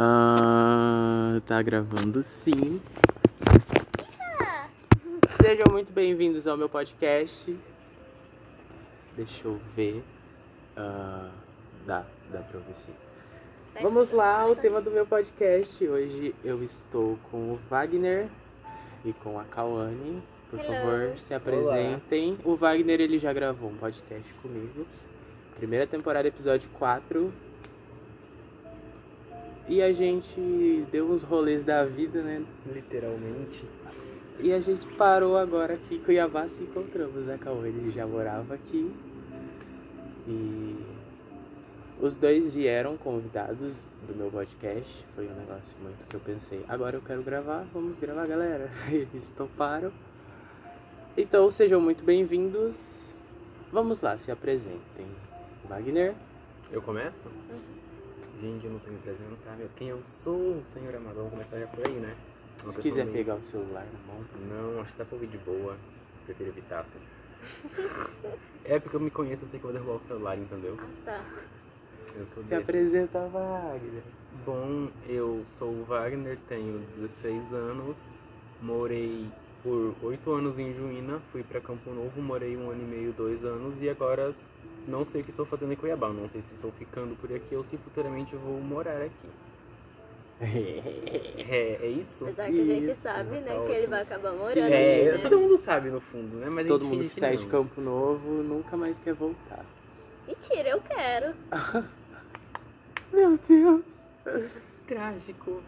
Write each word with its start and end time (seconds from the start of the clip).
Ah, 0.00 1.40
tá 1.44 1.60
gravando 1.60 2.22
sim. 2.22 2.80
Sejam 5.42 5.64
muito 5.72 5.92
bem-vindos 5.92 6.46
ao 6.46 6.56
meu 6.56 6.68
podcast. 6.68 7.56
Deixa 9.16 9.48
eu 9.48 9.60
ver. 9.74 10.04
Ah, 10.76 11.28
dá, 11.84 12.04
dá 12.30 12.38
pra 12.38 12.58
ouvir 12.58 12.74
sim. 12.86 12.92
Vamos 13.82 14.12
lá, 14.12 14.46
o 14.46 14.54
tema 14.54 14.80
do 14.80 14.88
meu 14.92 15.04
podcast. 15.04 15.84
Hoje 15.84 16.32
eu 16.44 16.62
estou 16.62 17.18
com 17.32 17.54
o 17.54 17.56
Wagner 17.68 18.28
e 19.04 19.12
com 19.12 19.36
a 19.36 19.44
Kawane. 19.46 20.22
Por 20.48 20.60
Hello. 20.60 20.74
favor, 20.74 21.18
se 21.18 21.34
apresentem. 21.34 22.38
O 22.44 22.54
Wagner 22.54 23.00
ele 23.00 23.18
já 23.18 23.32
gravou 23.32 23.68
um 23.68 23.76
podcast 23.76 24.32
comigo. 24.34 24.86
Primeira 25.56 25.88
temporada, 25.88 26.28
episódio 26.28 26.68
4. 26.74 27.47
E 29.68 29.82
a 29.82 29.92
gente 29.92 30.86
deu 30.90 31.10
uns 31.10 31.22
rolês 31.22 31.62
da 31.62 31.84
vida, 31.84 32.22
né? 32.22 32.42
Literalmente. 32.72 33.64
E 34.40 34.52
a 34.52 34.60
gente 34.60 34.86
parou 34.94 35.36
agora 35.36 35.74
aqui 35.74 35.96
em 35.96 35.98
Cuiabá 35.98 36.48
se 36.48 36.62
encontramos, 36.62 37.26
né, 37.26 37.38
Cauê? 37.38 37.68
Ele 37.68 37.90
já 37.90 38.06
morava 38.06 38.54
aqui. 38.54 38.94
E 40.26 40.76
os 42.00 42.16
dois 42.16 42.54
vieram 42.54 42.96
convidados 42.96 43.84
do 44.06 44.14
meu 44.16 44.30
podcast. 44.30 45.04
Foi 45.14 45.26
um 45.26 45.34
negócio 45.34 45.76
muito 45.82 46.06
que 46.08 46.16
eu 46.16 46.20
pensei. 46.20 46.64
Agora 46.68 46.96
eu 46.96 47.02
quero 47.02 47.22
gravar, 47.22 47.66
vamos 47.72 47.98
gravar, 47.98 48.26
galera. 48.26 48.70
Eles 48.88 49.08
toparam. 49.36 49.92
Então 51.16 51.50
sejam 51.50 51.80
muito 51.80 52.04
bem-vindos. 52.04 52.76
Vamos 53.70 54.00
lá, 54.00 54.16
se 54.16 54.30
apresentem. 54.30 55.06
Wagner. 55.68 56.14
Eu 56.70 56.80
começo? 56.80 57.28
Gente, 58.40 58.66
eu 58.66 58.72
não 58.72 58.80
sei 58.80 58.92
me 58.92 58.98
apresentar, 58.98 59.56
meu. 59.56 59.68
Quem 59.76 59.88
eu 59.88 60.02
sou, 60.22 60.62
senhor 60.66 60.94
Amador? 60.94 61.24
Vamos 61.24 61.32
começar 61.32 61.58
já 61.58 61.66
por 61.66 61.86
aí, 61.86 61.94
né? 61.94 62.14
Uma 62.62 62.72
Se 62.72 62.80
quiser 62.80 63.04
meio- 63.04 63.16
pegar 63.16 63.34
o 63.36 63.42
celular 63.42 63.86
na 63.92 63.98
mão. 64.00 64.24
Não, 64.48 64.80
acho 64.80 64.92
que 64.92 64.98
dá 64.98 65.04
pra 65.04 65.14
ouvir 65.14 65.26
de 65.28 65.38
boa. 65.38 65.76
Prefiro 66.24 66.50
evitar, 66.50 66.80
assim. 66.80 66.98
é 68.64 68.78
porque 68.78 68.96
eu 68.96 69.00
me 69.00 69.10
conheço, 69.10 69.44
eu 69.44 69.48
sei 69.48 69.58
que 69.58 69.64
eu 69.66 69.72
vou 69.72 69.80
derrubar 69.80 69.96
o 70.02 70.06
celular, 70.06 70.38
entendeu? 70.38 70.76
Ah, 70.78 70.86
tá. 71.04 71.24
Eu 72.14 72.26
sou 72.26 72.42
Se 72.42 72.50
desse. 72.50 72.62
apresenta, 72.62 73.28
Wagner. 73.28 74.02
Bom, 74.44 74.90
eu 75.08 75.44
sou 75.48 75.72
o 75.72 75.84
Wagner, 75.84 76.38
tenho 76.48 76.78
16 76.96 77.52
anos, 77.52 77.96
morei 78.60 79.26
por 79.62 79.94
8 80.02 80.30
anos 80.32 80.58
em 80.58 80.72
Juína, 80.74 81.20
fui 81.32 81.42
pra 81.42 81.60
Campo 81.60 81.90
Novo, 81.90 82.20
morei 82.20 82.56
um 82.56 82.70
ano 82.70 82.82
e 82.82 82.86
meio, 82.86 83.12
dois 83.12 83.44
anos 83.44 83.80
e 83.82 83.88
agora 83.88 84.34
não 84.86 85.04
sei 85.04 85.20
o 85.20 85.24
que 85.24 85.30
estou 85.30 85.44
fazendo 85.46 85.72
em 85.72 85.76
Cuiabá, 85.76 86.08
não 86.08 86.28
sei 86.28 86.42
se 86.42 86.54
estou 86.54 86.72
ficando 86.72 87.16
por 87.16 87.32
aqui 87.32 87.54
ou 87.56 87.64
se 87.64 87.76
futuramente 87.78 88.32
eu 88.34 88.40
vou 88.40 88.60
morar 88.60 89.00
aqui. 89.02 89.28
É, 91.50 91.78
é 91.82 91.86
isso? 91.88 92.24
Apesar 92.24 92.46
que 92.46 92.60
a 92.60 92.64
gente 92.64 92.90
Isso, 92.92 93.02
sabe, 93.02 93.40
né, 93.40 93.54
tá 93.54 93.66
que 93.66 93.72
ele 93.72 93.86
vai 93.88 94.02
acabar 94.02 94.32
morando 94.32 94.52
Sim. 94.52 94.60
É, 94.60 95.08
aqui, 95.10 95.18
né? 95.18 95.28
todo 95.30 95.40
mundo 95.40 95.56
sabe 95.58 95.90
no 95.90 96.00
fundo, 96.00 96.36
né? 96.36 96.48
Mas 96.48 96.66
a 96.66 96.68
Todo 96.68 96.84
mundo 96.84 97.08
que 97.08 97.18
sai 97.20 97.36
de 97.36 97.42
não. 97.44 97.50
Campo 97.50 97.80
Novo 97.80 98.42
nunca 98.42 98.76
mais 98.76 98.98
quer 98.98 99.14
voltar. 99.14 99.64
Mentira, 100.26 100.68
eu 100.68 100.80
quero. 100.82 101.34
Meu 103.12 103.38
Deus. 103.48 103.82
Trágico. 104.86 105.62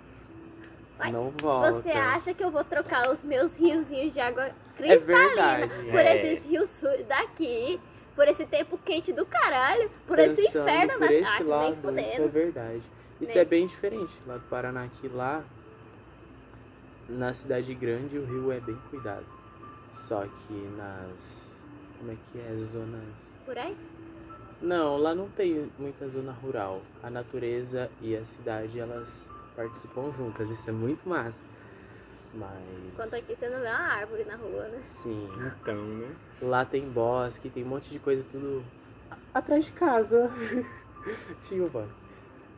Não 1.10 1.30
volta. 1.30 1.72
Você 1.72 1.90
acha 1.90 2.34
que 2.34 2.44
eu 2.44 2.50
vou 2.50 2.62
trocar 2.62 3.10
os 3.10 3.24
meus 3.24 3.56
riozinhos 3.56 4.12
de 4.12 4.20
água 4.20 4.44
É 4.44 4.52
cristalina 4.76 5.66
verdade. 5.66 5.90
por 5.90 6.00
É. 6.00 6.32
esses 6.32 6.46
rios 6.46 6.82
daqui, 7.08 7.80
por 8.14 8.28
esse 8.28 8.44
tempo 8.44 8.78
quente 8.78 9.12
do 9.12 9.24
caralho, 9.26 9.90
por 10.06 10.18
esse 10.18 10.42
Pensando 10.42 10.62
inferno 10.62 10.92
por 10.92 11.00
na 11.00 11.12
esse 11.12 11.24
ah, 11.28 11.38
nem 11.38 11.48
lado, 11.48 11.64
isso 11.64 11.78
é 11.78 11.80
fudendo. 11.80 12.28
verdade. 12.28 12.82
Isso 13.20 13.38
é 13.38 13.44
bem 13.44 13.66
diferente. 13.66 14.12
Lá 14.26 14.36
do 14.36 14.48
Paraná, 14.48 14.84
aqui 14.84 15.08
lá, 15.08 15.44
na 17.08 17.34
cidade 17.34 17.74
grande, 17.74 18.18
o 18.18 18.24
rio 18.24 18.52
é 18.52 18.60
bem 18.60 18.76
cuidado. 18.88 19.26
Só 20.08 20.22
que 20.22 20.54
nas. 20.76 21.50
Como 21.98 22.12
é 22.12 22.16
que 22.32 22.38
é? 22.38 22.56
Zonas. 22.72 23.02
Rurais? 23.46 23.76
Não, 24.62 24.96
lá 24.96 25.14
não 25.14 25.28
tem 25.28 25.70
muita 25.78 26.08
zona 26.08 26.32
rural. 26.32 26.82
A 27.02 27.10
natureza 27.10 27.90
e 28.00 28.16
a 28.16 28.24
cidade, 28.24 28.78
elas 28.78 29.08
participam 29.54 30.12
juntas. 30.16 30.50
Isso 30.50 30.68
é 30.68 30.72
muito 30.72 31.08
massa. 31.08 31.38
Mas. 32.32 32.92
Enquanto 32.92 33.14
aqui 33.14 33.34
você 33.36 33.48
não 33.48 33.60
vê 33.60 33.66
uma 33.68 33.78
árvore 33.78 34.24
na 34.24 34.36
rua, 34.36 34.68
né? 34.68 34.82
Sim. 34.84 35.28
Então, 35.62 35.84
né? 35.84 36.16
Lá 36.42 36.64
tem 36.64 36.88
bosque, 36.88 37.50
tem 37.50 37.64
um 37.64 37.68
monte 37.68 37.90
de 37.90 37.98
coisa 37.98 38.24
tudo 38.30 38.64
atrás 39.34 39.64
de 39.64 39.72
casa. 39.72 40.30
Tinha 41.48 41.64
o 41.64 41.70
bosque. 41.70 41.94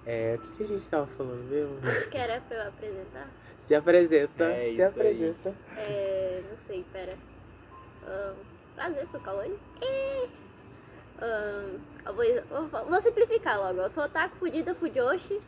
É, 0.04 0.34
o 0.34 0.38
que, 0.38 0.56
que 0.56 0.62
a 0.64 0.66
gente 0.66 0.90
tava 0.90 1.06
falando 1.06 1.44
mesmo? 1.44 1.78
Acho 1.88 2.10
que 2.10 2.18
era 2.18 2.40
pra 2.40 2.56
eu 2.56 2.68
apresentar. 2.68 3.28
Se 3.64 3.74
apresenta, 3.74 4.44
É 4.44 4.64
se 4.64 4.72
isso 4.72 4.82
aí. 4.82 4.88
apresenta. 4.88 5.54
É, 5.76 6.42
não 6.50 6.56
sei, 6.66 6.84
pera. 6.92 7.16
Ahn, 8.04 8.34
prazer, 8.74 9.06
sou 9.06 9.20
Cauane. 9.20 9.54
É. 9.80 10.28
Eu 12.04 12.14
vou, 12.14 12.68
vou- 12.68 12.86
vou 12.86 13.00
simplificar 13.00 13.58
logo. 13.58 13.80
Eu 13.80 13.90
sou 13.90 14.04
otaku, 14.04 14.36
fudida, 14.36 14.74
fujoshi 14.74 15.40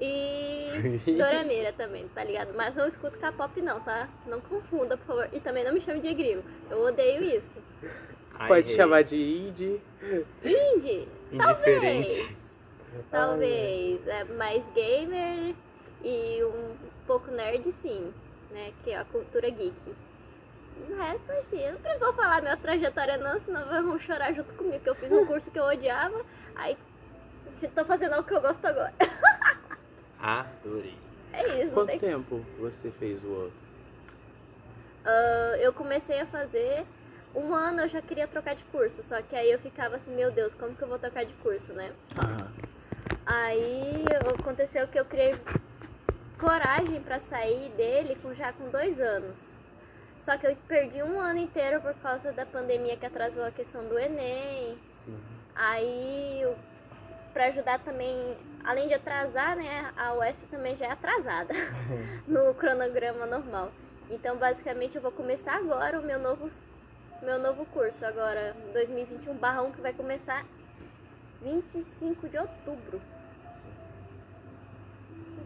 e 0.00 1.00
Dorameira 1.16 1.72
também, 1.72 2.06
tá 2.08 2.22
ligado? 2.22 2.54
Mas 2.54 2.74
não 2.74 2.86
escuto 2.86 3.18
K-pop 3.18 3.60
não, 3.60 3.80
tá? 3.80 4.08
Não 4.26 4.40
confunda, 4.40 4.96
por 4.96 5.06
favor. 5.06 5.28
E 5.32 5.40
também 5.40 5.64
não 5.64 5.72
me 5.72 5.80
chame 5.80 6.00
de 6.00 6.14
grilo. 6.14 6.44
Eu 6.70 6.82
odeio 6.84 7.24
isso. 7.24 7.58
Ai, 8.38 8.48
Pode 8.48 8.74
chamar 8.74 9.02
de 9.02 9.16
indie. 9.16 9.80
Indie, 10.44 11.08
Indiferente. 11.32 12.36
talvez. 13.10 14.06
É 14.06 14.24
mais 14.24 14.62
gamer 14.74 15.54
e 16.04 16.44
um 16.44 16.76
pouco 17.06 17.30
nerd, 17.32 17.72
sim. 17.82 18.12
Né? 18.52 18.72
Que 18.84 18.90
é 18.90 18.98
a 18.98 19.04
cultura 19.04 19.50
geek. 19.50 19.74
O 20.88 20.94
resto, 20.96 21.32
assim, 21.32 21.60
eu 21.60 21.72
não 21.72 21.98
vou 21.98 22.12
falar 22.12 22.40
minha 22.40 22.56
trajetória 22.56 23.16
não, 23.16 23.40
senão 23.40 23.82
vão 23.82 23.98
chorar 23.98 24.32
junto 24.32 24.52
comigo. 24.54 24.78
Que 24.78 24.90
eu 24.90 24.94
fiz 24.94 25.10
um 25.10 25.26
curso 25.26 25.50
que 25.50 25.58
eu 25.58 25.64
odiava, 25.64 26.24
aí 26.54 26.76
tô 27.74 27.84
fazendo 27.84 28.12
algo 28.12 28.28
que 28.28 28.34
eu 28.34 28.40
gosto 28.40 28.64
agora. 28.64 28.92
Adorei. 30.20 30.98
É 31.32 31.46
isso, 31.62 31.74
Quanto 31.74 31.86
tem 31.86 32.00
tempo 32.00 32.44
você 32.58 32.90
fez 32.90 33.24
o 33.24 33.28
outro? 33.30 33.58
Ah, 35.04 35.54
eu 35.58 35.72
comecei 35.72 36.20
a 36.20 36.26
fazer 36.26 36.86
um 37.34 37.52
ano 37.54 37.80
eu 37.82 37.88
já 37.88 38.00
queria 38.00 38.26
trocar 38.26 38.54
de 38.54 38.64
curso, 38.64 39.02
só 39.02 39.20
que 39.22 39.36
aí 39.36 39.50
eu 39.50 39.58
ficava 39.58 39.96
assim, 39.96 40.14
meu 40.14 40.30
Deus, 40.30 40.54
como 40.54 40.74
que 40.74 40.82
eu 40.84 40.88
vou 40.88 40.98
trocar 40.98 41.24
de 41.24 41.34
curso, 41.34 41.72
né? 41.72 41.92
Ah, 42.16 42.52
Aí 43.26 44.10
aconteceu 44.14 44.88
que 44.88 44.98
eu 44.98 45.04
criei 45.04 45.38
coragem 46.38 47.02
pra 47.02 47.18
sair 47.18 47.70
dele 47.70 48.16
com, 48.16 48.34
já 48.34 48.52
com 48.52 48.70
dois 48.70 49.00
anos. 49.00 49.54
Só 50.20 50.36
que 50.36 50.46
eu 50.46 50.56
perdi 50.68 51.02
um 51.02 51.20
ano 51.20 51.38
inteiro 51.38 51.80
por 51.80 51.94
causa 51.94 52.32
da 52.32 52.46
pandemia 52.46 52.96
que 52.96 53.06
atrasou 53.06 53.44
a 53.44 53.50
questão 53.50 53.88
do 53.88 53.98
Enem. 53.98 54.80
sim. 54.92 55.18
Aí, 55.54 56.40
eu- 56.42 56.58
pra 57.38 57.46
ajudar 57.46 57.78
também, 57.78 58.36
além 58.64 58.88
de 58.88 58.94
atrasar, 58.94 59.54
né, 59.54 59.92
a 59.96 60.12
UF 60.14 60.44
também 60.50 60.74
já 60.74 60.86
é 60.86 60.90
atrasada 60.90 61.54
no 62.26 62.52
cronograma 62.54 63.26
normal. 63.26 63.70
Então, 64.10 64.36
basicamente, 64.38 64.96
eu 64.96 65.02
vou 65.02 65.12
começar 65.12 65.54
agora 65.54 66.00
o 66.00 66.02
meu 66.02 66.18
novo, 66.18 66.50
meu 67.22 67.38
novo 67.38 67.64
curso, 67.66 68.04
agora 68.04 68.56
2021/1, 68.74 69.72
que 69.72 69.80
vai 69.80 69.92
começar 69.92 70.44
25 71.40 72.28
de 72.28 72.38
outubro. 72.38 73.00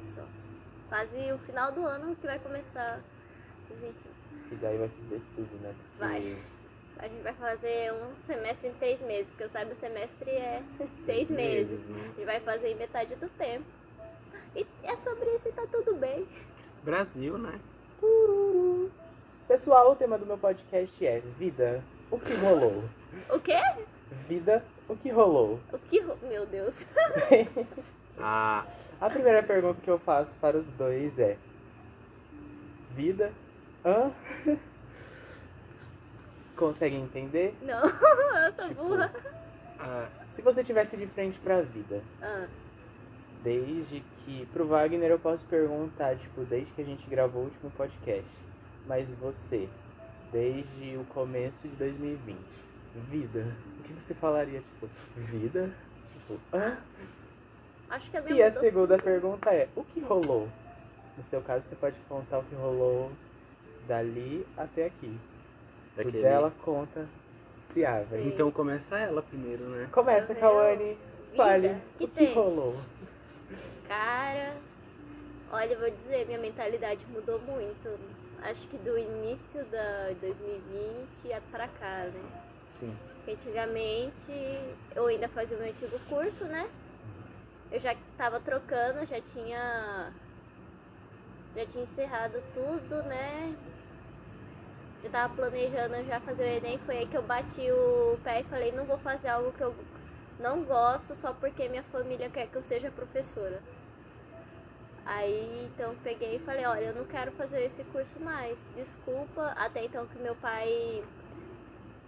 Isso. 0.01 0.21
Quase 0.89 1.31
o 1.31 1.39
final 1.41 1.73
do 1.73 1.87
ano 1.87 2.17
que 2.17 2.27
vai 2.27 2.39
começar. 2.39 3.01
Gente, 3.69 3.97
E 4.51 4.55
daí 4.55 4.79
vai 4.79 4.89
fazer 4.89 5.21
tudo, 5.37 5.63
né? 5.63 5.75
Porque 5.99 5.99
Vai. 5.99 6.52
A 7.03 7.09
gente 7.09 7.23
vai 7.23 7.33
fazer 7.33 7.93
um 7.93 8.27
semestre 8.27 8.69
em 8.69 8.73
três 8.75 9.01
meses, 9.01 9.27
porque 9.31 9.43
eu 9.45 9.51
saiba 9.51 9.73
o 9.73 9.77
semestre 9.81 10.31
é 10.31 10.63
seis 11.05 11.29
meses. 11.31 11.85
né? 11.89 12.01
A 12.01 12.07
gente 12.09 12.25
vai 12.25 12.41
fazer 12.41 12.69
em 12.71 12.75
metade 12.77 13.15
do 13.17 13.29
tempo. 13.31 13.65
E 14.55 14.65
é 14.85 14.97
sobre 14.99 15.25
isso 15.37 15.49
e 15.49 15.53
tá 15.53 15.62
tudo 15.71 15.94
bem. 15.97 16.26
Brasil, 16.85 17.37
né? 17.38 17.59
Pessoal, 19.49 19.91
o 19.93 19.97
tema 19.97 20.17
do 20.17 20.26
meu 20.26 20.38
podcast 20.38 21.05
é 21.06 21.21
Vida, 21.38 21.82
o 22.11 22.19
que 22.19 22.35
rolou? 22.35 22.85
O 23.31 23.41
quê? 23.41 23.59
Vida, 24.29 24.65
o 24.88 24.97
que 24.97 25.11
rolou? 25.11 25.59
O 25.73 25.79
que. 25.79 26.00
ro- 26.00 26.19
Meu 26.23 26.47
Deus. 26.47 26.75
Ah, 28.25 28.65
A 29.00 29.09
primeira 29.09 29.43
pergunta 29.43 29.81
que 29.82 29.91
eu 29.91 29.99
faço 29.99 30.31
para 30.41 30.56
os 30.59 30.67
dois 30.73 31.19
é: 31.19 31.37
Vida? 32.94 33.32
Hã? 33.85 34.12
Conseguem 36.62 37.03
entender? 37.03 37.56
Não, 37.61 37.82
eu 38.47 38.53
sou 38.53 38.69
Tipo, 38.69 38.85
burra. 38.85 39.11
ah, 39.81 40.06
Se 40.31 40.43
você 40.43 40.62
tivesse 40.62 40.97
de 40.97 41.09
frente 41.09 41.37
para 41.41 41.59
a 41.59 41.61
vida, 41.61 42.00
Ah, 42.23 42.47
desde 43.43 44.00
que. 44.25 44.47
Pro 44.53 44.64
Wagner 44.69 45.11
eu 45.11 45.19
posso 45.19 45.44
perguntar, 45.47 46.14
tipo, 46.17 46.43
desde 46.43 46.70
que 46.70 46.82
a 46.82 46.85
gente 46.85 47.11
gravou 47.11 47.43
o 47.43 47.44
último 47.47 47.69
podcast. 47.73 48.31
Mas 48.87 49.12
você, 49.14 49.69
desde 50.32 50.97
o 50.99 51.05
começo 51.06 51.67
de 51.67 51.75
2020, 51.75 52.37
vida, 53.11 53.44
o 53.81 53.82
que 53.82 53.93
você 53.94 54.14
falaria? 54.14 54.61
Tipo, 54.61 54.88
vida? 55.17 55.69
Tipo, 56.12 56.38
hã? 56.56 56.76
Acho 57.91 58.09
que 58.09 58.17
a 58.17 58.20
minha 58.20 58.37
E 58.37 58.43
a 58.43 58.47
mudou. 58.47 58.62
segunda 58.62 58.99
pergunta 58.99 59.50
é: 59.53 59.69
o 59.75 59.82
que 59.82 59.99
rolou? 60.00 60.49
No 61.17 61.25
seu 61.25 61.43
caso, 61.43 61.69
você 61.69 61.75
pode 61.75 61.97
contar 62.09 62.38
o 62.38 62.44
que 62.44 62.55
rolou 62.55 63.11
dali 63.88 64.47
até 64.56 64.87
aqui. 64.87 65.19
O 65.93 65.97
Daquele- 65.97 66.23
dela 66.23 66.50
conta 66.65 67.06
se 67.73 67.85
árvore. 67.85 68.23
Sim. 68.23 68.29
Então 68.29 68.50
começa 68.50 68.99
ela 68.99 69.23
primeiro, 69.23 69.65
né? 69.65 69.89
Começa, 69.93 70.35
Kawane. 70.35 70.99
Fale. 71.37 71.69
Que 71.99 72.05
o 72.05 72.09
que 72.09 72.15
tem? 72.15 72.35
rolou? 72.35 72.77
Cara, 73.87 74.55
olha, 75.50 75.73
eu 75.73 75.81
vou 75.81 75.91
dizer, 75.91 76.27
minha 76.27 76.39
mentalidade 76.39 77.05
mudou 77.06 77.39
muito. 77.41 77.99
Acho 78.43 78.67
que 78.69 78.77
do 78.79 78.99
início 78.99 79.65
da 79.67 80.11
2020 80.21 81.33
a 81.33 81.41
pra 81.50 81.69
cá, 81.69 82.05
né? 82.12 82.23
Sim. 82.69 82.97
Porque 83.17 83.33
antigamente 83.33 84.33
eu 84.97 85.06
ainda 85.06 85.29
fazia 85.29 85.56
meu 85.56 85.69
antigo 85.69 85.99
curso, 86.09 86.45
né? 86.45 86.69
Eu 87.71 87.81
já 87.81 87.95
tava 88.17 88.41
trocando, 88.41 89.06
já 89.06 89.21
tinha. 89.21 90.12
Já 91.55 91.67
tinha 91.67 91.85
encerrado 91.85 92.43
tudo, 92.55 93.03
né? 93.05 93.55
Já 95.02 95.10
tava 95.10 95.34
planejando 95.34 96.04
já 96.04 96.20
fazer 96.20 96.43
o 96.44 96.56
Enem, 96.58 96.78
foi 96.78 96.99
aí 96.99 97.06
que 97.06 97.16
eu 97.16 97.22
bati 97.22 97.70
o 97.70 98.19
pé 98.22 98.40
e 98.40 98.44
falei, 98.44 98.70
não 98.72 98.84
vou 98.84 98.99
fazer 98.99 99.28
algo 99.28 99.52
que 99.52 99.62
eu 99.62 99.75
não 100.38 100.64
gosto 100.64 101.14
só 101.14 101.32
porque 101.32 101.69
minha 101.69 101.82
família 101.82 102.31
quer 102.31 102.46
que 102.46 102.56
eu 102.56 102.62
seja 102.62 102.90
professora. 102.90 103.60
Aí 105.04 105.66
então 105.66 105.90
eu 105.90 105.99
peguei 106.04 106.37
e 106.37 106.38
falei, 106.38 106.64
olha, 106.66 106.84
eu 106.87 106.94
não 106.94 107.04
quero 107.04 107.32
fazer 107.32 107.62
esse 107.64 107.82
curso 107.84 108.19
mais. 108.20 108.62
Desculpa, 108.76 109.52
até 109.56 109.84
então 109.84 110.06
que 110.06 110.19
meu 110.19 110.37
pai 110.37 111.02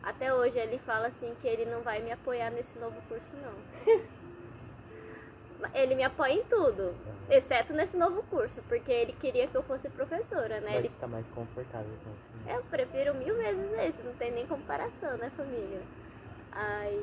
até 0.02 0.32
hoje 0.32 0.58
ele 0.58 0.78
fala 0.78 1.08
assim 1.08 1.34
que 1.40 1.48
ele 1.48 1.64
não 1.64 1.82
vai 1.82 2.00
me 2.00 2.12
apoiar 2.12 2.50
nesse 2.50 2.78
novo 2.78 3.00
curso 3.08 3.32
não. 3.36 4.14
ele 5.72 5.94
me 5.94 6.02
apoia 6.02 6.32
em 6.32 6.44
tudo, 6.44 6.94
exceto 7.30 7.72
nesse 7.72 7.96
novo 7.96 8.22
curso, 8.24 8.60
porque 8.68 8.90
ele 8.92 9.12
queria 9.12 9.46
que 9.46 9.56
eu 9.56 9.62
fosse 9.62 9.88
professora, 9.88 10.60
né? 10.60 10.70
Mas 10.74 10.84
Ele 10.84 10.88
tá 11.00 11.06
mais 11.06 11.28
confortável 11.28 11.92
com 12.04 12.10
isso. 12.10 12.46
né? 12.46 12.56
eu 12.56 12.62
prefiro 12.64 13.14
mil 13.14 13.34
vezes 13.36 13.72
esse, 13.72 14.02
não 14.02 14.14
tem 14.14 14.30
nem 14.32 14.46
comparação, 14.46 15.16
né, 15.16 15.30
família? 15.36 15.80
Aí. 16.52 16.98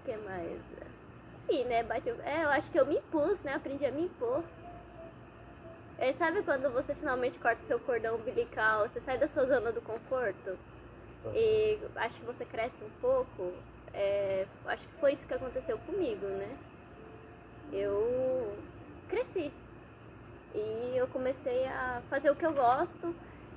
O 0.00 0.04
que 0.04 0.16
mais? 0.18 0.60
Sim, 1.46 1.64
né? 1.64 1.82
Bateu. 1.82 2.16
É, 2.22 2.44
eu 2.44 2.48
acho 2.50 2.70
que 2.70 2.78
eu 2.78 2.86
me 2.86 2.96
impus, 2.96 3.40
né? 3.42 3.54
Aprendi 3.54 3.84
a 3.86 3.92
me 3.92 4.02
impor. 4.04 4.42
É, 5.98 6.12
sabe 6.12 6.42
quando 6.42 6.70
você 6.72 6.94
finalmente 6.94 7.38
corta 7.38 7.64
seu 7.66 7.78
cordão 7.80 8.16
umbilical, 8.16 8.88
você 8.88 9.00
sai 9.00 9.16
da 9.16 9.28
sua 9.28 9.46
zona 9.46 9.72
do 9.72 9.80
conforto? 9.80 10.58
E 11.34 11.78
acho 11.96 12.18
que 12.20 12.26
você 12.26 12.44
cresce 12.44 12.82
um 12.82 12.90
pouco. 13.00 13.52
É, 13.92 14.46
acho 14.66 14.88
que 14.88 14.94
foi 15.00 15.12
isso 15.14 15.26
que 15.26 15.34
aconteceu 15.34 15.78
comigo, 15.78 16.26
né? 16.26 16.48
Eu 17.72 18.56
cresci. 19.08 19.52
E 20.54 20.96
eu 20.96 21.06
comecei 21.08 21.66
a 21.66 22.02
fazer 22.08 22.30
o 22.30 22.36
que 22.36 22.46
eu 22.46 22.52
gosto. 22.52 23.14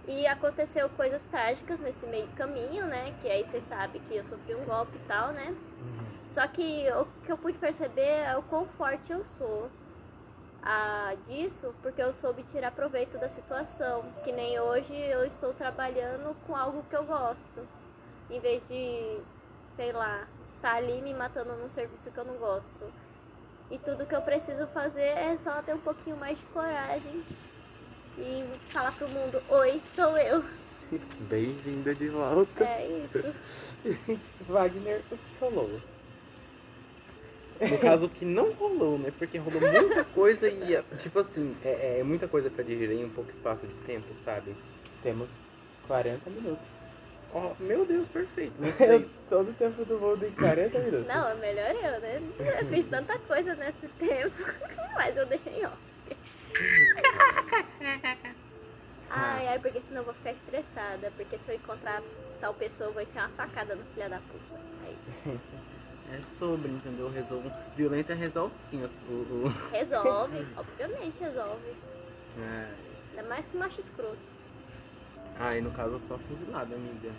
E 0.08 0.26
aconteceu 0.26 0.88
coisas 0.90 1.26
trágicas 1.26 1.80
nesse 1.80 2.06
meio 2.06 2.28
caminho, 2.30 2.86
né? 2.88 3.14
Que 3.22 3.28
aí 3.30 3.44
vocês 3.44 3.64
sabem 3.68 4.02
que 4.02 4.16
eu 4.16 4.26
sofri 4.26 4.56
um 4.56 4.64
golpe 4.64 4.96
e 4.96 5.08
tal, 5.08 5.34
né? 5.34 5.48
Uhum. 5.50 6.32
Só 6.32 6.48
que 6.48 6.90
o 6.92 7.06
que 7.26 7.32
eu 7.32 7.38
pude 7.38 7.58
perceber 7.58 8.24
é 8.24 8.38
o 8.38 8.44
quão 8.44 8.66
forte 8.66 9.12
eu 9.12 9.26
sou 9.26 9.70
ah, 10.64 11.16
disso, 11.28 11.74
porque 11.82 12.02
eu 12.02 12.14
soube 12.14 12.44
tirar 12.44 12.72
proveito 12.72 13.18
da 13.18 13.30
situação. 13.30 14.04
Que 14.24 14.32
nem 14.32 14.60
hoje 14.60 14.94
eu 14.94 15.26
estou 15.26 15.54
trabalhando 15.54 16.36
com 16.46 16.56
algo 16.56 16.84
que 16.90 16.96
eu 16.96 17.06
gosto. 17.06 17.68
Em 18.30 18.40
vez 18.40 18.62
de, 18.68 19.22
sei 19.76 19.92
lá, 19.94 20.28
estar 20.56 20.76
ali 20.76 21.02
me 21.02 21.14
matando 21.14 21.56
num 21.56 21.70
serviço 21.70 22.12
que 22.12 22.18
eu 22.18 22.26
não 22.26 22.38
gosto. 22.38 22.94
E 23.70 23.78
tudo 23.80 24.06
que 24.06 24.16
eu 24.16 24.22
preciso 24.22 24.66
fazer 24.68 25.02
é 25.02 25.36
só 25.38 25.62
ter 25.62 25.76
um 25.76 25.80
pouquinho 25.80 26.16
mais 26.16 26.38
de 26.38 26.46
coragem 26.46 27.22
e 28.18 28.46
falar 28.72 28.94
pro 28.94 29.10
mundo, 29.10 29.44
oi, 29.50 29.82
sou 29.94 30.18
eu. 30.18 30.42
Bem-vinda 31.28 31.94
de 31.94 32.08
volta. 32.08 32.64
É 32.64 32.88
isso. 32.88 33.18
Wagner, 34.48 35.04
o 35.12 35.18
que 35.18 35.38
rolou? 35.40 35.82
No 37.60 37.78
caso, 37.80 38.06
o 38.06 38.10
que 38.10 38.24
não 38.24 38.54
rolou, 38.54 38.98
né? 38.98 39.12
Porque 39.12 39.38
rolou 39.38 39.60
muita 39.60 40.06
coisa 40.06 40.48
e, 40.48 40.82
tipo 41.00 41.20
assim, 41.20 41.58
é, 41.62 42.00
é 42.00 42.04
muita 42.04 42.28
coisa 42.28 42.50
pra 42.50 42.64
digerir 42.64 43.00
em 43.00 43.06
um 43.06 43.10
pouco 43.10 43.32
espaço 43.32 43.68
de 43.68 43.76
tempo, 43.78 44.14
sabe? 44.24 44.56
Temos 45.02 45.38
40 45.82 46.30
minutos. 46.30 46.87
Ó, 47.34 47.54
meu 47.60 47.86
Deus, 47.86 48.08
perfeito. 48.08 48.56
Todo 49.30 49.52
o 49.52 49.54
tempo 49.54 49.84
do 49.86 50.00
mundo 50.00 50.26
em 50.26 50.32
40 50.32 50.80
minutos. 50.80 51.08
Não, 51.08 51.30
é 51.30 51.36
melhor 51.36 51.72
eu, 51.76 52.00
né? 52.02 52.22
Eu 52.62 52.66
fiz 52.68 52.88
tanta 52.88 53.18
coisa 53.20 53.54
nesse 53.56 53.88
tempo, 54.00 54.36
mas 54.96 55.16
eu 55.18 55.26
deixei 55.26 55.66
ó. 55.66 55.72
Ai, 59.10 59.48
ai, 59.48 59.60
porque 59.60 59.80
senão 59.82 60.02
eu 60.02 60.06
vou 60.06 60.14
ficar 60.14 60.32
estressada. 60.32 61.10
Porque 61.12 61.38
se 61.38 61.52
eu 61.52 61.56
encontrar 61.56 62.02
tal 62.42 62.54
pessoa, 62.54 62.90
eu 62.90 62.94
vou 62.94 63.02
enfiar 63.02 63.28
uma 63.28 63.36
facada 63.38 63.76
no 63.76 63.84
filho 63.86 64.10
da 64.10 64.20
puta. 64.20 64.60
É 64.86 64.92
isso. 64.92 65.12
É 66.14 66.22
sobre, 66.22 66.70
entendeu? 66.70 67.10
Resolvo. 67.10 67.50
Violência 67.76 68.16
resolve 68.16 68.54
sim 68.60 68.84
o. 68.84 68.88
o- 69.12 69.48
Resolve, 69.72 70.46
obviamente 70.58 71.20
resolve. 71.20 71.70
É. 72.38 72.68
Ainda 73.12 73.24
mais 73.30 73.48
que 73.48 73.58
macho 73.58 73.80
escroto. 73.80 74.20
Ah, 75.40 75.56
e 75.56 75.62
no 75.62 75.72
caso 75.72 76.00
só 76.00 76.18
fuzilada, 76.18 76.76
amiga. 76.76 77.16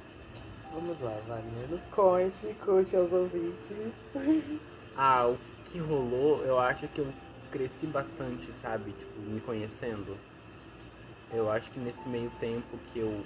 Vamos 0.73 1.01
lá, 1.01 1.19
Wagner. 1.27 1.69
Nos 1.71 1.87
conte, 1.87 2.55
conte 2.65 2.97
aos 2.97 3.13
ouvintes. 3.13 3.77
Ah, 4.95 5.27
o 5.29 5.39
que 5.65 5.79
rolou, 5.79 6.45
eu 6.45 6.59
acho 6.59 6.89
que 6.89 7.01
eu 7.01 7.07
cresci 7.51 7.87
bastante, 7.87 8.53
sabe? 8.61 8.93
Tipo, 8.93 9.21
me 9.21 9.41
conhecendo. 9.41 10.19
Eu 11.31 11.51
acho 11.51 11.71
que 11.71 11.79
nesse 11.79 12.09
meio 12.09 12.31
tempo 12.41 12.79
que 12.93 12.99
eu 12.99 13.25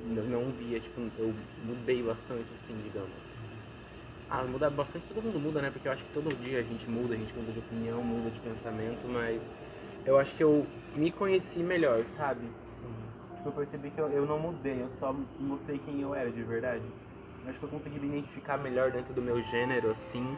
não 0.00 0.50
via, 0.52 0.80
tipo, 0.80 1.00
eu 1.18 1.34
mudei 1.64 2.02
bastante, 2.02 2.52
assim, 2.54 2.76
digamos. 2.82 3.22
Ah, 4.28 4.44
muda 4.44 4.68
bastante, 4.70 5.06
todo 5.06 5.22
mundo 5.22 5.40
muda, 5.40 5.62
né? 5.62 5.70
Porque 5.70 5.88
eu 5.88 5.92
acho 5.92 6.04
que 6.04 6.12
todo 6.12 6.34
dia 6.44 6.58
a 6.58 6.62
gente 6.62 6.88
muda, 6.88 7.14
a 7.14 7.16
gente 7.18 7.34
muda 7.36 7.52
de 7.52 7.58
opinião, 7.58 8.02
muda 8.02 8.30
de 8.30 8.38
pensamento, 8.40 9.08
mas 9.08 9.42
eu 10.04 10.18
acho 10.18 10.34
que 10.36 10.44
eu 10.44 10.66
me 10.94 11.10
conheci 11.10 11.62
melhor, 11.62 12.04
sabe? 12.16 12.50
Sim. 12.66 13.07
Tipo, 13.38 13.50
eu 13.50 13.52
percebi 13.52 13.90
que 13.90 14.00
eu, 14.00 14.08
eu 14.08 14.26
não 14.26 14.38
mudei, 14.38 14.82
eu 14.82 14.90
só 14.98 15.14
mostrei 15.38 15.78
quem 15.78 16.00
eu 16.00 16.12
era 16.12 16.28
de 16.28 16.42
verdade. 16.42 16.82
Eu 17.44 17.50
acho 17.50 17.58
que 17.58 17.64
eu 17.64 17.68
consegui 17.68 18.00
me 18.00 18.08
identificar 18.08 18.58
melhor 18.58 18.90
dentro 18.90 19.14
do 19.14 19.22
meu 19.22 19.40
gênero, 19.40 19.92
assim, 19.92 20.36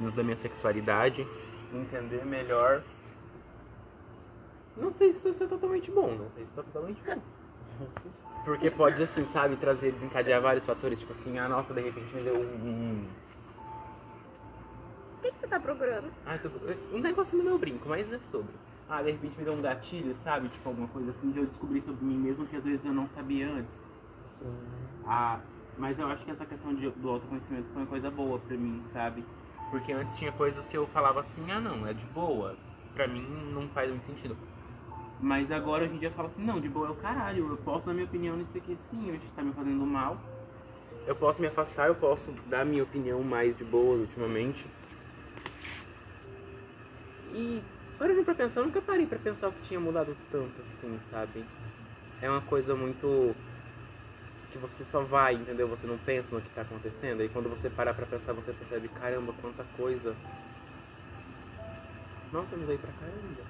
dentro 0.00 0.16
da 0.16 0.22
minha 0.22 0.36
sexualidade, 0.36 1.26
entender 1.70 2.24
melhor. 2.24 2.82
Não 4.78 4.90
sei 4.94 5.12
se 5.12 5.28
isso 5.28 5.44
é 5.44 5.46
totalmente 5.46 5.90
bom, 5.90 6.10
não 6.12 6.30
sei 6.30 6.44
se 6.44 6.50
isso 6.50 6.60
é 6.60 6.62
totalmente 6.62 7.02
bom. 7.04 7.20
Porque 8.46 8.70
pode, 8.70 9.02
assim, 9.02 9.26
sabe, 9.26 9.56
trazer, 9.56 9.92
desencadear 9.92 10.40
vários 10.40 10.64
fatores, 10.64 10.98
tipo 10.98 11.12
assim, 11.12 11.38
ah, 11.38 11.48
nossa, 11.48 11.74
de 11.74 11.82
repente 11.82 12.16
me 12.16 12.22
deu 12.22 12.40
um. 12.40 13.06
O 15.18 15.22
que, 15.22 15.30
que 15.32 15.38
você 15.38 15.46
tá 15.48 15.60
procurando? 15.60 16.10
Ah, 16.24 16.38
tô... 16.38 16.48
um 16.96 16.98
negócio 16.98 17.36
no 17.36 17.44
meu 17.44 17.58
brinco, 17.58 17.90
mas 17.90 18.10
é 18.10 18.18
sobre. 18.30 18.61
Ah, 18.88 19.02
de 19.02 19.10
repente 19.12 19.38
me 19.38 19.44
deu 19.44 19.54
um 19.54 19.62
gatilho, 19.62 20.14
sabe? 20.22 20.48
Tipo, 20.48 20.68
alguma 20.68 20.88
coisa 20.88 21.10
assim, 21.10 21.30
de 21.30 21.38
eu 21.38 21.46
descobrir 21.46 21.80
sobre 21.82 22.04
mim 22.04 22.18
mesmo 22.18 22.46
que 22.46 22.56
às 22.56 22.64
vezes 22.64 22.84
eu 22.84 22.92
não 22.92 23.08
sabia 23.08 23.50
antes. 23.50 23.74
Sim. 24.24 24.68
Ah, 25.04 25.40
mas 25.76 25.98
eu 25.98 26.06
acho 26.08 26.24
que 26.24 26.30
essa 26.30 26.44
questão 26.46 26.74
de, 26.74 26.88
do 26.90 27.08
autoconhecimento 27.08 27.68
foi 27.72 27.82
uma 27.82 27.88
coisa 27.88 28.10
boa 28.10 28.38
pra 28.38 28.56
mim, 28.56 28.84
sabe? 28.92 29.24
Porque 29.70 29.92
antes 29.92 30.18
tinha 30.18 30.32
coisas 30.32 30.66
que 30.66 30.76
eu 30.76 30.86
falava 30.86 31.20
assim, 31.20 31.50
ah 31.50 31.60
não, 31.60 31.86
é 31.86 31.94
de 31.94 32.04
boa. 32.06 32.58
Pra 32.94 33.08
mim 33.08 33.22
não 33.52 33.68
faz 33.68 33.90
muito 33.90 34.06
sentido. 34.06 34.36
Mas 35.20 35.50
agora 35.50 35.84
hoje 35.84 35.94
em 35.94 35.98
dia 35.98 36.08
eu 36.08 36.12
falo 36.12 36.28
assim, 36.28 36.42
não, 36.44 36.60
de 36.60 36.68
boa 36.68 36.88
é 36.88 36.90
o 36.90 36.94
caralho. 36.94 37.48
Eu 37.48 37.56
posso 37.58 37.86
dar 37.86 37.94
minha 37.94 38.04
opinião 38.06 38.36
nisso 38.36 38.56
aqui 38.56 38.76
sim, 38.90 39.10
hoje 39.10 39.30
tá 39.34 39.42
me 39.42 39.52
fazendo 39.52 39.86
mal. 39.86 40.18
Eu 41.06 41.16
posso 41.16 41.40
me 41.40 41.46
afastar, 41.46 41.88
eu 41.88 41.94
posso 41.94 42.32
dar 42.46 42.64
minha 42.64 42.82
opinião 42.82 43.22
mais 43.22 43.56
de 43.56 43.64
boa 43.64 43.96
ultimamente. 43.96 44.68
E 47.32 47.62
parando 48.02 48.24
pra 48.24 48.34
pensar, 48.34 48.60
eu 48.60 48.66
nunca 48.66 48.82
parei 48.82 49.06
pra 49.06 49.16
pensar 49.16 49.46
o 49.46 49.52
que 49.52 49.68
tinha 49.68 49.78
mudado 49.78 50.16
tanto 50.28 50.60
assim, 50.60 50.98
sabe? 51.08 51.44
É 52.20 52.28
uma 52.28 52.40
coisa 52.40 52.74
muito 52.74 53.32
que 54.50 54.58
você 54.58 54.84
só 54.84 55.02
vai, 55.04 55.34
entendeu? 55.34 55.68
Você 55.68 55.86
não 55.86 55.96
pensa 55.98 56.34
no 56.34 56.42
que 56.42 56.50
tá 56.50 56.62
acontecendo. 56.62 57.22
E 57.22 57.28
quando 57.28 57.48
você 57.48 57.70
parar 57.70 57.94
pra 57.94 58.04
pensar, 58.04 58.32
você 58.32 58.52
percebe, 58.52 58.88
caramba, 58.88 59.32
quanta 59.34 59.62
coisa. 59.76 60.16
Nossa, 62.32 62.52
eu 62.52 62.58
mudei 62.58 62.76
pra 62.76 62.90
caramba. 62.92 63.42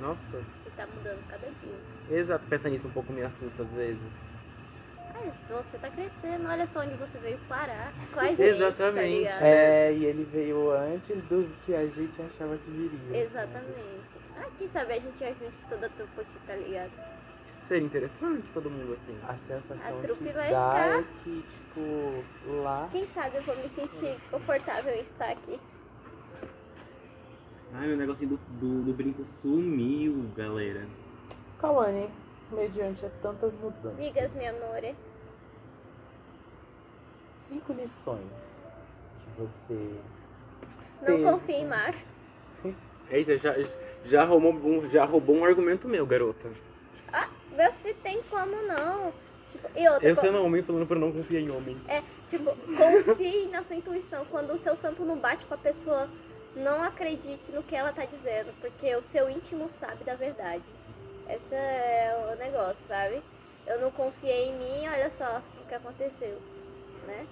Nossa. 0.00 0.44
Que 0.64 0.70
tá 0.70 0.86
mudando 0.86 1.28
cada 1.28 1.46
dia. 1.46 2.18
Exato, 2.18 2.46
pensar 2.46 2.70
nisso 2.70 2.88
um 2.88 2.92
pouco 2.92 3.12
me 3.12 3.22
assusta 3.22 3.62
às 3.62 3.72
vezes. 3.72 4.37
Ah, 5.14 5.32
se 5.32 5.52
você 5.52 5.78
tá 5.78 5.90
crescendo, 5.90 6.48
olha 6.48 6.66
só 6.66 6.80
onde 6.80 6.94
você 6.94 7.18
veio 7.18 7.38
parar. 7.48 7.92
Com 8.12 8.20
a 8.20 8.28
gente, 8.28 8.42
Exatamente. 8.42 9.28
Tá? 9.28 9.46
É, 9.46 9.92
e 9.92 10.04
ele 10.04 10.24
veio 10.24 10.70
antes 10.70 11.20
dos 11.22 11.56
que 11.64 11.74
a 11.74 11.86
gente 11.86 12.20
achava 12.22 12.56
que 12.56 12.70
viria. 12.70 13.22
Exatamente. 13.24 14.18
Ah, 14.36 14.46
quem 14.58 14.68
sabe 14.68 14.92
a 14.92 15.00
gente 15.00 15.24
ajude 15.24 15.52
toda 15.68 15.86
a 15.86 15.88
trupa 15.88 16.20
aqui, 16.20 16.46
tá 16.46 16.54
ligado? 16.56 16.92
Seria 17.66 17.84
interessante 17.84 18.42
todo 18.54 18.70
mundo 18.70 18.94
aqui. 18.94 19.18
A 19.28 19.36
sensação 19.36 19.98
A 19.98 20.02
trupe 20.02 20.24
que 20.24 20.32
vai 20.32 20.50
dá 20.50 20.70
ficar- 20.70 20.98
é 21.00 21.04
que, 21.22 21.42
tipo, 21.42 22.24
lá. 22.62 22.88
Quem 22.90 23.06
sabe 23.08 23.36
eu 23.36 23.42
vou 23.42 23.56
me 23.56 23.68
sentir 23.68 24.16
confortável 24.30 24.94
em 24.94 25.00
estar 25.00 25.30
aqui. 25.30 25.60
Ai, 27.74 27.86
meu 27.88 27.96
negocinho 27.98 28.30
do, 28.30 28.36
do, 28.58 28.82
do 28.84 28.92
brinco 28.94 29.22
sumiu, 29.42 30.14
galera. 30.34 30.86
Kawane, 31.58 32.08
mediante 32.50 33.04
a 33.06 33.10
tantas 33.22 33.52
mudanças. 33.54 33.96
Digas, 33.96 34.34
meu 34.34 34.50
amor. 34.50 34.94
Cinco 37.40 37.72
lições 37.72 38.20
que 39.24 39.40
você. 39.40 40.00
Não 41.00 41.06
Teve. 41.16 41.22
confie 41.24 41.54
em 41.54 41.66
macho. 41.66 42.04
Eita, 43.10 43.38
já, 43.38 43.54
já, 44.04 44.24
roubou, 44.24 44.52
um, 44.52 44.88
já 44.90 45.04
roubou 45.04 45.36
um 45.36 45.44
argumento 45.44 45.88
meu, 45.88 46.04
garota. 46.06 46.50
Meu 47.52 47.72
filho 47.74 47.96
tem 48.02 48.22
como 48.24 48.54
não. 48.68 49.12
Tipo, 49.50 49.68
e 49.74 49.88
outra, 49.88 50.08
Eu 50.08 50.14
co- 50.14 50.20
sendo 50.20 50.42
homem 50.44 50.62
falando 50.62 50.86
pra 50.86 50.98
não 50.98 51.10
confiar 51.10 51.40
em 51.40 51.50
homem. 51.50 51.76
É, 51.88 52.02
tipo, 52.28 52.54
confie 52.76 53.46
na 53.46 53.62
sua 53.62 53.76
intuição. 53.76 54.24
Quando 54.26 54.52
o 54.52 54.58
seu 54.58 54.76
santo 54.76 55.04
não 55.04 55.16
bate 55.18 55.46
com 55.46 55.54
a 55.54 55.58
pessoa, 55.58 56.08
não 56.54 56.82
acredite 56.82 57.50
no 57.50 57.62
que 57.62 57.74
ela 57.74 57.90
tá 57.92 58.04
dizendo, 58.04 58.52
porque 58.60 58.94
o 58.94 59.02
seu 59.02 59.30
íntimo 59.30 59.68
sabe 59.70 60.04
da 60.04 60.14
verdade. 60.14 60.62
Esse 61.28 61.54
é 61.54 62.32
o 62.32 62.36
negócio, 62.36 62.86
sabe? 62.86 63.22
Eu 63.66 63.80
não 63.80 63.90
confiei 63.90 64.48
em 64.48 64.56
mim, 64.56 64.88
olha 64.88 65.10
só 65.10 65.42
o 65.62 65.68
que 65.68 65.74
aconteceu, 65.74 66.40
né? 67.06 67.26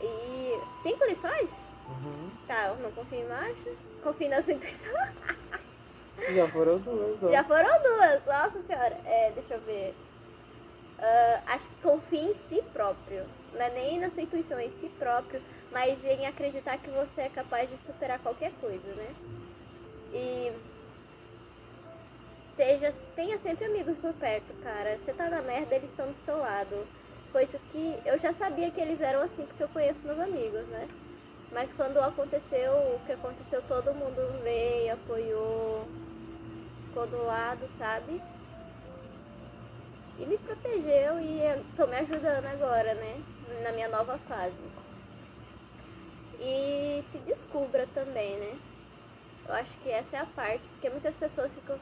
E 0.00 0.60
cinco 0.82 1.04
lições? 1.04 1.50
Uhum. 1.88 2.30
Tá, 2.46 2.68
eu 2.68 2.76
não 2.76 2.90
confio 2.92 3.18
em 3.18 3.28
macho, 3.28 3.76
confio 4.02 4.30
na 4.30 4.42
sua 4.42 4.54
intuição. 4.54 4.92
Já 6.34 6.48
foram 6.48 6.78
duas, 6.78 7.22
ó. 7.22 7.30
Já 7.30 7.44
foram 7.44 7.82
duas, 7.82 8.24
nossa 8.26 8.62
senhora. 8.62 9.00
É, 9.04 9.32
deixa 9.32 9.54
eu 9.54 9.60
ver. 9.60 9.94
Ah, 10.98 11.42
acho 11.48 11.68
que 11.68 11.82
confie 11.82 12.30
em 12.30 12.34
si 12.34 12.62
próprio. 12.72 13.24
Não 13.52 13.60
é 13.60 13.70
nem 13.70 13.98
na 13.98 14.08
sua 14.08 14.22
intuição, 14.22 14.58
é 14.58 14.66
em 14.66 14.70
si 14.72 14.88
próprio, 14.98 15.42
mas 15.70 16.02
em 16.04 16.26
acreditar 16.26 16.78
que 16.78 16.90
você 16.90 17.22
é 17.22 17.28
capaz 17.28 17.68
de 17.68 17.78
superar 17.78 18.18
qualquer 18.20 18.52
coisa, 18.52 18.94
né? 18.94 19.14
E 20.12 20.52
esteja, 22.56 22.90
tenha 23.14 23.36
sempre 23.38 23.66
amigos 23.66 23.98
por 23.98 24.14
perto, 24.14 24.52
cara. 24.62 24.96
Você 24.96 25.12
tá 25.12 25.28
na 25.28 25.42
merda, 25.42 25.74
eles 25.74 25.90
estão 25.90 26.10
do 26.10 26.18
seu 26.24 26.38
lado. 26.38 26.86
Foi 27.30 27.44
isso 27.44 27.58
que 27.70 28.00
eu 28.06 28.18
já 28.18 28.32
sabia 28.32 28.70
que 28.70 28.80
eles 28.80 29.00
eram 29.00 29.20
assim, 29.20 29.44
porque 29.44 29.62
eu 29.62 29.68
conheço 29.68 30.06
meus 30.06 30.18
amigos, 30.18 30.66
né? 30.68 30.88
Mas 31.52 31.70
quando 31.74 31.98
aconteceu 31.98 32.72
o 32.72 33.00
que 33.04 33.12
aconteceu, 33.12 33.60
todo 33.68 33.94
mundo 33.94 34.42
veio, 34.42 34.94
apoiou, 34.94 35.86
ficou 36.88 37.06
do 37.06 37.26
lado, 37.26 37.60
sabe? 37.78 38.20
E 40.18 40.24
me 40.24 40.38
protegeu 40.38 41.20
e 41.20 41.40
tô 41.76 41.86
me 41.86 41.96
ajudando 41.96 42.46
agora, 42.46 42.94
né? 42.94 43.16
Na 43.62 43.72
minha 43.72 43.88
nova 43.88 44.16
fase. 44.26 44.56
E 46.40 47.04
se 47.10 47.18
descubra 47.18 47.86
também, 47.94 48.38
né? 48.38 48.58
Eu 49.46 49.54
acho 49.54 49.78
que 49.78 49.90
essa 49.90 50.16
é 50.16 50.20
a 50.20 50.26
parte, 50.26 50.66
porque 50.68 50.88
muitas 50.90 51.16
pessoas 51.16 51.54
ficam. 51.54 51.78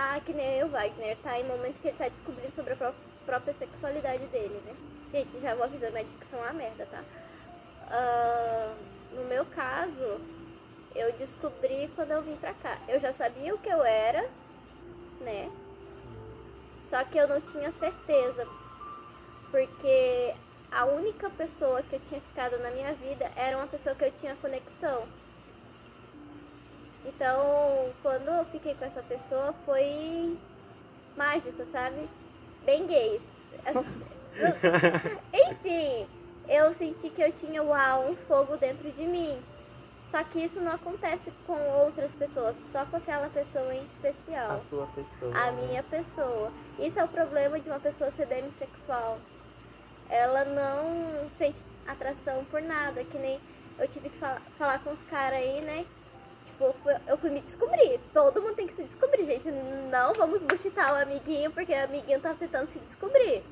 Ah, 0.00 0.20
que 0.24 0.32
nem 0.32 0.62
o 0.62 0.68
Wagner, 0.68 1.16
tá 1.24 1.40
em 1.40 1.44
momento 1.44 1.80
que 1.80 1.88
ele 1.88 1.96
tá 1.96 2.08
descobrindo 2.08 2.52
sobre 2.54 2.72
a 2.72 2.76
pró- 2.76 2.94
própria 3.26 3.52
sexualidade 3.52 4.28
dele, 4.28 4.60
né? 4.64 4.76
Gente, 5.10 5.40
já 5.40 5.56
vou 5.56 5.64
avisando, 5.64 5.92
minha 5.92 6.04
dicção 6.04 6.38
é 6.38 6.42
uma 6.42 6.52
merda, 6.52 6.86
tá? 6.86 7.02
Ah, 7.88 8.74
no 9.12 9.24
meu 9.24 9.44
caso, 9.46 10.20
eu 10.94 11.12
descobri 11.14 11.88
quando 11.96 12.12
eu 12.12 12.22
vim 12.22 12.36
pra 12.36 12.54
cá. 12.54 12.78
Eu 12.86 13.00
já 13.00 13.12
sabia 13.12 13.52
o 13.52 13.58
que 13.58 13.68
eu 13.68 13.82
era, 13.82 14.22
né? 15.20 15.50
Só 16.78 17.02
que 17.04 17.18
eu 17.18 17.26
não 17.26 17.40
tinha 17.40 17.72
certeza. 17.72 18.46
Porque 19.50 20.34
a 20.70 20.84
única 20.84 21.28
pessoa 21.30 21.82
que 21.82 21.96
eu 21.96 22.00
tinha 22.00 22.20
ficado 22.20 22.58
na 22.58 22.70
minha 22.70 22.92
vida 22.94 23.30
era 23.34 23.56
uma 23.56 23.66
pessoa 23.66 23.96
que 23.96 24.04
eu 24.04 24.12
tinha 24.12 24.36
conexão. 24.36 25.08
Então, 27.08 27.92
quando 28.02 28.28
eu 28.28 28.44
fiquei 28.46 28.74
com 28.74 28.84
essa 28.84 29.02
pessoa, 29.02 29.52
foi 29.64 30.38
mágico, 31.16 31.64
sabe? 31.66 32.08
Bem 32.64 32.86
gay. 32.86 33.20
Enfim, 35.32 36.06
eu 36.48 36.72
senti 36.74 37.10
que 37.10 37.22
eu 37.22 37.32
tinha, 37.32 37.62
uau, 37.62 38.10
um 38.10 38.16
fogo 38.16 38.56
dentro 38.56 38.90
de 38.92 39.06
mim. 39.06 39.38
Só 40.10 40.22
que 40.24 40.40
isso 40.40 40.60
não 40.60 40.72
acontece 40.72 41.30
com 41.46 41.58
outras 41.80 42.12
pessoas, 42.12 42.56
só 42.72 42.84
com 42.86 42.96
aquela 42.96 43.28
pessoa 43.28 43.74
em 43.74 43.82
especial 43.84 44.52
A 44.52 44.58
sua 44.58 44.86
pessoa. 44.86 45.34
a 45.34 45.50
né? 45.52 45.62
minha 45.62 45.82
pessoa. 45.82 46.50
Isso 46.78 46.98
é 46.98 47.04
o 47.04 47.08
problema 47.08 47.58
de 47.60 47.68
uma 47.68 47.78
pessoa 47.80 48.10
ser 48.10 48.26
demissexual. 48.26 49.18
Ela 50.08 50.44
não 50.46 51.28
sente 51.36 51.62
atração 51.86 52.44
por 52.46 52.62
nada, 52.62 53.04
que 53.04 53.18
nem 53.18 53.38
eu 53.78 53.86
tive 53.86 54.08
que 54.08 54.16
fala- 54.16 54.40
falar 54.56 54.78
com 54.78 54.90
os 54.92 55.02
caras 55.04 55.38
aí, 55.38 55.60
né? 55.60 55.84
Tipo, 56.58 56.74
eu 57.06 57.16
fui, 57.16 57.30
me 57.30 57.40
descobrir. 57.40 58.00
Todo 58.12 58.42
mundo 58.42 58.56
tem 58.56 58.66
que 58.66 58.74
se 58.74 58.82
descobrir, 58.82 59.24
gente. 59.24 59.48
Não 59.50 60.12
vamos 60.14 60.42
buchitar 60.42 60.92
o 60.92 61.02
amiguinho, 61.02 61.52
porque 61.52 61.72
o 61.72 61.84
amiguinho 61.84 62.20
tá 62.20 62.34
tentando 62.34 62.68
se 62.72 62.80
descobrir. 62.80 63.44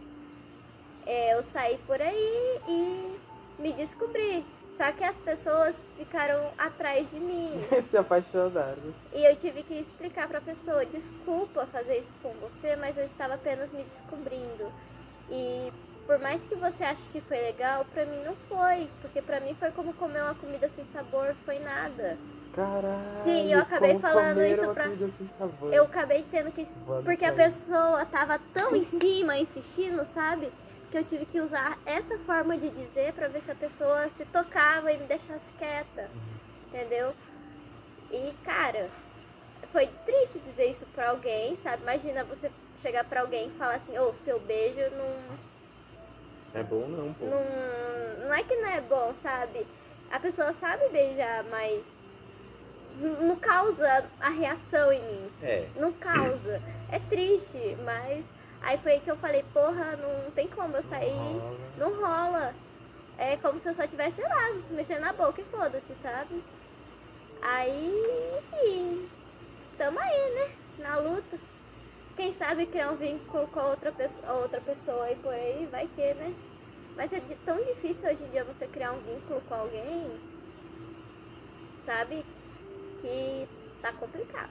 É, 1.07 1.35
eu 1.35 1.43
saí 1.45 1.79
por 1.87 2.03
aí 2.03 2.61
e 2.69 3.21
me 3.63 3.73
descobri. 3.75 4.45
Só 4.77 4.91
que 4.91 5.05
as 5.05 5.17
pessoas 5.21 5.77
ficaram 5.97 6.51
atrás 6.59 7.09
de 7.11 7.21
mim. 7.21 7.53
Se 7.91 7.97
apaixonaram. 7.97 8.93
E 9.15 9.25
eu 9.25 9.37
tive 9.37 9.63
que 9.63 9.75
explicar 9.75 10.29
pra 10.29 10.41
pessoa, 10.41 10.85
desculpa 10.85 11.65
fazer 11.67 11.99
isso 11.99 12.13
com 12.23 12.35
você, 12.35 12.77
mas 12.77 12.99
eu 12.99 13.05
estava 13.05 13.35
apenas 13.35 13.73
me 13.73 13.85
descobrindo. 13.85 14.71
E 15.31 15.73
por 16.07 16.19
mais 16.19 16.45
que 16.45 16.57
você 16.57 16.85
ache 16.85 17.09
que 17.09 17.21
foi 17.23 17.41
legal, 17.41 17.87
pra 17.87 18.05
mim 18.05 18.23
não 18.23 18.35
foi, 18.49 18.91
porque 19.01 19.23
pra 19.23 19.41
mim 19.41 19.55
foi 19.55 19.71
como 19.71 19.95
comer 19.95 20.23
uma 20.23 20.35
comida 20.35 20.69
sem 20.69 20.85
sabor, 20.87 21.35
foi 21.47 21.59
nada. 21.61 22.19
Caralho. 22.57 23.23
Sim, 23.23 23.53
eu 23.53 23.61
acabei 23.61 23.99
falando 23.99 24.43
isso 24.43 24.67
pra-. 24.73 24.89
Eu 25.71 25.85
acabei 25.85 26.25
tendo 26.31 26.51
que 26.51 26.67
porque 27.05 27.27
a 27.27 27.33
pessoa 27.33 28.07
tava 28.07 28.41
tão 28.55 28.75
em 28.75 28.83
cima, 28.83 29.37
insistindo, 29.37 30.07
sabe? 30.07 30.51
Que 30.91 30.97
eu 30.97 31.05
tive 31.05 31.27
que 31.27 31.39
usar 31.39 31.79
essa 31.85 32.19
forma 32.21 32.57
de 32.57 32.71
dizer 32.71 33.13
pra 33.13 33.29
ver 33.29 33.43
se 33.43 33.51
a 33.51 33.55
pessoa 33.55 34.09
se 34.17 34.25
tocava 34.25 34.91
e 34.91 34.97
me 34.97 35.05
deixasse 35.05 35.45
quieta. 35.59 36.09
Entendeu? 36.69 37.13
E, 38.11 38.33
cara, 38.43 38.89
foi 39.71 39.89
triste 40.07 40.39
dizer 40.39 40.71
isso 40.71 40.87
pra 40.95 41.11
alguém, 41.11 41.57
sabe? 41.57 41.83
Imagina 41.83 42.25
você 42.25 42.51
chegar 42.81 43.05
pra 43.05 43.21
alguém 43.21 43.49
e 43.49 43.59
falar 43.59 43.75
assim, 43.75 43.99
ô, 43.99 44.15
seu 44.15 44.41
beijo 44.41 44.81
não, 44.97 46.61
É 46.61 46.63
bom 46.63 46.87
não, 46.89 47.13
pô. 47.13 47.27
não. 47.27 48.27
Não 48.29 48.35
é 48.35 48.43
que 48.43 48.57
não 48.57 48.69
é 48.69 48.81
bom, 48.81 49.15
sabe? 49.23 49.67
A 50.11 50.19
pessoa 50.19 50.53
sabe 50.55 50.89
beijar, 50.89 51.45
mas 51.51 51.85
não 53.01 53.37
causa 53.37 54.05
a 54.21 54.29
reação 54.31 54.93
em 54.93 55.03
mim 55.03 55.31
É. 55.43 55.69
não 55.77 55.93
causa. 55.93 56.61
É 56.91 56.99
triste, 56.99 57.77
mas 57.85 58.25
aí 58.63 58.79
foi 58.79 58.93
aí 58.93 59.01
que 59.01 59.11
eu 59.11 59.17
falei, 59.17 59.45
porra, 59.53 59.97
não 59.97 60.31
tem 60.31 60.49
como 60.49 60.77
eu 60.77 60.83
sair, 60.83 61.13
Rola. 61.39 61.59
não 61.79 62.01
rola. 62.01 62.55
É 63.19 63.37
como 63.39 63.59
se 63.59 63.69
eu 63.69 63.75
só 63.75 63.87
tivesse, 63.87 64.17
sei 64.17 64.25
lá, 64.29 64.53
mexendo 64.71 65.01
na 65.01 65.13
boca 65.13 65.41
e 65.41 65.45
foda-se, 65.45 65.93
sabe? 66.03 66.43
Aí, 67.43 67.93
enfim, 68.39 69.09
tamo 69.79 69.99
aí, 69.99 70.35
né? 70.35 70.51
Na 70.79 70.99
luta. 70.99 71.39
Quem 72.17 72.33
sabe 72.33 72.67
criar 72.67 72.91
um 72.93 72.97
vínculo 72.97 73.47
com 73.49 73.61
outra 73.61 73.93
pessoa, 73.93 74.33
outra 74.35 74.61
pessoa 74.61 75.11
e 75.11 75.17
por 75.17 75.33
aí, 75.33 75.67
vai 75.71 75.87
que, 75.89 76.15
né? 76.15 76.35
Mas 76.97 77.13
é 77.13 77.21
tão 77.45 77.57
difícil 77.59 78.09
hoje 78.11 78.23
em 78.25 78.31
dia 78.31 78.45
você 78.45 78.67
criar 78.67 78.93
um 78.93 79.01
vínculo 79.01 79.41
com 79.43 79.55
alguém, 79.55 80.11
sabe? 81.85 82.25
Que 83.01 83.49
tá 83.83 83.93
complicado. 83.93 84.51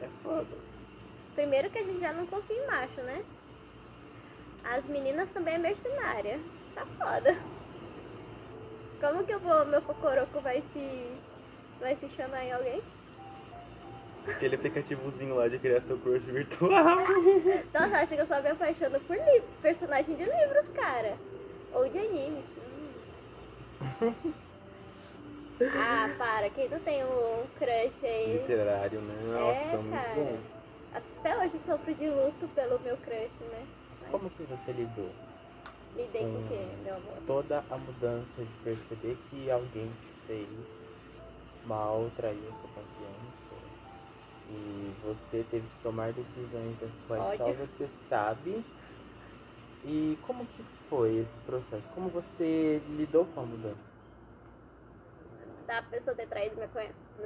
É 0.00 0.08
foda. 0.22 0.56
Primeiro 1.34 1.70
que 1.70 1.78
a 1.78 1.84
gente 1.84 2.00
já 2.00 2.12
não 2.12 2.26
confia 2.26 2.56
em 2.56 2.66
macho, 2.66 3.00
né? 3.02 3.24
As 4.64 4.84
meninas 4.86 5.30
também 5.30 5.54
é 5.54 5.58
mercenária. 5.58 6.38
Tá 6.74 6.86
foda. 6.98 7.36
Como 9.00 9.24
que 9.24 9.34
eu 9.34 9.40
vou, 9.40 9.64
meu 9.66 9.82
cocoroco 9.82 10.40
vai 10.40 10.62
se. 10.72 11.06
vai 11.80 11.96
se 11.96 12.08
chamar 12.10 12.44
em 12.44 12.52
alguém? 12.52 12.82
Aquele 14.28 14.54
aplicativozinho 14.54 15.34
lá 15.34 15.48
de 15.48 15.58
criar 15.58 15.80
seu 15.80 15.98
crush 15.98 16.22
virtual. 16.22 16.98
Nossa, 17.74 17.96
acho 17.96 18.14
que 18.14 18.20
eu 18.20 18.26
só 18.26 18.40
me 18.40 18.50
apaixono 18.50 19.00
por 19.00 19.16
personagem 19.60 20.14
de 20.14 20.24
livros, 20.24 20.68
cara. 20.74 21.16
Ou 21.72 21.88
de 21.88 21.98
animes. 21.98 22.44
Hum. 24.00 24.32
ah, 25.74 26.08
para, 26.18 26.50
quem 26.50 26.68
não 26.68 26.80
tem 26.80 27.04
um 27.04 27.46
crush 27.58 28.04
aí? 28.04 28.40
Literário, 28.42 29.00
né? 29.00 29.14
Nossa, 29.38 29.76
É, 29.76 29.78
muito 29.82 29.92
cara. 29.94 30.14
bom. 30.14 30.38
Até 30.92 31.38
hoje 31.38 31.58
sofro 31.58 31.94
de 31.94 32.08
luto 32.10 32.48
pelo 32.48 32.78
meu 32.80 32.96
crush, 32.98 33.38
né? 33.50 33.66
Mas 34.00 34.10
Como 34.10 34.30
que 34.30 34.42
você 34.44 34.72
lidou? 34.72 35.10
lidei 35.96 36.24
com 36.26 36.38
o 36.38 36.48
quê, 36.48 36.66
meu 36.84 36.96
amor? 36.96 37.18
Toda 37.26 37.64
a 37.70 37.78
mudança 37.78 38.44
de 38.44 38.52
perceber 38.64 39.16
que 39.30 39.50
alguém 39.50 39.88
te 39.94 40.08
fez 40.26 40.90
mal, 41.64 42.10
traiu 42.16 42.52
sua 42.54 42.68
confiança 42.70 43.54
E 44.48 44.94
você 45.02 45.44
teve 45.44 45.66
que 45.68 45.82
tomar 45.82 46.12
decisões 46.12 46.78
das 46.78 46.98
quais 47.08 47.26
só 47.36 47.52
Ódio. 47.52 47.54
você 47.54 47.88
sabe. 47.88 48.64
E 49.84 50.16
como 50.22 50.46
que 50.46 50.62
foi 50.88 51.16
esse 51.16 51.38
processo? 51.40 51.90
Como 51.90 52.08
você 52.08 52.78
lidou 52.96 53.26
com 53.26 53.40
a 53.40 53.46
mudança? 53.46 53.92
Da 55.72 55.80
pessoa 55.80 56.14
ter 56.14 56.26
traído 56.26 56.54
minha, 56.56 56.68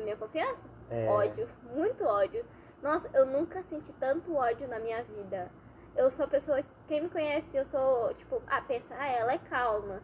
minha 0.05 0.17
confiança? 0.17 0.62
É, 0.88 1.09
Ódio, 1.09 1.49
muito 1.75 2.05
ódio. 2.05 2.45
Nossa, 2.81 3.11
eu 3.12 3.26
nunca 3.26 3.61
senti 3.65 3.93
tanto 3.95 4.37
ódio 4.37 4.69
na 4.69 4.79
minha 4.79 5.03
vida. 5.03 5.50
Eu 5.97 6.12
sou 6.12 6.26
a 6.26 6.29
pessoa, 6.29 6.62
quem 6.87 7.00
me 7.00 7.09
conhece, 7.09 7.57
eu 7.57 7.65
sou, 7.65 8.15
tipo, 8.15 8.41
ah, 8.47 8.61
pensa, 8.61 8.95
ah, 8.97 9.09
ela 9.09 9.33
é 9.33 9.38
calma. 9.50 10.00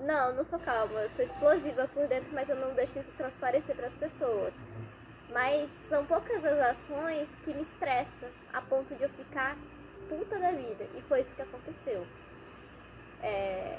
Não, 0.00 0.30
eu 0.30 0.34
não 0.34 0.42
sou 0.42 0.58
calma, 0.58 1.02
eu 1.02 1.08
sou 1.08 1.24
explosiva 1.24 1.86
por 1.86 2.08
dentro, 2.08 2.34
mas 2.34 2.48
eu 2.48 2.56
não 2.56 2.74
deixo 2.74 2.98
isso 2.98 3.12
transparecer 3.12 3.76
para 3.76 3.86
as 3.86 3.94
pessoas. 3.94 4.52
Mas 5.32 5.70
são 5.88 6.04
poucas 6.04 6.44
as 6.44 6.58
ações 6.58 7.28
que 7.44 7.54
me 7.54 7.62
estressam 7.62 8.28
a 8.52 8.60
ponto 8.60 8.92
de 8.92 9.04
eu 9.04 9.08
ficar 9.10 9.56
puta 10.08 10.36
da 10.40 10.50
vida. 10.50 10.84
E 10.96 11.02
foi 11.02 11.20
isso 11.20 11.36
que 11.36 11.42
aconteceu. 11.42 12.04
É, 13.22 13.78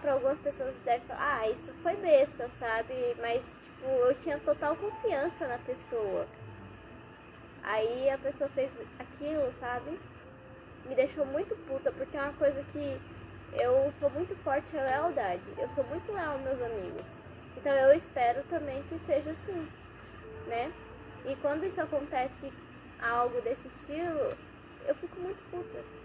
pra 0.00 0.14
algumas 0.14 0.38
pessoas 0.38 0.74
deve 0.84 1.04
falar, 1.04 1.40
ah, 1.40 1.50
isso 1.50 1.72
foi 1.82 1.94
besta, 1.96 2.48
sabe? 2.58 2.94
Mas, 3.20 3.42
tipo, 3.62 3.86
eu 3.86 4.14
tinha 4.14 4.38
total 4.38 4.74
confiança 4.76 5.46
na 5.46 5.58
pessoa. 5.58 6.26
Aí 7.62 8.10
a 8.10 8.18
pessoa 8.18 8.48
fez 8.50 8.70
aquilo, 8.98 9.52
sabe? 9.60 9.98
Me 10.86 10.94
deixou 10.94 11.24
muito 11.26 11.54
puta, 11.66 11.92
porque 11.92 12.16
é 12.16 12.22
uma 12.22 12.32
coisa 12.32 12.62
que 12.72 12.98
eu 13.52 13.92
sou 14.00 14.10
muito 14.10 14.34
forte 14.36 14.74
em 14.74 14.80
lealdade. 14.80 15.42
Eu 15.58 15.68
sou 15.74 15.84
muito 15.84 16.12
leal 16.12 16.32
aos 16.32 16.42
meus 16.42 16.60
amigos. 16.62 17.04
Então 17.56 17.72
eu 17.72 17.94
espero 17.94 18.42
também 18.44 18.82
que 18.84 18.98
seja 18.98 19.30
assim, 19.30 19.68
né? 20.46 20.72
E 21.24 21.36
quando 21.36 21.64
isso 21.64 21.80
acontece 21.80 22.52
algo 23.00 23.40
desse 23.42 23.68
estilo, 23.68 24.36
eu 24.86 24.94
fico 24.96 25.20
muito 25.20 25.38
puta. 25.50 26.03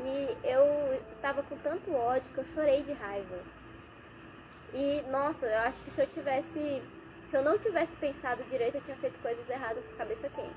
E 0.00 0.36
eu 0.44 1.02
tava 1.20 1.42
com 1.42 1.56
tanto 1.58 1.92
ódio 1.94 2.30
que 2.32 2.38
eu 2.38 2.44
chorei 2.44 2.82
de 2.82 2.92
raiva. 2.92 3.38
E 4.72 5.02
nossa, 5.10 5.46
eu 5.46 5.58
acho 5.60 5.82
que 5.82 5.90
se 5.90 6.00
eu 6.00 6.06
tivesse. 6.06 6.82
Se 7.30 7.36
eu 7.36 7.42
não 7.42 7.58
tivesse 7.58 7.94
pensado 7.96 8.42
direito, 8.44 8.76
eu 8.76 8.82
tinha 8.82 8.96
feito 8.96 9.20
coisas 9.20 9.48
erradas 9.48 9.84
com 9.84 9.96
cabeça 9.96 10.28
quente. 10.30 10.54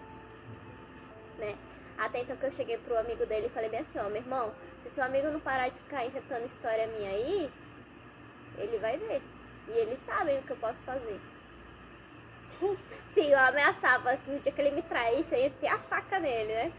Né? 1.37 1.57
Até 1.97 2.19
então 2.19 2.37
que 2.37 2.45
eu 2.45 2.51
cheguei 2.51 2.77
pro 2.77 2.97
amigo 2.97 3.25
dele 3.25 3.47
e 3.47 3.49
falei 3.49 3.69
bem 3.69 3.81
assim, 3.81 3.99
ó, 3.99 4.03
meu 4.03 4.21
irmão, 4.21 4.51
se 4.83 4.89
seu 4.89 5.03
amigo 5.03 5.27
não 5.27 5.39
parar 5.39 5.69
de 5.69 5.77
ficar 5.79 6.05
inventando 6.05 6.45
história 6.45 6.87
minha 6.87 7.09
aí, 7.09 7.51
ele 8.57 8.77
vai 8.77 8.97
ver. 8.97 9.21
E 9.67 9.71
eles 9.71 9.99
sabem 10.05 10.39
o 10.39 10.43
que 10.43 10.51
eu 10.51 10.57
posso 10.57 10.79
fazer. 10.81 11.19
Sim, 13.13 13.27
eu 13.27 13.39
ameaçava 13.39 14.15
que 14.17 14.31
no 14.31 14.39
dia 14.39 14.51
que 14.51 14.61
ele 14.61 14.71
me 14.71 14.81
traísse, 14.81 15.33
eu 15.33 15.39
ia 15.39 15.47
enfiar 15.47 15.75
a 15.75 15.79
faca 15.79 16.19
nele, 16.19 16.53
né? 16.53 16.71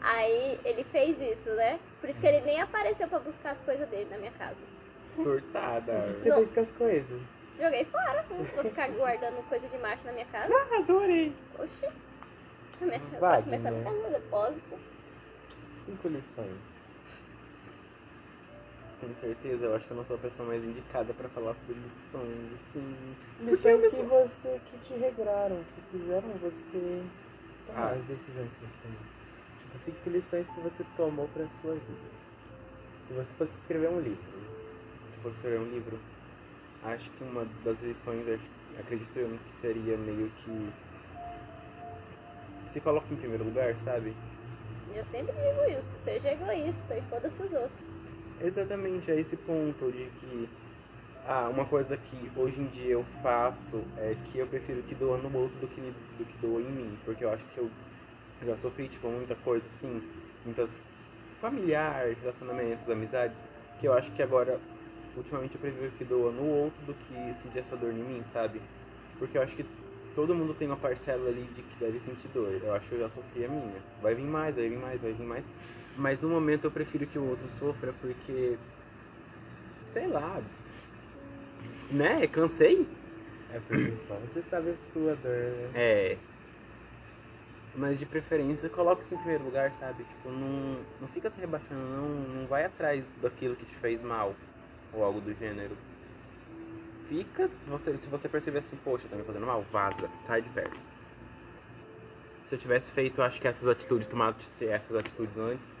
Aí 0.00 0.60
ele 0.64 0.84
fez 0.84 1.20
isso, 1.20 1.50
né? 1.50 1.78
Por 2.02 2.10
isso 2.10 2.20
que 2.20 2.26
ele 2.26 2.40
nem 2.40 2.60
apareceu 2.60 3.06
pra 3.06 3.20
buscar 3.20 3.52
as 3.52 3.60
coisas 3.60 3.88
dele 3.88 4.08
na 4.10 4.18
minha 4.18 4.32
casa. 4.32 4.56
Surtada. 5.14 6.12
Você 6.18 6.28
Não. 6.30 6.36
fez 6.38 6.50
com 6.50 6.60
as 6.60 6.70
coisas? 6.72 7.20
Joguei 7.60 7.84
fora, 7.84 8.24
não 8.28 8.42
vou 8.44 8.64
ficar 8.64 8.88
guardando 8.90 9.48
coisa 9.48 9.68
de 9.68 9.78
macho 9.78 10.04
na 10.04 10.12
minha 10.12 10.26
casa. 10.26 10.52
Ah, 10.52 10.78
adorei! 10.78 11.32
Oxi. 11.58 11.86
A 11.86 12.84
minha 12.84 12.98
casa 12.98 13.18
Vai, 13.20 13.40
vai 13.40 13.42
começar 13.42 13.68
a 13.68 13.70
né? 13.72 13.78
ficar 13.78 13.90
no 13.92 14.10
depósito. 14.10 14.78
Cinco 15.86 16.08
lições. 16.08 16.56
Tenho 19.00 19.14
certeza, 19.20 19.64
eu 19.64 19.74
acho 19.76 19.84
que 19.86 19.90
eu 19.92 19.96
não 19.96 20.04
sou 20.04 20.16
a 20.16 20.18
pessoa 20.18 20.48
mais 20.48 20.64
indicada 20.64 21.14
pra 21.14 21.28
falar 21.28 21.54
sobre 21.54 21.74
lições, 21.74 22.52
assim. 22.54 23.16
Lições 23.40 23.86
que 23.94 24.02
você, 24.02 24.60
que 24.70 24.78
te 24.78 24.94
regraram, 24.94 25.56
que 25.74 25.98
fizeram 25.98 26.28
você 26.40 27.02
tomar 27.68 27.80
Ah. 27.86 27.90
as 27.92 28.02
decisões 28.06 28.48
que 28.50 28.60
você 28.60 28.74
tomou. 28.82 29.21
Cinco 29.78 30.08
lições 30.10 30.46
que 30.48 30.60
você 30.60 30.84
tomou 30.96 31.26
pra 31.28 31.48
sua 31.60 31.74
vida. 31.74 32.12
Se 33.06 33.12
você 33.12 33.32
fosse 33.34 33.56
escrever 33.58 33.88
um 33.90 34.00
livro. 34.00 34.22
Se 35.10 35.22
fosse 35.22 35.46
ler 35.46 35.58
um 35.60 35.68
livro, 35.70 35.98
acho 36.82 37.10
que 37.12 37.22
uma 37.24 37.44
das 37.64 37.80
lições, 37.82 38.26
ac- 38.28 38.50
acredito 38.78 39.16
eu, 39.18 39.28
que 39.38 39.52
seria 39.54 39.96
meio 39.96 40.30
que. 40.30 40.72
Se 42.72 42.80
coloca 42.80 43.12
em 43.12 43.16
primeiro 43.16 43.44
lugar, 43.44 43.74
sabe? 43.78 44.14
Eu 44.94 45.04
sempre 45.04 45.32
digo 45.32 45.78
isso, 45.80 46.04
seja 46.04 46.28
egoísta 46.30 46.96
e 46.96 47.02
foda-se 47.02 47.42
os 47.42 47.52
outros. 47.52 47.88
Exatamente, 48.40 49.10
é 49.10 49.20
esse 49.20 49.36
ponto 49.36 49.90
de 49.92 50.06
que 50.20 50.48
ah, 51.26 51.48
uma 51.48 51.64
coisa 51.66 51.96
que 51.96 52.30
hoje 52.36 52.60
em 52.60 52.66
dia 52.68 52.92
eu 52.92 53.04
faço 53.22 53.84
é 53.98 54.14
que 54.14 54.38
eu 54.38 54.46
prefiro 54.46 54.82
que 54.82 54.94
doa 54.94 55.16
no 55.18 55.34
outro 55.38 55.60
do 55.60 55.68
que, 55.68 55.80
do 55.80 56.24
que 56.24 56.36
doa 56.38 56.60
em 56.60 56.72
mim, 56.72 56.98
porque 57.04 57.24
eu 57.24 57.30
acho 57.30 57.44
que 57.46 57.58
eu 57.58 57.70
já 58.46 58.56
sofri 58.56 58.88
tipo, 58.88 59.08
muita 59.08 59.34
coisa 59.36 59.64
assim, 59.76 60.02
muitas 60.44 60.70
familiares, 61.40 62.16
relacionamentos, 62.20 62.88
amizades, 62.88 63.36
que 63.80 63.88
eu 63.88 63.92
acho 63.92 64.10
que 64.12 64.22
agora, 64.22 64.58
ultimamente 65.16 65.54
eu 65.54 65.60
prefiro 65.60 65.90
que 65.92 66.04
doa 66.04 66.30
no 66.30 66.46
outro 66.46 66.86
do 66.86 66.94
que 66.94 67.34
sentir 67.42 67.58
essa 67.58 67.76
dor 67.76 67.90
em 67.90 68.02
mim, 68.02 68.24
sabe? 68.32 68.60
Porque 69.18 69.36
eu 69.36 69.42
acho 69.42 69.56
que 69.56 69.64
todo 70.14 70.34
mundo 70.34 70.54
tem 70.54 70.68
uma 70.68 70.76
parcela 70.76 71.28
ali 71.28 71.42
de 71.56 71.62
que 71.62 71.76
deve 71.80 71.98
sentir 72.00 72.28
dor. 72.32 72.52
Eu 72.62 72.74
acho 72.74 72.88
que 72.88 72.94
eu 72.94 73.00
já 73.00 73.10
sofri 73.10 73.44
a 73.44 73.48
minha. 73.48 73.82
Vai 74.00 74.14
vir 74.14 74.24
mais, 74.24 74.54
vai 74.54 74.68
vir 74.68 74.78
mais, 74.78 75.00
vai 75.00 75.12
vir 75.12 75.26
mais. 75.26 75.44
Mas 75.96 76.20
no 76.20 76.28
momento 76.28 76.64
eu 76.64 76.70
prefiro 76.70 77.06
que 77.06 77.18
o 77.18 77.28
outro 77.28 77.46
sofra 77.58 77.92
porque. 78.00 78.56
Sei 79.92 80.06
lá. 80.06 80.40
Né? 81.90 82.26
Cansei? 82.26 82.86
É 83.52 83.60
porque 83.68 83.92
só 84.08 84.14
você 84.14 84.42
sabe 84.42 84.70
a 84.70 84.92
sua 84.92 85.14
dor, 85.16 85.32
né? 85.32 85.70
É. 85.74 86.16
Mas 87.74 87.98
de 87.98 88.04
preferência 88.04 88.68
coloca 88.68 89.02
isso 89.02 89.14
em 89.14 89.18
primeiro 89.18 89.44
lugar, 89.44 89.70
sabe? 89.72 90.04
Tipo, 90.04 90.30
não, 90.30 90.84
não 91.00 91.08
fica 91.08 91.30
se 91.30 91.40
rebaixando, 91.40 91.80
não, 91.80 92.08
não 92.08 92.46
vai 92.46 92.64
atrás 92.64 93.04
daquilo 93.20 93.56
que 93.56 93.64
te 93.64 93.76
fez 93.76 94.02
mal. 94.02 94.34
Ou 94.92 95.02
algo 95.02 95.20
do 95.20 95.32
gênero. 95.34 95.74
Fica, 97.08 97.48
você, 97.66 97.96
se 97.96 98.08
você 98.08 98.28
perceber 98.28 98.58
assim, 98.58 98.76
poxa, 98.84 99.08
tá 99.08 99.16
me 99.16 99.22
fazendo 99.22 99.46
mal, 99.46 99.62
vaza, 99.72 100.08
sai 100.26 100.42
de 100.42 100.48
perto. 100.50 100.78
Se 102.48 102.54
eu 102.54 102.58
tivesse 102.58 102.92
feito, 102.92 103.22
acho 103.22 103.40
que 103.40 103.48
essas 103.48 103.66
atitudes, 103.66 104.06
tomado 104.06 104.36
essas 104.60 104.96
atitudes 104.96 105.38
antes, 105.38 105.71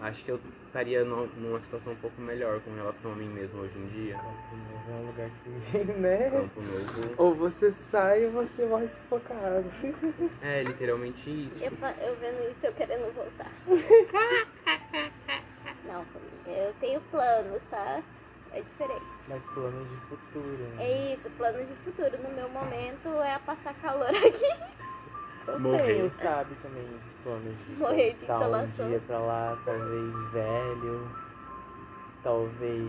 acho 0.00 0.24
que 0.24 0.30
eu 0.30 0.40
estaria 0.66 1.04
nu- 1.04 1.26
numa 1.36 1.60
situação 1.60 1.92
um 1.92 1.96
pouco 1.96 2.20
melhor 2.20 2.60
com 2.60 2.72
relação 2.72 3.12
a 3.12 3.16
mim 3.16 3.28
mesmo 3.28 3.60
hoje 3.60 3.78
em 3.78 3.86
dia. 3.88 4.16
Campo 4.16 4.56
Novo 4.56 4.90
é 4.90 4.94
um 4.94 5.06
lugar 5.06 5.30
que, 5.30 5.48
né? 5.98 6.30
Campo 6.30 6.62
Novo. 6.62 7.14
Ou 7.18 7.34
você 7.34 7.72
sai 7.72 8.26
ou 8.26 8.32
você 8.32 8.64
morre 8.66 8.88
sufocado. 8.88 9.68
É 10.40 10.62
literalmente 10.62 11.28
isso. 11.28 11.64
Eu, 11.64 11.72
eu 12.06 12.16
vendo 12.16 12.50
isso, 12.50 12.64
eu 12.66 12.72
querendo 12.72 13.12
voltar. 13.12 13.50
Não, 15.84 16.04
eu 16.46 16.72
tenho 16.74 17.00
planos, 17.02 17.62
tá? 17.64 18.02
É 18.52 18.60
diferente. 18.60 19.04
Mas 19.28 19.44
planos 19.48 19.88
de 19.88 19.96
futuro. 20.08 20.58
né? 20.58 20.84
É 20.84 21.14
isso, 21.14 21.28
planos 21.30 21.68
de 21.68 21.74
futuro. 21.76 22.22
No 22.22 22.30
meu 22.30 22.48
momento 22.48 23.08
é 23.22 23.38
passar 23.40 23.74
calor 23.74 24.08
aqui. 24.08 24.87
Eu 25.48 25.58
Morrer. 25.60 25.86
tenho, 25.86 26.10
sabe, 26.10 26.54
também 26.62 26.84
planos 27.22 27.56
de 27.66 27.72
Morrer 27.74 28.12
de 28.14 28.26
voltar 28.26 28.34
um 28.34 28.44
insolação. 28.44 28.88
dia 28.88 29.00
pra 29.06 29.18
lá, 29.18 29.58
talvez 29.64 30.32
velho, 30.32 31.10
talvez 32.22 32.84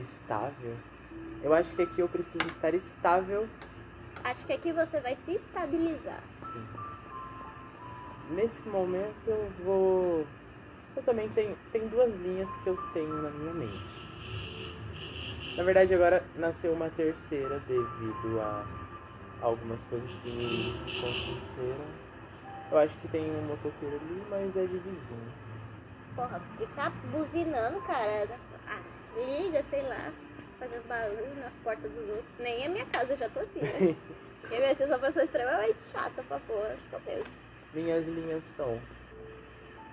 estável. 0.00 0.74
Eu 1.42 1.54
acho 1.54 1.74
que 1.76 1.82
aqui 1.82 2.00
eu 2.00 2.08
preciso 2.08 2.46
estar 2.48 2.74
estável, 2.74 3.48
Acho 4.24 4.44
que 4.46 4.52
aqui 4.52 4.72
você 4.72 5.00
vai 5.00 5.16
se 5.24 5.32
estabilizar. 5.36 6.20
sim. 6.40 8.34
Nesse 8.34 8.68
momento 8.68 9.26
eu 9.28 9.48
vou. 9.64 10.26
Eu 10.96 11.02
também 11.04 11.28
tenho. 11.30 11.56
Tem 11.72 11.86
duas 11.88 12.14
linhas 12.16 12.48
que 12.62 12.68
eu 12.68 12.76
tenho 12.92 13.22
na 13.22 13.30
minha 13.30 13.54
mente. 13.54 14.08
Na 15.56 15.62
verdade 15.62 15.94
agora 15.94 16.22
nasceu 16.36 16.72
uma 16.72 16.90
terceira 16.90 17.58
devido 17.60 18.40
a 18.40 18.64
algumas 19.40 19.80
coisas 19.84 20.10
que 20.22 20.28
me 20.28 20.72
aconteceram. 20.98 21.86
Eu 22.70 22.78
acho 22.78 22.96
que 22.98 23.08
tem 23.08 23.24
um 23.24 23.42
motoqueiro 23.46 23.96
ali, 23.96 24.26
mas 24.28 24.56
é 24.56 24.66
de 24.66 24.78
vizinho. 24.78 25.32
Porra, 26.14 26.40
ficar 26.58 26.90
buzinando, 27.10 27.80
cara. 27.82 28.28
Ah, 28.66 28.80
liga, 29.16 29.62
sei 29.70 29.82
lá. 29.82 30.12
Fazendo 30.58 30.88
barulho 30.88 31.34
nas 31.36 31.56
portas 31.58 31.90
dos 31.90 32.08
outros. 32.08 32.38
Nem 32.38 32.66
a 32.66 32.68
minha 32.68 32.86
casa, 32.86 33.12
eu 33.12 33.16
já 33.16 33.28
tô 33.28 33.40
assim, 33.40 33.60
né? 33.60 33.96
Eu 34.50 34.60
ia 34.60 34.74
ser 34.74 34.86
uma 34.86 34.98
pessoa 34.98 35.24
extremamente 35.24 35.78
chata 35.92 36.22
pra 36.22 36.38
porra, 36.40 36.74
só 36.90 36.98
mesmo. 37.00 37.30
Minhas 37.74 38.06
linhas 38.06 38.42
são 38.56 38.80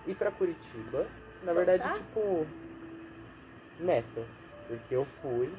ir 0.08 0.16
pra 0.16 0.32
Curitiba. 0.32 1.06
Na 1.42 1.52
verdade, 1.52 1.84
tipo, 1.94 2.48
metas. 3.80 4.28
Porque 4.68 4.96
eu 4.96 5.06
fui 5.22 5.52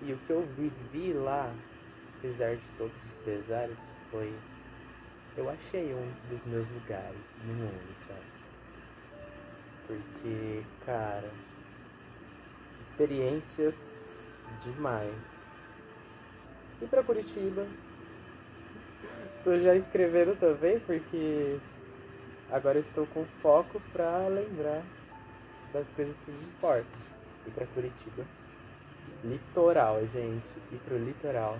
e 0.00 0.12
o 0.12 0.18
que 0.18 0.30
eu 0.30 0.42
vivi 0.56 1.12
lá, 1.12 1.52
apesar 2.22 2.54
de 2.54 2.62
todos 2.78 2.94
os 3.04 3.16
pesares, 3.24 3.92
foi. 4.10 4.32
Eu 5.36 5.50
achei 5.50 5.92
um 5.92 6.12
dos 6.30 6.44
meus 6.46 6.68
lugares 6.70 7.18
no 7.44 7.54
mundo, 7.54 7.94
sabe? 8.06 8.20
Porque, 9.88 10.62
cara, 10.86 11.28
experiências 12.80 13.74
demais. 14.64 15.16
Ir 16.80 16.86
pra 16.86 17.02
Curitiba, 17.02 17.66
tô 19.42 19.58
já 19.58 19.74
escrevendo 19.74 20.38
também 20.38 20.78
porque 20.80 21.58
agora 22.50 22.78
estou 22.78 23.06
com 23.06 23.24
foco 23.42 23.80
pra 23.92 24.28
lembrar 24.28 24.84
das 25.72 25.90
coisas 25.90 26.16
que 26.24 26.30
me 26.30 26.44
importam. 26.44 27.00
Ir 27.46 27.50
pra 27.50 27.66
Curitiba. 27.66 28.24
Litoral, 29.24 30.00
gente. 30.06 30.46
Ir 30.70 30.78
pro 30.84 30.98
litoral. 30.98 31.58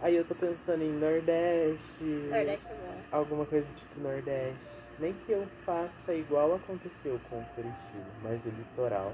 Aí 0.00 0.16
eu 0.16 0.24
tô 0.24 0.34
pensando 0.34 0.82
em 0.82 0.92
Nordeste. 0.92 2.04
Nordeste 2.30 2.68
é. 2.68 3.04
Alguma 3.10 3.44
coisa 3.46 3.66
tipo 3.74 4.00
Nordeste. 4.00 4.78
Nem 4.98 5.12
que 5.12 5.32
eu 5.32 5.46
faça 5.64 6.14
igual 6.14 6.54
aconteceu 6.54 7.18
com 7.30 7.44
Curitiba, 7.54 8.04
mas 8.22 8.44
o 8.44 8.50
litoral. 8.50 9.12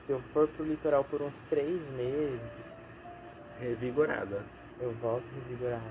Se 0.00 0.12
eu 0.12 0.20
for 0.32 0.48
pro 0.48 0.64
litoral 0.64 1.04
por 1.04 1.22
uns 1.22 1.40
três 1.42 1.88
meses, 1.90 2.98
Revigorada. 3.60 4.44
eu 4.80 4.92
volto 4.92 5.24
revigorado. 5.34 5.84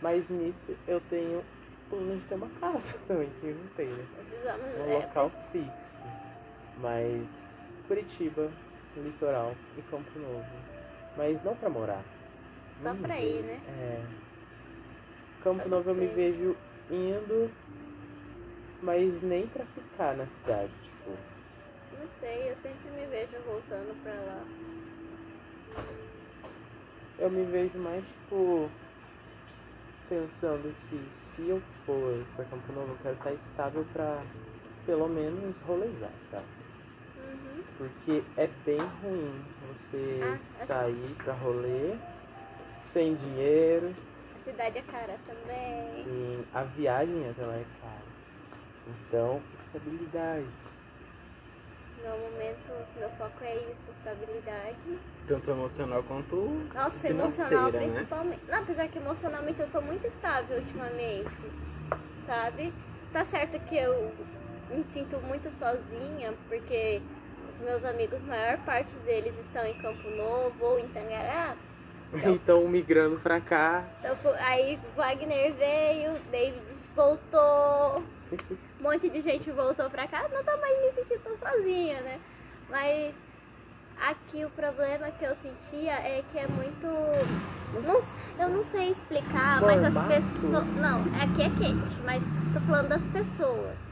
Mas 0.00 0.28
nisso 0.28 0.76
eu 0.86 1.00
tenho 1.00 1.42
plano 1.90 2.16
de 2.16 2.24
ter 2.26 2.34
uma 2.34 2.48
casa 2.60 2.94
também, 3.08 3.30
que 3.40 3.46
não 3.46 3.66
tem, 3.68 3.88
né? 3.88 4.06
Um 4.78 4.90
é, 4.90 4.94
local 4.94 5.32
fixo. 5.50 6.02
Mas 6.78 7.62
Curitiba, 7.86 8.52
litoral 8.96 9.56
e 9.76 9.82
Campo 9.82 10.18
Novo. 10.18 10.67
Mas 11.18 11.42
não 11.42 11.56
pra 11.56 11.68
morar. 11.68 12.04
Só 12.80 12.84
Não 12.84 12.96
pra 12.96 13.16
me 13.16 13.20
ir, 13.20 13.42
né? 13.42 13.60
É. 13.66 14.04
Campo 15.42 15.62
Eu 15.62 15.68
Novo 15.68 15.90
eu 15.90 15.94
me 15.96 16.06
vejo 16.06 16.56
indo, 16.88 17.50
mas 18.80 19.20
nem 19.20 19.44
pra 19.48 19.66
ficar 19.66 20.16
na 20.16 20.28
cidade, 20.28 20.70
tipo. 20.80 21.10
Não 21.98 22.08
sei, 22.20 22.52
eu 22.52 22.56
sempre 22.62 22.90
me 22.92 23.06
vejo 23.06 23.36
voltando 23.44 24.00
pra 24.00 24.12
lá. 24.12 24.44
Eu 27.18 27.30
me 27.30 27.44
vejo 27.46 27.78
mais, 27.80 28.06
tipo, 28.06 28.70
pensando 30.08 30.72
que 30.88 31.10
se 31.34 31.48
eu 31.48 31.60
for 31.84 32.24
pra 32.36 32.44
Campo 32.44 32.72
Novo, 32.72 32.92
eu 32.92 32.98
quero 33.02 33.16
estar 33.16 33.32
estável 33.32 33.84
pra 33.92 34.22
pelo 34.86 35.08
menos 35.08 35.58
rolezar, 35.66 36.12
sabe? 36.30 36.57
Porque 37.78 38.22
é 38.36 38.46
bem 38.66 38.80
ruim 39.00 39.40
você 39.68 40.20
Ah, 40.22 40.38
essa- 40.62 40.66
sair 40.66 41.14
pra 41.22 41.32
rolê 41.34 41.96
sem 42.92 43.14
dinheiro. 43.14 43.94
A 44.34 44.38
cidade 44.50 44.78
é 44.78 44.82
cara 44.82 45.16
também. 45.26 46.02
Sim, 46.04 46.44
a 46.52 46.64
viagem 46.64 47.28
até 47.28 47.46
lá 47.46 47.54
é 47.56 47.64
cara. 47.80 48.18
Então, 48.88 49.40
estabilidade. 49.54 50.46
No 52.02 52.18
momento, 52.18 52.98
meu 52.98 53.10
foco 53.10 53.44
é 53.44 53.54
isso, 53.54 53.90
estabilidade. 53.90 54.98
Tanto 55.26 55.50
emocional 55.50 56.02
quanto 56.02 56.62
Nossa, 56.74 57.08
emocional 57.08 57.70
né? 57.70 57.80
principalmente. 57.80 58.40
Não, 58.48 58.58
apesar 58.60 58.88
que 58.88 58.98
emocionalmente 58.98 59.60
eu 59.60 59.70
tô 59.70 59.80
muito 59.82 60.06
estável 60.06 60.58
ultimamente, 60.58 61.28
sabe? 62.26 62.72
Tá 63.12 63.24
certo 63.24 63.58
que 63.66 63.76
eu 63.76 64.14
me 64.70 64.82
sinto 64.84 65.20
muito 65.20 65.50
sozinha, 65.50 66.32
porque 66.48 67.02
os 67.58 67.60
meus 67.62 67.84
amigos, 67.84 68.20
a 68.22 68.26
maior 68.26 68.58
parte 68.58 68.94
deles 69.04 69.34
estão 69.40 69.66
em 69.66 69.74
Campo 69.74 70.08
Novo 70.10 70.54
ou 70.60 70.78
em 70.78 70.86
Tangará. 70.88 71.54
Então, 72.24 72.66
migrando 72.66 73.20
pra 73.20 73.38
cá. 73.38 73.84
Então, 74.00 74.16
aí 74.40 74.78
Wagner 74.96 75.52
veio, 75.52 76.14
David 76.30 76.58
voltou, 76.96 78.02
um 78.80 78.80
monte 78.82 79.10
de 79.10 79.20
gente 79.20 79.50
voltou 79.50 79.90
pra 79.90 80.06
cá, 80.06 80.26
não 80.32 80.42
tô 80.42 80.56
mais 80.56 80.86
me 80.86 80.92
sentindo 80.92 81.22
tão 81.22 81.36
sozinha, 81.36 82.00
né? 82.00 82.18
Mas 82.70 83.14
aqui 84.00 84.42
o 84.42 84.48
problema 84.50 85.10
que 85.10 85.22
eu 85.22 85.36
sentia 85.36 85.92
é 85.92 86.24
que 86.32 86.38
é 86.38 86.46
muito. 86.46 86.86
não 87.84 88.02
eu 88.38 88.48
não 88.48 88.64
sei 88.64 88.92
explicar, 88.92 89.60
mas 89.60 89.84
as 89.84 90.06
pessoas. 90.06 90.64
Não, 90.76 91.02
aqui 91.20 91.42
é 91.42 91.50
quente, 91.58 92.00
mas 92.06 92.22
tô 92.54 92.60
falando 92.60 92.88
das 92.88 93.06
pessoas. 93.08 93.87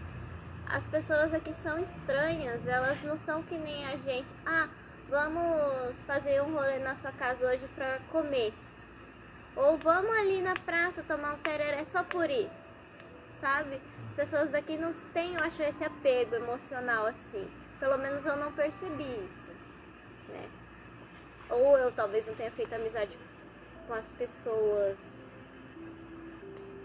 As 0.68 0.85
pessoas 0.87 1.33
aqui 1.33 1.55
são 1.55 1.79
estranhas, 1.79 2.66
elas 2.66 3.00
não 3.02 3.16
são 3.16 3.42
que 3.42 3.57
nem 3.57 3.87
a 3.87 3.96
gente. 3.96 4.26
Ah, 4.44 4.68
vamos 5.09 5.96
fazer 6.07 6.42
um 6.42 6.52
rolê 6.52 6.79
na 6.79 6.94
sua 6.96 7.12
casa 7.12 7.46
hoje 7.46 7.66
pra 7.74 7.98
comer. 8.11 8.52
Ou 9.55 9.76
vamos 9.79 10.11
ali 10.18 10.42
na 10.42 10.55
praça 10.55 11.02
tomar 11.05 11.35
um 11.35 11.38
tereré 11.38 11.85
só 11.85 12.02
por 12.02 12.29
ir. 12.29 12.48
Sabe? 13.40 13.81
As 14.11 14.16
pessoas 14.16 14.50
daqui 14.50 14.76
não 14.76 14.92
têm, 15.12 15.35
eu 15.35 15.42
acho, 15.44 15.62
esse 15.62 15.85
apego 15.85 16.35
emocional 16.35 17.07
assim. 17.07 17.48
Pelo 17.79 17.96
menos 17.98 18.26
eu 18.26 18.37
não 18.37 18.52
percebi 18.52 19.05
isso. 19.05 19.48
Né? 20.29 20.48
Ou 21.50 21.79
eu 21.79 21.92
talvez 21.92 22.26
não 22.26 22.35
tenha 22.35 22.50
feito 22.50 22.74
amizade 22.74 23.16
com 23.87 23.94
as 23.94 24.09
pessoas. 24.11 24.98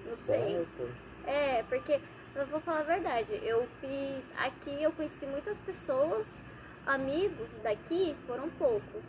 Não 0.05 0.17
sei. 0.17 0.55
Certo. 0.55 0.95
É, 1.25 1.63
porque 1.63 1.99
eu 2.35 2.45
vou 2.47 2.59
falar 2.61 2.79
a 2.79 2.83
verdade, 2.83 3.39
eu 3.43 3.67
fiz. 3.79 4.23
Aqui 4.37 4.81
eu 4.81 4.91
conheci 4.91 5.25
muitas 5.25 5.59
pessoas, 5.59 6.41
amigos 6.85 7.55
daqui 7.63 8.15
foram 8.25 8.49
poucos, 8.51 9.03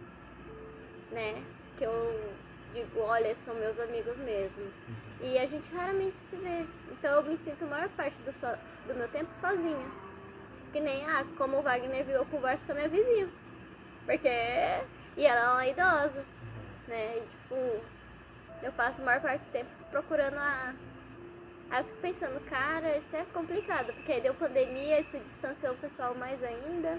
né? 1.11 1.35
Que 1.77 1.85
eu 1.85 2.35
digo, 2.75 3.01
olha, 3.01 3.35
são 3.37 3.55
meus 3.55 3.79
amigos 3.79 4.17
mesmo. 4.19 4.63
E 5.21 5.39
a 5.39 5.47
gente 5.47 5.73
raramente 5.75 6.17
se 6.17 6.37
vê. 6.37 6.67
Então 6.91 7.17
eu 7.17 7.23
me 7.25 7.37
sinto 7.37 7.65
a 7.65 7.69
maior 7.69 7.89
parte 7.91 8.21
do, 8.23 8.33
so- 8.33 8.59
do 8.87 8.95
meu 8.95 9.09
tempo 9.09 9.33
sozinha. 9.35 9.87
Que 10.73 10.81
nem, 10.81 11.05
ah, 11.05 11.25
como 11.37 11.59
o 11.59 11.63
Wagner 11.63 12.05
viu, 12.05 12.17
eu 12.17 12.27
converso 12.27 12.65
com 12.67 12.73
a 12.73 12.75
minha 12.77 12.89
vizinha. 12.89 13.29
Porque. 14.07 14.29
E 15.17 15.27
ela 15.27 15.41
é 15.41 15.53
uma 15.53 15.67
idosa, 15.67 16.25
né? 16.89 17.19
E 17.19 17.21
tipo, 17.21 17.55
eu 18.63 18.73
passo 18.73 19.03
a 19.03 19.05
maior 19.05 19.21
parte 19.21 19.45
do 19.45 19.53
tempo 19.53 19.71
procurando 19.91 20.39
a. 20.39 20.75
Aí 21.73 21.81
eu 21.81 21.85
fico 21.85 21.99
pensando, 22.03 22.41
cara, 22.51 22.99
isso 22.99 23.17
é 23.17 23.25
complicado, 23.33 23.87
porque 23.95 24.13
aí 24.13 24.21
deu 24.21 24.35
pandemia, 24.35 25.03
se 25.05 25.19
distanciou 25.19 25.73
o 25.73 25.77
pessoal 25.79 26.15
mais 26.15 26.43
ainda, 26.45 26.99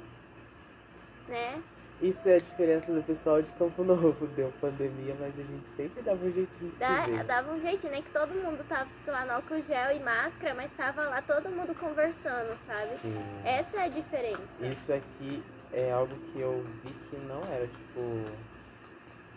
né? 1.27 1.61
Isso 2.01 2.27
é 2.27 2.35
a 2.35 2.39
diferença 2.39 2.91
do 2.91 3.03
pessoal 3.03 3.39
de 3.39 3.51
Campo 3.51 3.83
Novo. 3.83 4.25
Deu 4.35 4.51
pandemia, 4.59 5.15
mas 5.19 5.31
a 5.39 5.43
gente 5.43 5.67
sempre 5.77 6.01
dava 6.01 6.25
um 6.25 6.31
jeitinho 6.31 6.71
de 6.71 6.77
Dá, 6.79 7.05
se 7.05 7.11
ver. 7.11 7.23
dava 7.23 7.53
um 7.53 7.61
jeito, 7.61 7.87
nem 7.87 8.01
que 8.01 8.11
todo 8.11 8.33
mundo 8.33 8.65
tava, 8.67 8.89
lá, 9.07 9.25
no 9.25 9.31
álcool 9.33 9.61
gel 9.61 9.95
e 9.95 9.99
máscara, 9.99 10.55
mas 10.55 10.71
tava 10.75 11.03
lá 11.03 11.21
todo 11.21 11.49
mundo 11.49 11.73
conversando, 11.75 12.57
sabe? 12.65 12.97
Sim. 12.97 13.15
Essa 13.45 13.77
é 13.77 13.85
a 13.85 13.87
diferença. 13.89 14.41
Isso 14.59 14.91
aqui 14.91 15.43
é 15.71 15.91
algo 15.91 16.13
que 16.31 16.39
eu 16.39 16.61
vi 16.83 16.89
que 17.09 17.15
não 17.27 17.45
era, 17.53 17.67
tipo, 17.67 17.99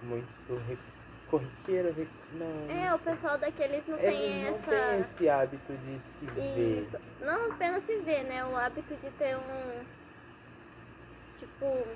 muito 0.02 0.26
corriqueiro. 1.28 1.94
Não. 2.38 2.70
É, 2.70 2.94
o 2.94 2.98
pessoal 2.98 3.38
daqueles 3.38 3.86
não 3.86 3.98
Eles 3.98 4.18
tem 4.18 4.42
não 4.42 4.50
essa. 4.50 4.70
têm 4.70 5.00
esse 5.00 5.28
hábito 5.28 5.72
de 5.72 5.98
se 6.00 6.26
ver. 6.26 6.82
Isso. 6.82 6.96
Não 7.24 7.52
apenas 7.52 7.82
se 7.84 7.96
ver, 7.98 8.24
né? 8.24 8.44
O 8.44 8.56
hábito 8.56 8.94
de 8.94 9.10
ter 9.12 9.36
um. 9.36 9.84
Tipo. 11.38 11.86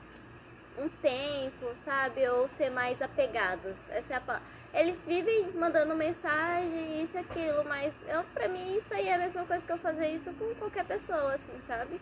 Um 0.78 0.88
tempo, 1.02 1.74
sabe? 1.84 2.26
Ou 2.28 2.48
ser 2.48 2.70
mais 2.70 3.02
apegados. 3.02 3.76
Essa 3.90 4.14
é 4.14 4.16
a 4.16 4.40
Eles 4.72 5.02
vivem 5.02 5.50
mandando 5.52 5.94
mensagem, 5.94 7.02
isso 7.02 7.16
e 7.16 7.20
aquilo, 7.20 7.64
mas 7.64 7.92
eu, 8.08 8.22
pra 8.32 8.48
mim 8.48 8.76
isso 8.76 8.94
aí 8.94 9.08
é 9.08 9.14
a 9.16 9.18
mesma 9.18 9.44
coisa 9.44 9.66
que 9.66 9.72
eu 9.72 9.78
fazer 9.78 10.08
isso 10.08 10.32
com 10.32 10.54
qualquer 10.54 10.84
pessoa, 10.86 11.34
assim, 11.34 11.60
sabe? 11.66 12.00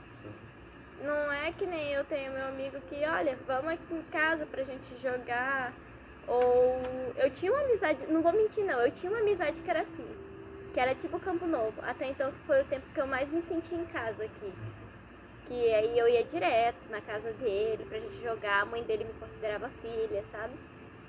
Não 1.02 1.32
é 1.32 1.50
que 1.52 1.64
nem 1.66 1.92
eu 1.92 2.04
tenho 2.04 2.32
meu 2.32 2.46
amigo 2.48 2.78
que, 2.82 3.04
olha, 3.04 3.36
vamos 3.46 3.72
aqui 3.72 3.94
em 3.94 4.02
casa 4.12 4.46
pra 4.46 4.62
gente 4.64 4.96
jogar. 5.00 5.72
Ou 6.28 7.12
eu 7.16 7.30
tinha 7.30 7.50
uma 7.52 7.62
amizade, 7.62 8.06
não 8.06 8.22
vou 8.22 8.32
mentir 8.32 8.64
não, 8.64 8.80
eu 8.80 8.90
tinha 8.92 9.10
uma 9.10 9.20
amizade 9.20 9.62
que 9.62 9.70
era 9.70 9.80
assim, 9.82 10.06
que 10.74 10.80
era 10.80 10.94
tipo 10.94 11.18
Campo 11.18 11.46
Novo. 11.46 11.80
Até 11.82 12.06
então 12.06 12.30
que 12.32 12.40
foi 12.46 12.60
o 12.62 12.66
tempo 12.66 12.86
que 12.92 13.00
eu 13.00 13.06
mais 13.06 13.30
me 13.30 13.42
senti 13.42 13.74
em 13.74 13.86
casa 13.86 14.24
aqui. 14.24 14.52
Que 15.48 15.74
aí 15.74 15.98
eu 15.98 16.08
ia 16.08 16.22
direto 16.24 16.90
na 16.90 17.00
casa 17.00 17.32
dele 17.32 17.84
pra 17.86 17.98
gente 17.98 18.22
jogar, 18.22 18.62
a 18.62 18.66
mãe 18.66 18.82
dele 18.84 19.04
me 19.04 19.14
considerava 19.14 19.70
filha, 19.70 20.22
sabe? 20.30 20.54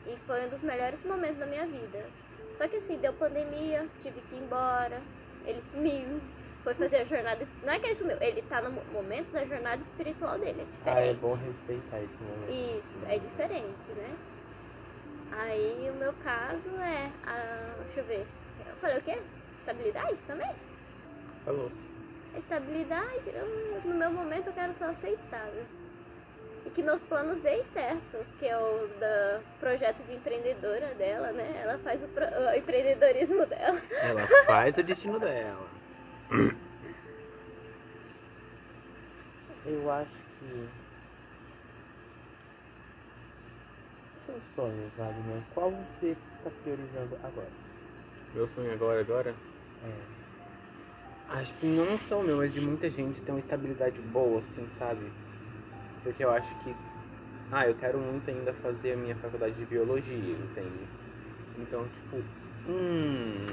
E 0.05 0.17
foi 0.25 0.45
um 0.45 0.49
dos 0.49 0.61
melhores 0.63 1.03
momentos 1.03 1.37
da 1.39 1.45
minha 1.45 1.67
vida. 1.67 1.99
Só 2.57 2.67
que 2.67 2.77
assim, 2.77 2.97
deu 2.97 3.13
pandemia, 3.13 3.87
tive 4.01 4.21
que 4.21 4.35
ir 4.35 4.39
embora, 4.39 5.01
ele 5.45 5.61
sumiu, 5.61 6.21
foi 6.63 6.73
fazer 6.73 6.97
a 6.97 7.03
jornada. 7.03 7.47
Não 7.63 7.73
é 7.73 7.79
que 7.79 7.87
ele 7.87 7.95
sumiu, 7.95 8.17
ele 8.21 8.41
tá 8.43 8.61
no 8.61 8.71
mo- 8.71 8.85
momento 8.91 9.31
da 9.31 9.45
jornada 9.45 9.81
espiritual 9.81 10.39
dele, 10.39 10.61
é 10.61 10.65
diferente. 10.65 10.97
Ah, 10.97 11.01
é 11.01 11.13
bom 11.13 11.35
respeitar 11.35 12.01
esse 12.01 12.23
momento. 12.23 12.79
Isso, 12.79 13.05
é 13.05 13.19
diferente, 13.19 13.93
né? 13.93 14.17
Aí 15.31 15.89
o 15.89 15.93
meu 15.95 16.13
caso 16.13 16.69
é. 16.79 17.11
A, 17.23 17.83
deixa 17.85 17.99
eu 18.01 18.05
ver. 18.05 18.27
Eu 18.67 18.75
falei 18.77 18.97
o 18.97 19.01
quê? 19.01 19.17
Estabilidade 19.59 20.17
também? 20.27 20.51
falou. 21.45 21.71
Estabilidade, 22.35 23.29
eu, 23.33 23.81
no 23.85 23.95
meu 23.95 24.11
momento 24.11 24.47
eu 24.47 24.53
quero 24.53 24.73
só 24.73 24.93
ser 24.93 25.09
estável. 25.11 25.65
E 26.65 26.69
que 26.69 26.83
meus 26.83 27.03
planos 27.03 27.39
deem 27.41 27.63
certo, 27.65 28.25
que 28.37 28.45
é 28.45 28.57
o 28.57 28.87
da 28.99 29.41
projeto 29.59 30.03
de 30.03 30.13
empreendedora 30.15 30.93
dela, 30.95 31.31
né? 31.31 31.61
Ela 31.61 31.77
faz 31.79 32.03
o, 32.03 32.07
pro- 32.09 32.25
o 32.25 32.53
empreendedorismo 32.55 33.45
dela. 33.45 33.81
Ela 34.01 34.27
faz 34.45 34.77
o 34.77 34.83
destino 34.83 35.19
dela. 35.19 35.69
Eu 39.65 39.89
acho 39.89 40.21
que. 40.39 40.69
Sei 44.17 44.18
seus 44.29 44.45
sonhos, 44.45 44.95
Wagner? 44.95 45.41
Qual 45.53 45.71
você 45.71 46.15
tá 46.43 46.49
priorizando 46.63 47.17
agora? 47.23 47.49
Meu 48.33 48.47
sonho 48.47 48.71
agora, 48.73 49.01
agora? 49.01 49.35
É. 49.83 50.19
Acho 51.29 51.53
que 51.55 51.65
não 51.65 51.97
só 51.99 52.19
o 52.19 52.23
meu, 52.23 52.37
mas 52.37 52.53
de 52.53 52.61
muita 52.61 52.89
gente 52.89 53.19
ter 53.21 53.31
uma 53.31 53.39
estabilidade 53.39 53.99
boa, 54.13 54.39
assim, 54.39 54.67
sabe? 54.77 55.11
Porque 56.03 56.23
eu 56.23 56.31
acho 56.31 56.53
que. 56.63 56.75
Ah, 57.51 57.67
eu 57.67 57.75
quero 57.75 57.97
muito 57.97 58.29
ainda 58.29 58.53
fazer 58.53 58.93
a 58.93 58.97
minha 58.97 59.15
faculdade 59.15 59.55
de 59.55 59.65
biologia, 59.65 60.13
entende? 60.13 60.87
Então, 61.57 61.83
tipo, 61.87 62.17
hum. 62.69 63.47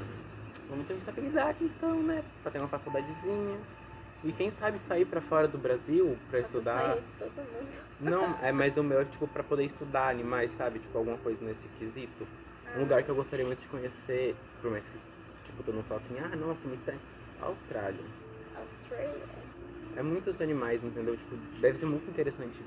Vamos 0.69 0.85
ter 0.85 0.93
uma 0.93 0.99
estabilidade 0.99 1.57
então, 1.63 2.03
né? 2.03 2.23
Pra 2.43 2.51
ter 2.51 2.59
uma 2.59 2.67
faculdadezinha. 2.67 3.57
E 4.23 4.31
quem 4.31 4.49
sabe 4.51 4.79
sair 4.79 5.05
pra 5.05 5.21
fora 5.21 5.47
do 5.47 5.57
Brasil 5.57 6.17
pra 6.29 6.41
Faço 6.41 6.57
estudar. 6.57 6.97
Não, 7.99 8.35
é 8.41 8.51
mais 8.51 8.75
o 8.77 8.83
meu, 8.83 9.05
tipo, 9.05 9.27
pra 9.27 9.43
poder 9.43 9.65
estudar 9.65 10.09
animais, 10.09 10.51
sabe? 10.51 10.79
Tipo, 10.79 10.97
alguma 10.97 11.17
coisa 11.17 11.43
nesse 11.45 11.67
quesito. 11.79 12.27
Um 12.75 12.81
lugar 12.81 13.03
que 13.03 13.09
eu 13.09 13.15
gostaria 13.15 13.45
muito 13.45 13.61
de 13.61 13.67
conhecer, 13.67 14.35
por 14.61 14.71
mais 14.71 14.83
que, 14.85 14.97
tipo, 15.45 15.63
todo 15.63 15.75
mundo 15.75 15.85
fala 15.85 16.01
assim, 16.01 16.17
ah, 16.19 16.35
nossa, 16.35 16.67
mas 16.67 16.81
tem 16.83 16.99
Austrália. 17.41 18.03
Austrália. 18.55 19.27
É 19.95 20.03
muitos 20.03 20.41
animais, 20.41 20.83
entendeu? 20.83 21.15
Tipo, 21.15 21.35
deve 21.59 21.77
ser 21.77 21.85
muito 21.85 22.09
interessante 22.09 22.63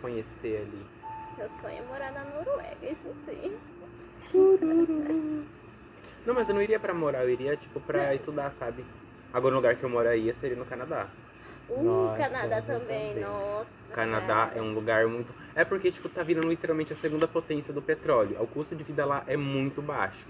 conhecer 0.00 0.62
ali. 0.62 0.86
Meu 1.36 1.48
sonho 1.60 1.78
é 1.78 1.82
morar 1.82 2.12
na 2.12 2.24
Noruega, 2.24 2.76
isso 2.82 3.14
sim. 3.26 3.58
Não, 6.24 6.34
mas 6.34 6.48
eu 6.48 6.54
não 6.54 6.62
iria 6.62 6.78
pra 6.78 6.94
morar, 6.94 7.24
eu 7.24 7.30
iria, 7.30 7.56
tipo, 7.56 7.80
pra 7.80 8.14
estudar, 8.14 8.52
sabe? 8.52 8.84
Agora, 9.32 9.54
o 9.54 9.56
lugar 9.56 9.76
que 9.76 9.84
eu 9.84 9.88
moraria 9.90 10.34
seria 10.34 10.56
no 10.56 10.64
Canadá. 10.64 11.06
Uh, 11.68 11.82
Nossa, 11.82 12.16
Canadá 12.18 12.62
também, 12.62 13.10
também. 13.14 13.24
nossa. 13.24 13.66
Canadá 13.94 14.46
cara. 14.46 14.58
é 14.58 14.62
um 14.62 14.74
lugar 14.74 15.06
muito. 15.06 15.32
É 15.54 15.64
porque, 15.64 15.90
tipo, 15.90 16.08
tá 16.08 16.22
virando 16.22 16.48
literalmente 16.48 16.92
a 16.92 16.96
segunda 16.96 17.28
potência 17.28 17.72
do 17.72 17.80
petróleo. 17.80 18.36
O 18.40 18.46
custo 18.46 18.74
de 18.74 18.82
vida 18.82 19.04
lá 19.04 19.22
é 19.26 19.36
muito 19.36 19.80
baixo. 19.80 20.26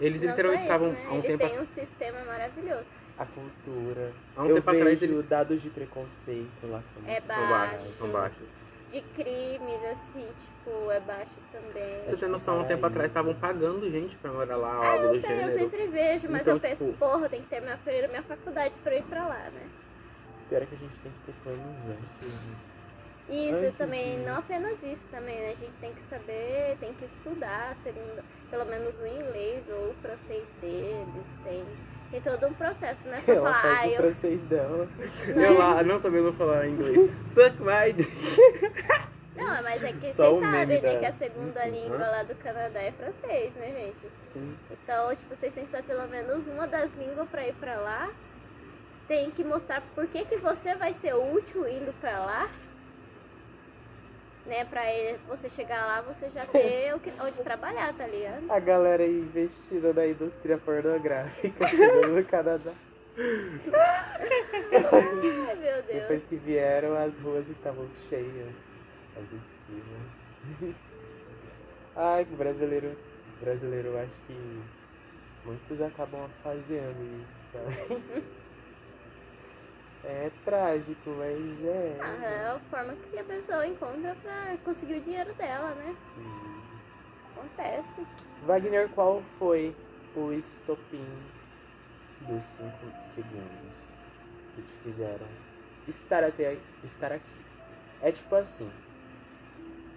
Eles 0.00 0.20
Não 0.22 0.30
literalmente 0.30 0.66
só 0.66 0.74
isso, 0.74 0.84
estavam 0.84 0.92
né? 0.92 1.04
há 1.06 1.10
um 1.12 1.14
Eles 1.14 1.26
tempo. 1.26 1.48
têm 1.48 1.60
um 1.60 1.66
sistema 1.66 2.18
maravilhoso. 2.24 2.84
A 3.18 3.24
cultura. 3.24 4.12
Há 4.36 4.42
um 4.42 4.48
eu 4.48 4.54
tempo 4.56 4.70
vejo 4.70 4.82
atrás 4.82 5.02
eles 5.02 5.22
dados 5.28 5.62
de 5.62 5.70
preconceito 5.70 6.48
lá 6.64 6.82
são 6.92 7.02
É 7.06 7.20
muito 7.20 7.26
são 7.26 7.48
baixos, 7.48 7.78
baixo. 7.78 7.98
são 7.98 8.08
baixos. 8.08 8.61
De 8.92 9.00
crimes, 9.00 9.82
assim, 9.90 10.26
tipo, 10.36 10.90
é 10.90 11.00
baixo 11.00 11.40
também. 11.50 12.04
Você 12.06 12.16
tem 12.16 12.28
noção, 12.28 12.58
há 12.58 12.62
um 12.62 12.68
tempo 12.68 12.84
atrás 12.84 13.10
estavam 13.10 13.34
pagando 13.34 13.90
gente 13.90 14.16
pra 14.18 14.30
morar 14.30 14.56
lá, 14.56 14.76
Ah, 14.76 14.92
algo 14.92 15.06
eu 15.06 15.14
do 15.14 15.20
sei, 15.20 15.30
eu 15.30 15.36
gênero. 15.36 15.58
sempre 15.58 15.86
vejo, 15.88 16.28
mas 16.30 16.42
Então, 16.42 16.54
eu 16.54 16.60
penso, 16.60 16.84
tipo- 16.84 16.98
porra, 16.98 17.28
tem 17.28 17.40
que 17.40 17.48
ter 17.48 17.60
minha, 17.62 17.80
minha 18.08 18.22
faculdade 18.22 18.74
pra 18.82 18.94
eu 18.94 18.98
ir 18.98 19.04
pra 19.04 19.26
lá, 19.26 19.50
né? 19.50 19.70
Pior 20.48 20.62
é 20.62 20.66
que 20.66 20.74
a 20.74 20.78
gente 20.78 21.00
tem 21.00 21.12
que 21.12 21.18
ter 21.26 21.32
planos 21.42 21.88
antes. 21.88 22.20
né? 22.20 22.56
Isso, 23.28 23.64
Antes 23.64 23.78
também, 23.78 24.18
de- 24.18 24.26
não 24.26 24.36
apenas 24.36 24.82
isso 24.82 25.06
também, 25.10 25.40
né? 25.40 25.52
A 25.52 25.54
gente 25.54 25.72
tem 25.80 25.94
que 25.94 26.02
saber, 26.02 26.76
tem 26.78 26.92
que 26.92 27.04
estudar, 27.06 27.74
segundo, 27.76 28.22
pelo 28.50 28.66
menos 28.66 28.98
o 29.00 29.06
inglês 29.06 29.70
ou 29.70 29.90
o 29.90 29.94
francês 29.94 30.46
deles, 30.60 31.36
tem, 31.42 31.64
tem 32.12 32.20
todo 32.20 32.46
um 32.46 32.52
processo, 32.52 33.00
não 33.06 33.14
é 33.14 33.20
só 33.20 33.32
Ela 33.32 33.52
falar, 33.54 33.78
ah, 33.80 33.88
eu, 33.88 33.96
francês 34.02 34.42
dela. 34.42 34.86
Não 35.34 35.42
Eu 35.42 35.58
lá, 35.58 35.82
não 35.82 35.98
sabendo 35.98 36.32
falar 36.34 36.68
inglês. 36.68 37.10
Suck 37.34 37.56
my 37.60 38.06
Não, 39.34 39.62
mas 39.62 39.82
é 39.82 39.92
que 39.92 40.12
Só 40.14 40.30
vocês 40.30 40.40
sabem, 40.50 40.80
né, 40.82 40.92
da- 40.92 40.98
que 40.98 41.06
a 41.06 41.12
segunda 41.14 41.66
língua 41.66 41.96
lá 41.96 42.22
do 42.22 42.34
Canadá 42.36 42.80
é 42.82 42.92
francês, 42.92 43.52
né, 43.54 43.66
gente? 43.72 44.12
Sim. 44.32 44.54
Então, 44.70 45.08
tipo, 45.16 45.34
vocês 45.34 45.54
têm 45.54 45.64
que 45.64 45.70
saber 45.70 45.84
pelo 45.84 46.06
menos 46.08 46.46
uma 46.46 46.66
das 46.66 46.94
línguas 46.96 47.26
pra 47.30 47.46
ir 47.48 47.54
pra 47.54 47.76
lá. 47.76 48.10
Tem 49.08 49.30
que 49.30 49.42
mostrar 49.42 49.82
por 49.94 50.06
que, 50.06 50.24
que 50.26 50.36
você 50.36 50.74
vai 50.74 50.92
ser 50.92 51.14
útil 51.14 51.66
indo 51.66 51.92
pra 52.00 52.18
lá. 52.18 52.48
Né, 54.46 54.64
pra 54.64 54.90
ele, 54.90 55.18
você 55.28 55.48
chegar 55.48 55.86
lá, 55.86 56.02
você 56.02 56.28
já 56.30 56.44
ter 56.50 56.94
o 56.94 57.00
que, 57.00 57.10
onde 57.20 57.42
trabalhar, 57.42 57.94
tá 57.94 58.06
ligado? 58.06 58.50
A 58.50 58.58
galera 58.58 59.02
aí 59.02 59.20
investida 59.20 59.92
na 59.92 60.06
indústria 60.06 60.58
pornográfica 60.58 61.66
chegando 61.68 62.16
no 62.16 62.24
Canadá. 62.24 62.72
Ai, 64.72 65.54
meu 65.56 65.82
Deus. 65.82 65.86
Depois 65.86 66.26
que 66.26 66.36
vieram, 66.36 66.96
as 66.96 67.16
ruas 67.20 67.48
estavam 67.48 67.88
cheias. 68.08 68.54
As 69.16 69.24
esquinas. 69.24 70.76
Ai, 71.94 72.24
que 72.24 72.34
brasileiro. 72.34 72.96
Brasileiro, 73.40 73.88
eu 73.88 73.98
acho 73.98 74.18
que 74.26 74.62
muitos 75.44 75.80
acabam 75.80 76.28
fazendo 76.42 77.02
isso, 77.02 77.42
sabe? 77.52 78.32
É 80.04 80.30
trágico, 80.44 81.10
mas 81.10 81.64
é. 81.64 81.98
Ah, 82.00 82.24
é 82.24 82.48
a 82.48 82.58
forma 82.58 82.94
que 82.96 83.18
a 83.18 83.24
pessoa 83.24 83.66
encontra 83.66 84.16
pra 84.16 84.56
conseguir 84.64 84.96
o 84.96 85.00
dinheiro 85.00 85.32
dela, 85.34 85.74
né? 85.76 85.96
Sim. 86.16 86.52
Acontece. 87.30 88.06
Wagner, 88.44 88.88
qual 88.90 89.22
foi 89.22 89.74
o 90.16 90.32
estopim 90.32 91.06
dos 92.20 92.42
5 92.44 92.70
segundos 93.14 93.78
que 94.54 94.62
te 94.62 94.74
fizeram 94.82 95.28
estar 95.86 96.24
até 96.24 96.58
estar 96.82 97.12
aqui? 97.12 97.44
É 98.00 98.10
tipo 98.10 98.34
assim, 98.34 98.68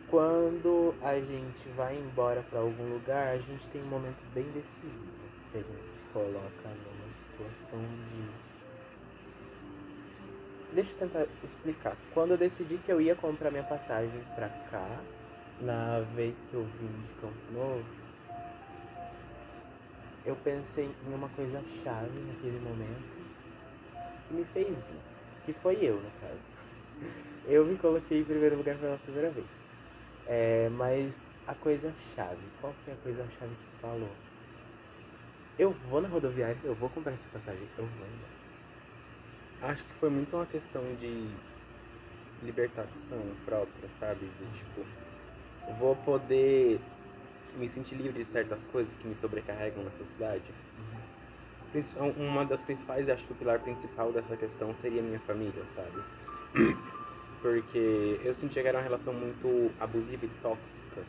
quando 0.08 0.94
a 1.02 1.20
gente 1.20 1.68
vai 1.70 1.98
embora 1.98 2.44
pra 2.44 2.60
algum 2.60 2.94
lugar, 2.94 3.30
a 3.30 3.38
gente 3.40 3.68
tem 3.70 3.82
um 3.82 3.88
momento 3.88 4.24
bem 4.34 4.46
decisivo, 4.52 5.30
que 5.52 5.58
a 5.58 5.62
gente 5.62 5.92
se 5.92 6.04
coloca 6.14 6.70
numa 6.70 7.10
situação 7.10 7.82
de 8.06 8.55
Deixa 10.76 10.92
eu 10.94 10.98
tentar 10.98 11.26
explicar. 11.42 11.98
Quando 12.14 12.32
eu 12.32 12.38
decidi 12.38 12.78
que 12.78 12.92
eu 12.92 13.00
ia 13.02 13.16
comprar 13.16 13.50
minha 13.50 13.64
passagem 13.64 14.22
pra 14.36 14.50
cá, 14.70 15.02
na 15.62 16.02
vez 16.02 16.44
que 16.44 16.54
eu 16.54 16.66
vim 16.66 17.02
de 17.02 17.14
Campo 17.14 17.52
Novo, 17.52 17.86
eu 20.26 20.36
pensei 20.36 20.94
em 21.08 21.14
uma 21.14 21.30
coisa 21.30 21.64
chave 21.64 22.20
naquele 22.28 22.60
momento 22.60 23.16
que 24.28 24.34
me 24.34 24.44
fez 24.44 24.76
vir. 24.78 25.02
Que 25.46 25.54
foi 25.54 25.78
eu, 25.82 25.96
no 26.02 26.12
caso. 26.20 26.42
Eu 27.46 27.66
me 27.66 27.78
coloquei 27.78 28.20
em 28.20 28.26
primeiro 28.26 28.58
lugar 28.58 28.78
pela 28.78 28.98
primeira 28.98 29.32
vez. 29.32 29.48
É, 30.26 30.70
mas 30.70 31.28
a 31.48 31.56
coisa 31.56 31.94
chave, 32.16 32.52
qual 32.62 32.74
que 32.84 32.92
é 32.92 32.94
a 32.94 32.98
coisa 32.98 33.30
chave 33.30 33.56
que 33.56 33.80
falou? 33.82 34.16
Eu 35.58 35.72
vou 35.74 36.00
na 36.02 36.08
rodoviária, 36.08 36.58
eu 36.64 36.74
vou 36.76 36.90
comprar 36.90 37.12
essa 37.14 37.28
passagem, 37.28 37.70
eu 37.78 37.86
vou 37.88 38.08
embora. 38.08 38.35
Acho 39.62 39.84
que 39.86 39.94
foi 39.96 40.10
muito 40.10 40.36
uma 40.36 40.46
questão 40.46 40.84
de 40.96 41.28
libertação 42.44 43.22
própria, 43.46 43.90
sabe? 44.00 44.26
De 44.26 44.60
tipo, 44.60 44.86
vou 45.80 45.96
poder 45.96 46.80
me 47.56 47.70
sentir 47.70 47.96
livre 47.96 48.24
de 48.24 48.26
certas 48.26 48.64
coisas 48.66 48.94
que 48.96 49.08
me 49.08 49.16
sobrecarregam 49.16 49.84
nessa 49.84 50.06
cidade. 50.06 50.54
Uma 52.18 52.46
das 52.46 52.62
principais, 52.62 53.10
acho 53.10 53.26
que 53.26 53.34
o 53.34 53.36
pilar 53.36 53.60
principal 53.60 54.12
dessa 54.12 54.38
questão 54.38 54.74
seria 54.76 55.02
a 55.02 55.04
minha 55.04 55.20
família, 55.20 55.66
sabe? 55.74 56.04
Porque 57.42 58.20
eu 58.24 58.34
sentia 58.34 58.62
que 58.62 58.68
era 58.68 58.78
uma 58.78 58.84
relação 58.84 59.14
muito 59.14 59.72
abusiva 59.80 60.26
e 60.26 60.30
tóxica. 60.42 61.06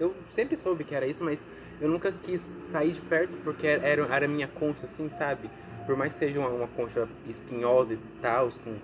Eu 0.00 0.16
sempre 0.30 0.56
soube 0.56 0.82
que 0.82 0.94
era 0.94 1.06
isso, 1.06 1.22
mas 1.22 1.38
eu 1.80 1.88
nunca 1.88 2.10
quis 2.10 2.40
sair 2.70 2.92
de 2.92 3.02
perto 3.02 3.36
porque 3.44 3.66
era, 3.66 4.02
era 4.12 4.26
minha 4.26 4.48
concha, 4.48 4.86
assim, 4.86 5.08
sabe? 5.10 5.50
Por 5.86 5.96
mais 5.96 6.12
que 6.12 6.20
seja 6.20 6.38
uma, 6.38 6.48
uma 6.48 6.68
concha 6.68 7.08
espinhosa 7.26 7.94
e 7.94 7.98
tal, 8.20 8.50
com 8.50 8.78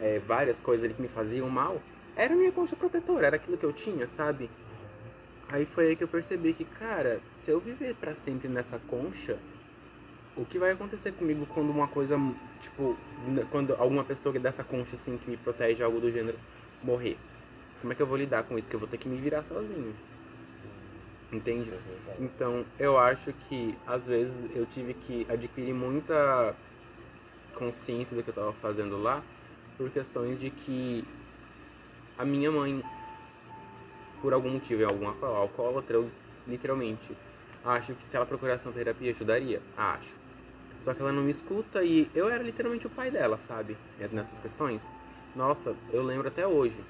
é, 0.00 0.18
várias 0.20 0.60
coisas 0.60 0.84
ali 0.84 0.94
que 0.94 1.02
me 1.02 1.08
faziam 1.08 1.48
mal, 1.48 1.80
era 2.16 2.34
minha 2.34 2.52
concha 2.52 2.76
protetora, 2.76 3.26
era 3.26 3.36
aquilo 3.36 3.56
que 3.56 3.64
eu 3.64 3.72
tinha, 3.72 4.06
sabe? 4.08 4.50
Aí 5.48 5.66
foi 5.66 5.88
aí 5.88 5.96
que 5.96 6.04
eu 6.04 6.08
percebi 6.08 6.52
que, 6.54 6.64
cara, 6.64 7.20
se 7.42 7.50
eu 7.50 7.60
viver 7.60 7.94
pra 7.94 8.14
sempre 8.14 8.48
nessa 8.48 8.78
concha, 8.78 9.38
o 10.36 10.44
que 10.44 10.58
vai 10.58 10.70
acontecer 10.70 11.12
comigo 11.12 11.46
quando 11.46 11.70
uma 11.70 11.88
coisa, 11.88 12.16
tipo, 12.60 12.96
quando 13.50 13.74
alguma 13.74 14.04
pessoa 14.04 14.38
dessa 14.38 14.62
concha, 14.62 14.94
assim, 14.94 15.18
que 15.18 15.28
me 15.28 15.36
protege, 15.36 15.82
algo 15.82 16.00
do 16.00 16.10
gênero, 16.10 16.38
morrer? 16.82 17.18
Como 17.80 17.92
é 17.92 17.96
que 17.96 18.02
eu 18.02 18.06
vou 18.06 18.16
lidar 18.16 18.44
com 18.44 18.58
isso? 18.58 18.68
Que 18.68 18.76
eu 18.76 18.80
vou 18.80 18.88
ter 18.88 18.98
que 18.98 19.08
me 19.08 19.16
virar 19.16 19.42
sozinho, 19.42 19.94
entende? 21.32 21.72
Então, 22.18 22.64
eu 22.78 22.98
acho 22.98 23.32
que 23.48 23.74
às 23.86 24.06
vezes 24.06 24.54
eu 24.54 24.66
tive 24.66 24.94
que 24.94 25.26
adquirir 25.28 25.74
muita 25.74 26.54
consciência 27.54 28.16
do 28.16 28.22
que 28.22 28.30
eu 28.30 28.32
estava 28.32 28.52
fazendo 28.54 29.00
lá, 29.00 29.22
por 29.76 29.90
questões 29.90 30.38
de 30.40 30.50
que 30.50 31.04
a 32.18 32.24
minha 32.24 32.50
mãe, 32.50 32.82
por 34.20 34.32
algum 34.32 34.50
motivo, 34.50 34.82
é 34.82 34.84
alguma 34.84 35.14
alcoólatra, 35.22 35.96
eu 35.96 36.10
literalmente 36.46 37.16
acho 37.64 37.94
que 37.94 38.04
se 38.04 38.16
ela 38.16 38.26
procurasse 38.26 38.64
uma 38.64 38.72
terapia 38.72 39.10
ajudaria. 39.10 39.60
Acho. 39.76 40.20
Só 40.82 40.94
que 40.94 41.00
ela 41.00 41.12
não 41.12 41.22
me 41.22 41.30
escuta 41.30 41.82
e 41.82 42.10
eu 42.14 42.28
era 42.28 42.42
literalmente 42.42 42.86
o 42.86 42.90
pai 42.90 43.10
dela, 43.10 43.38
sabe? 43.46 43.76
Nessas 44.12 44.38
questões. 44.40 44.82
Nossa, 45.36 45.74
eu 45.92 46.02
lembro 46.02 46.28
até 46.28 46.46
hoje 46.46 46.80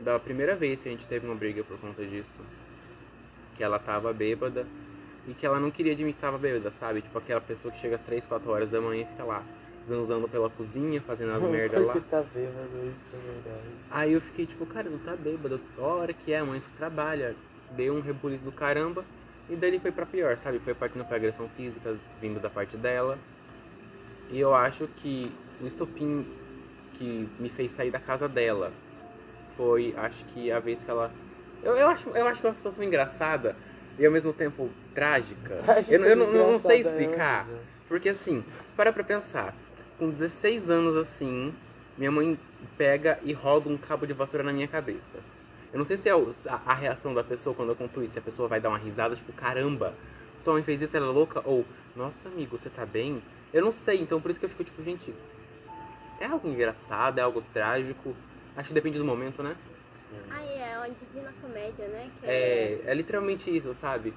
da 0.00 0.18
primeira 0.18 0.54
vez 0.54 0.82
que 0.82 0.88
a 0.88 0.92
gente 0.92 1.06
teve 1.06 1.26
uma 1.26 1.34
briga 1.34 1.64
por 1.64 1.78
conta 1.78 2.04
disso 2.04 2.26
que 3.58 3.64
ela 3.64 3.78
tava 3.78 4.12
bêbada 4.12 4.64
e 5.26 5.34
que 5.34 5.44
ela 5.44 5.58
não 5.58 5.70
queria 5.70 5.92
admitir 5.92 6.14
que 6.14 6.20
tava 6.20 6.38
bêbada, 6.38 6.70
sabe? 6.70 7.02
Tipo 7.02 7.18
aquela 7.18 7.40
pessoa 7.40 7.70
que 7.70 7.80
chega 7.80 7.98
3, 7.98 8.24
4 8.24 8.50
horas 8.50 8.70
da 8.70 8.80
manhã 8.80 9.02
e 9.02 9.04
fica 9.04 9.24
lá, 9.24 9.42
zanzando 9.86 10.28
pela 10.28 10.48
cozinha, 10.48 11.02
fazendo 11.02 11.32
as 11.32 11.42
merda 11.42 11.80
lá. 11.80 11.94
Tá 11.94 12.22
bêbado, 12.22 12.68
isso 12.86 13.14
é 13.14 13.32
verdade. 13.32 13.68
Aí 13.90 14.12
eu 14.12 14.20
fiquei 14.20 14.46
tipo, 14.46 14.64
cara, 14.64 14.88
não 14.88 14.98
tá 14.98 15.16
bêbado, 15.16 15.60
a 15.76 15.82
hora 15.82 16.12
que 16.14 16.32
é, 16.32 16.42
mãe, 16.42 16.60
tu 16.60 16.70
trabalha. 16.78 17.34
deu 17.72 17.94
um 17.94 18.00
rebuliço 18.00 18.44
do 18.44 18.52
caramba. 18.52 19.04
E 19.50 19.56
daí 19.56 19.70
ele 19.70 19.80
foi 19.80 19.90
pra 19.90 20.06
pior, 20.06 20.36
sabe? 20.36 20.58
Foi 20.58 20.74
partindo 20.74 21.04
pra 21.04 21.16
agressão 21.16 21.48
física, 21.56 21.96
vindo 22.20 22.40
da 22.40 22.48
parte 22.48 22.76
dela. 22.76 23.18
E 24.30 24.38
eu 24.38 24.54
acho 24.54 24.86
que 24.86 25.32
o 25.60 25.66
estopim 25.66 26.26
que 26.98 27.28
me 27.38 27.48
fez 27.48 27.72
sair 27.72 27.90
da 27.90 27.98
casa 27.98 28.28
dela 28.28 28.70
foi, 29.56 29.94
acho 29.96 30.24
que 30.26 30.52
a 30.52 30.60
vez 30.60 30.82
que 30.82 30.90
ela. 30.90 31.10
Eu, 31.62 31.76
eu, 31.76 31.88
acho, 31.88 32.08
eu 32.10 32.26
acho 32.26 32.40
que 32.40 32.46
é 32.46 32.50
uma 32.50 32.56
situação 32.56 32.84
engraçada 32.84 33.56
e 33.98 34.06
ao 34.06 34.12
mesmo 34.12 34.32
tempo 34.32 34.70
trágica. 34.94 35.56
Trágica 35.64 35.94
eu, 35.94 36.04
eu 36.04 36.16
não, 36.16 36.60
sei 36.60 36.80
engraçada, 36.80 37.02
explicar. 37.02 37.46
né? 37.46 37.58
Porque 37.88 38.08
assim, 38.10 38.44
para 38.76 38.92
pra 38.92 39.02
pensar, 39.02 39.54
com 39.98 40.10
16 40.10 40.70
anos 40.70 40.96
assim, 40.96 41.52
minha 41.96 42.10
mãe 42.10 42.38
pega 42.76 43.18
e 43.22 43.32
roda 43.32 43.68
um 43.68 43.76
cabo 43.76 44.06
de 44.06 44.12
vassoura 44.12 44.44
na 44.44 44.52
minha 44.52 44.68
cabeça. 44.68 45.18
Eu 45.72 45.78
não 45.78 45.84
sei 45.84 45.96
se 45.96 46.08
é 46.08 46.12
a, 46.12 46.60
a 46.66 46.74
reação 46.74 47.12
da 47.12 47.22
pessoa 47.22 47.54
quando 47.54 47.70
eu 47.70 47.76
conto 47.76 48.02
isso, 48.02 48.14
se 48.14 48.18
a 48.18 48.22
pessoa 48.22 48.48
vai 48.48 48.60
dar 48.60 48.68
uma 48.68 48.78
risada, 48.78 49.16
tipo, 49.16 49.32
caramba, 49.32 49.92
tua 50.44 50.54
mãe 50.54 50.62
fez 50.62 50.80
isso, 50.80 50.96
ela 50.96 51.06
é 51.06 51.10
louca, 51.10 51.42
ou, 51.44 51.64
nossa 51.94 52.28
amigo, 52.28 52.56
você 52.56 52.70
tá 52.70 52.86
bem? 52.86 53.22
Eu 53.52 53.62
não 53.62 53.72
sei, 53.72 54.00
então 54.00 54.20
por 54.20 54.30
isso 54.30 54.40
que 54.40 54.46
eu 54.46 54.50
fico 54.50 54.64
tipo, 54.64 54.82
gente, 54.82 55.14
é 56.20 56.26
algo 56.26 56.48
engraçado, 56.48 57.18
é 57.18 57.22
algo 57.22 57.42
trágico, 57.52 58.14
acho 58.56 58.68
que 58.68 58.74
depende 58.74 58.98
do 58.98 59.04
momento, 59.04 59.42
né? 59.42 59.56
Aí 60.30 60.58
é 60.58 60.78
uma 60.78 60.90
divina 60.90 61.32
comédia, 61.40 61.88
né? 61.88 62.10
Que 62.20 62.26
É, 62.26 62.80
é 62.86 62.94
literalmente 62.94 63.54
isso, 63.54 63.72
sabe? 63.74 64.12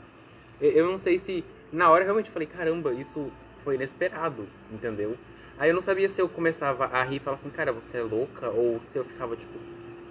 Eu, 0.59 0.71
eu 0.71 0.91
não 0.91 0.97
sei 0.97 1.19
se. 1.19 1.43
Na 1.71 1.89
hora 1.89 2.03
eu 2.03 2.05
realmente 2.05 2.29
falei, 2.29 2.47
caramba, 2.47 2.93
isso 2.93 3.31
foi 3.63 3.75
inesperado, 3.75 4.45
entendeu? 4.71 5.15
Aí 5.57 5.69
eu 5.69 5.75
não 5.75 5.81
sabia 5.81 6.09
se 6.09 6.21
eu 6.21 6.27
começava 6.27 6.85
a 6.85 7.03
rir 7.03 7.17
e 7.17 7.19
falava 7.19 7.41
assim, 7.41 7.51
cara, 7.51 7.71
você 7.71 7.97
é 7.97 8.01
louca? 8.01 8.49
Ou 8.49 8.81
se 8.91 8.97
eu 8.97 9.05
ficava 9.05 9.35
tipo, 9.35 9.59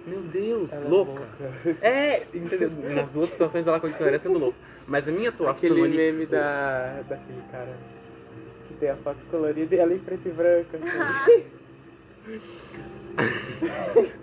meu 0.07 0.21
Deus, 0.21 0.71
Ela 0.71 0.85
é 0.85 0.89
louca. 0.89 1.27
É, 1.81 2.23
entendeu? 2.33 2.71
Nas 2.95 3.09
duas 3.09 3.29
situações 3.29 3.67
ela 3.67 3.79
continuaria 3.79 4.19
sendo 4.19 4.39
louca. 4.39 4.57
Mas 4.87 5.07
a 5.07 5.11
minha 5.11 5.29
atuação 5.29 5.69
Aquele 5.69 5.83
ali. 5.83 5.95
meme 5.95 6.25
da, 6.25 7.01
daquele 7.07 7.41
cara 7.51 7.77
que 8.67 8.73
tem 8.75 8.89
a 8.89 8.95
foto 8.95 9.19
colorida 9.29 9.75
e 9.75 9.79
ela 9.79 9.93
em 9.93 9.99
preto 9.99 10.27
e 10.27 10.31
branco. 10.31 10.77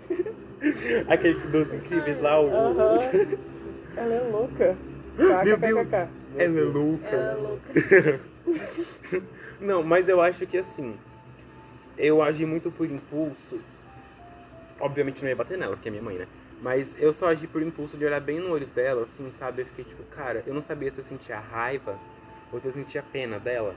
Aquele 1.07 1.39
dos 1.47 1.73
incríveis 1.73 2.21
lá, 2.21 2.39
o. 2.41 2.49
Ela 3.95 4.13
é 4.13 4.19
louca. 4.21 4.77
Meu 5.17 5.57
Deus. 5.57 5.87
Ela 6.37 6.59
é 6.59 6.63
louca. 6.63 7.07
Ela 7.15 7.31
é 7.31 7.35
louca. 7.35 8.19
Não, 9.59 9.83
mas 9.83 10.07
eu 10.07 10.21
acho 10.21 10.45
que 10.47 10.57
assim, 10.57 10.97
eu 11.97 12.21
agi 12.21 12.45
muito 12.45 12.71
por 12.71 12.89
impulso. 12.89 13.59
Obviamente 14.79 15.21
não 15.21 15.29
ia 15.29 15.35
bater 15.35 15.57
nela, 15.57 15.75
porque 15.75 15.89
é 15.89 15.91
minha 15.91 16.03
mãe, 16.03 16.15
né? 16.17 16.27
Mas 16.61 16.87
eu 16.97 17.11
só 17.13 17.27
agi 17.27 17.47
por 17.47 17.61
impulso 17.61 17.97
de 17.97 18.05
olhar 18.05 18.21
bem 18.21 18.39
no 18.39 18.51
olho 18.51 18.67
dela, 18.67 19.03
assim, 19.03 19.29
sabe? 19.37 19.61
Eu 19.61 19.65
fiquei 19.65 19.83
tipo, 19.85 20.03
cara, 20.03 20.43
eu 20.45 20.53
não 20.53 20.61
sabia 20.61 20.89
se 20.89 20.99
eu 20.99 21.03
sentia 21.03 21.39
raiva 21.39 21.97
ou 22.51 22.59
se 22.59 22.67
eu 22.67 22.71
sentia 22.71 23.03
pena 23.03 23.37
dela. 23.39 23.75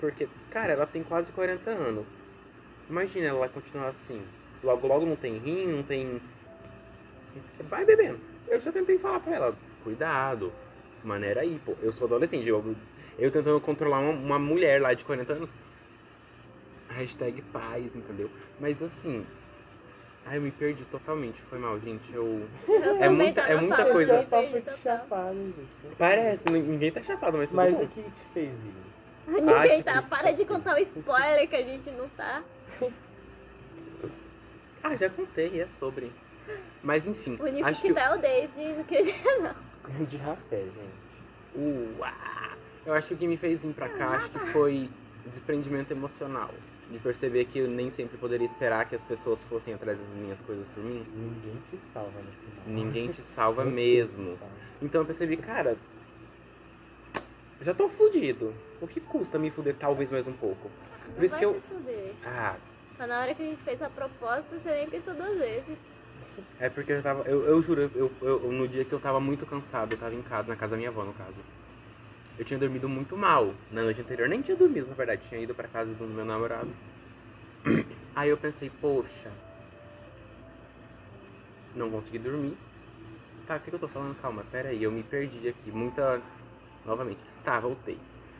Porque, 0.00 0.28
cara, 0.50 0.72
ela 0.72 0.86
tem 0.86 1.02
quase 1.02 1.32
40 1.32 1.70
anos. 1.70 2.06
Imagina 2.88 3.26
ela 3.26 3.48
continuar 3.48 3.88
assim. 3.88 4.20
Logo, 4.66 4.86
logo 4.88 5.06
não 5.06 5.14
tem 5.14 5.38
rim, 5.38 5.66
não 5.68 5.82
tem. 5.84 6.20
Vai 7.70 7.84
bebendo. 7.84 8.18
Eu 8.48 8.60
já 8.60 8.72
tentei 8.72 8.98
falar 8.98 9.20
pra 9.20 9.34
ela, 9.36 9.54
cuidado, 9.84 10.52
maneira 11.04 11.42
aí, 11.42 11.60
pô. 11.64 11.76
Eu 11.80 11.92
sou 11.92 12.06
adolescente, 12.08 12.48
eu, 12.48 12.74
eu 13.16 13.30
tentando 13.30 13.60
controlar 13.60 14.00
uma, 14.00 14.10
uma 14.10 14.38
mulher 14.40 14.82
lá 14.82 14.92
de 14.92 15.04
40 15.04 15.32
anos. 15.34 15.48
Hashtag 16.88 17.40
paz, 17.52 17.94
entendeu? 17.94 18.28
Mas 18.58 18.82
assim. 18.82 19.24
Ai, 20.24 20.38
eu 20.38 20.42
me 20.42 20.50
perdi 20.50 20.84
totalmente. 20.86 21.40
Foi 21.42 21.58
mal, 21.60 21.78
gente. 21.78 22.12
Eu. 22.12 22.48
Eu 22.66 22.96
É 23.02 23.08
muita- 23.08 23.42
é 23.42 23.54
muita 23.56 23.84
coisa. 23.92 24.14
Eu 24.16 24.24
papo 24.24 24.60
de 24.60 24.76
chapado, 24.78 25.34
gente. 25.36 25.96
Parece, 25.96 26.48
nin- 26.50 26.62
ninguém 26.62 26.90
tá 26.90 27.00
chapado, 27.02 27.38
mas 27.38 27.48
tudo 27.50 27.56
Mas 27.56 27.76
bom. 27.76 27.84
o 27.84 27.88
que 27.88 28.02
te 28.02 28.10
fez 28.34 28.52
ir? 28.52 29.30
Ninguém 29.30 29.54
Acho 29.54 29.82
tá. 29.84 30.02
que- 30.02 30.08
Para 30.08 30.32
de 30.32 30.44
contar 30.44 30.74
o 30.74 30.78
spoiler 30.78 31.48
que 31.48 31.54
a 31.56 31.62
gente 31.62 31.88
não 31.92 32.08
tá. 32.08 32.42
Ah, 34.86 34.96
já 34.96 35.10
contei, 35.10 35.60
é 35.60 35.66
sobre. 35.80 36.12
Mas 36.82 37.06
enfim, 37.06 37.36
O 37.40 37.44
único 37.44 37.66
acho 37.66 37.80
que 37.82 37.88
que. 37.88 37.94
dá 37.94 38.02
é 38.04 38.14
o 38.14 38.18
David, 38.20 38.84
que 38.84 39.02
não. 39.42 39.54
De 40.06 40.16
rapé, 40.16 40.58
gente. 40.62 41.96
Uá! 41.98 42.56
Eu 42.84 42.94
acho 42.94 43.08
que 43.08 43.14
o 43.14 43.16
que 43.16 43.26
me 43.26 43.36
fez 43.36 43.62
vir 43.62 43.72
pra 43.74 43.88
cá, 43.88 44.10
acho 44.10 44.30
que 44.30 44.38
foi 44.52 44.88
desprendimento 45.26 45.90
emocional. 45.90 46.50
De 46.90 46.98
perceber 47.00 47.46
que 47.46 47.58
eu 47.58 47.68
nem 47.68 47.90
sempre 47.90 48.16
poderia 48.16 48.46
esperar 48.46 48.88
que 48.88 48.94
as 48.94 49.02
pessoas 49.02 49.42
fossem 49.48 49.74
atrás 49.74 49.98
das 49.98 50.08
minhas 50.10 50.38
coisas 50.40 50.64
por 50.72 50.84
mim. 50.84 51.04
Ninguém 51.14 51.60
te 51.68 51.76
salva 51.92 52.20
no 52.20 52.30
final. 52.30 52.64
Ninguém 52.84 53.10
te 53.10 53.22
salva 53.22 53.64
mesmo. 53.64 54.34
te 54.34 54.38
salva. 54.38 54.54
Então 54.80 55.00
eu 55.00 55.04
percebi, 55.04 55.36
cara, 55.36 55.76
já 57.60 57.74
tô 57.74 57.88
fudido. 57.88 58.54
O 58.80 58.86
que 58.86 59.00
custa 59.00 59.36
me 59.36 59.50
fuder 59.50 59.74
talvez 59.74 60.12
mais 60.12 60.28
um 60.28 60.32
pouco? 60.32 60.70
Por 61.06 61.16
Não 61.16 61.24
isso 61.24 61.30
vai 61.32 61.38
que 61.40 61.44
eu. 61.44 61.54
se 61.54 61.60
fuder. 61.74 62.12
Ah, 62.24 62.54
Mas 62.98 63.08
na 63.08 63.20
hora 63.20 63.34
que 63.34 63.42
a 63.42 63.46
gente 63.46 63.62
fez 63.62 63.80
a 63.82 63.88
proposta, 63.90 64.58
você 64.58 64.70
nem 64.74 64.88
pensou 64.90 65.14
duas 65.14 65.38
vezes. 65.38 65.78
é 66.58 66.68
porque 66.68 66.92
eu 66.92 67.02
tava. 67.02 67.22
Eu, 67.28 67.44
eu 67.46 67.62
juro, 67.62 67.90
eu, 67.94 68.10
eu- 68.22 68.52
no 68.52 68.66
dia 68.68 68.84
que 68.84 68.92
eu 68.94 69.00
tava 69.00 69.20
muito 69.20 69.46
cansado, 69.46 69.92
eu 69.94 69.98
tava 69.98 70.14
em 70.14 70.22
casa, 70.22 70.48
na 70.48 70.56
casa 70.56 70.72
da 70.72 70.76
minha 70.76 70.88
avó, 70.88 71.04
no 71.04 71.12
caso. 71.14 71.38
Eu 72.38 72.44
tinha 72.44 72.58
dormido 72.58 72.88
muito 72.88 73.16
mal 73.16 73.54
na 73.70 73.82
noite 73.82 74.00
anterior. 74.00 74.28
Nem 74.28 74.42
tinha 74.42 74.56
dormido, 74.56 74.88
na 74.88 74.94
verdade. 74.94 75.28
Tinha 75.28 75.40
ido 75.40 75.54
pra 75.54 75.68
casa 75.68 75.94
do 75.94 76.06
meu 76.06 76.24
namorado. 76.24 76.74
Aí 78.14 78.30
eu 78.30 78.38
pensei, 78.38 78.70
poxa. 78.70 79.32
Não 81.74 81.90
consegui 81.90 82.18
dormir. 82.18 82.56
Tá, 83.46 83.56
o 83.56 83.60
que, 83.60 83.70
que 83.70 83.76
eu 83.76 83.80
tô 83.80 83.88
falando? 83.88 84.16
Calma, 84.16 84.44
pera 84.50 84.70
aí, 84.70 84.82
eu 84.82 84.92
me 84.92 85.02
perdi 85.02 85.48
aqui. 85.48 85.70
Muita. 85.70 86.22
Novamente. 86.84 87.20
Tá, 87.44 87.60
voltei. 87.60 87.98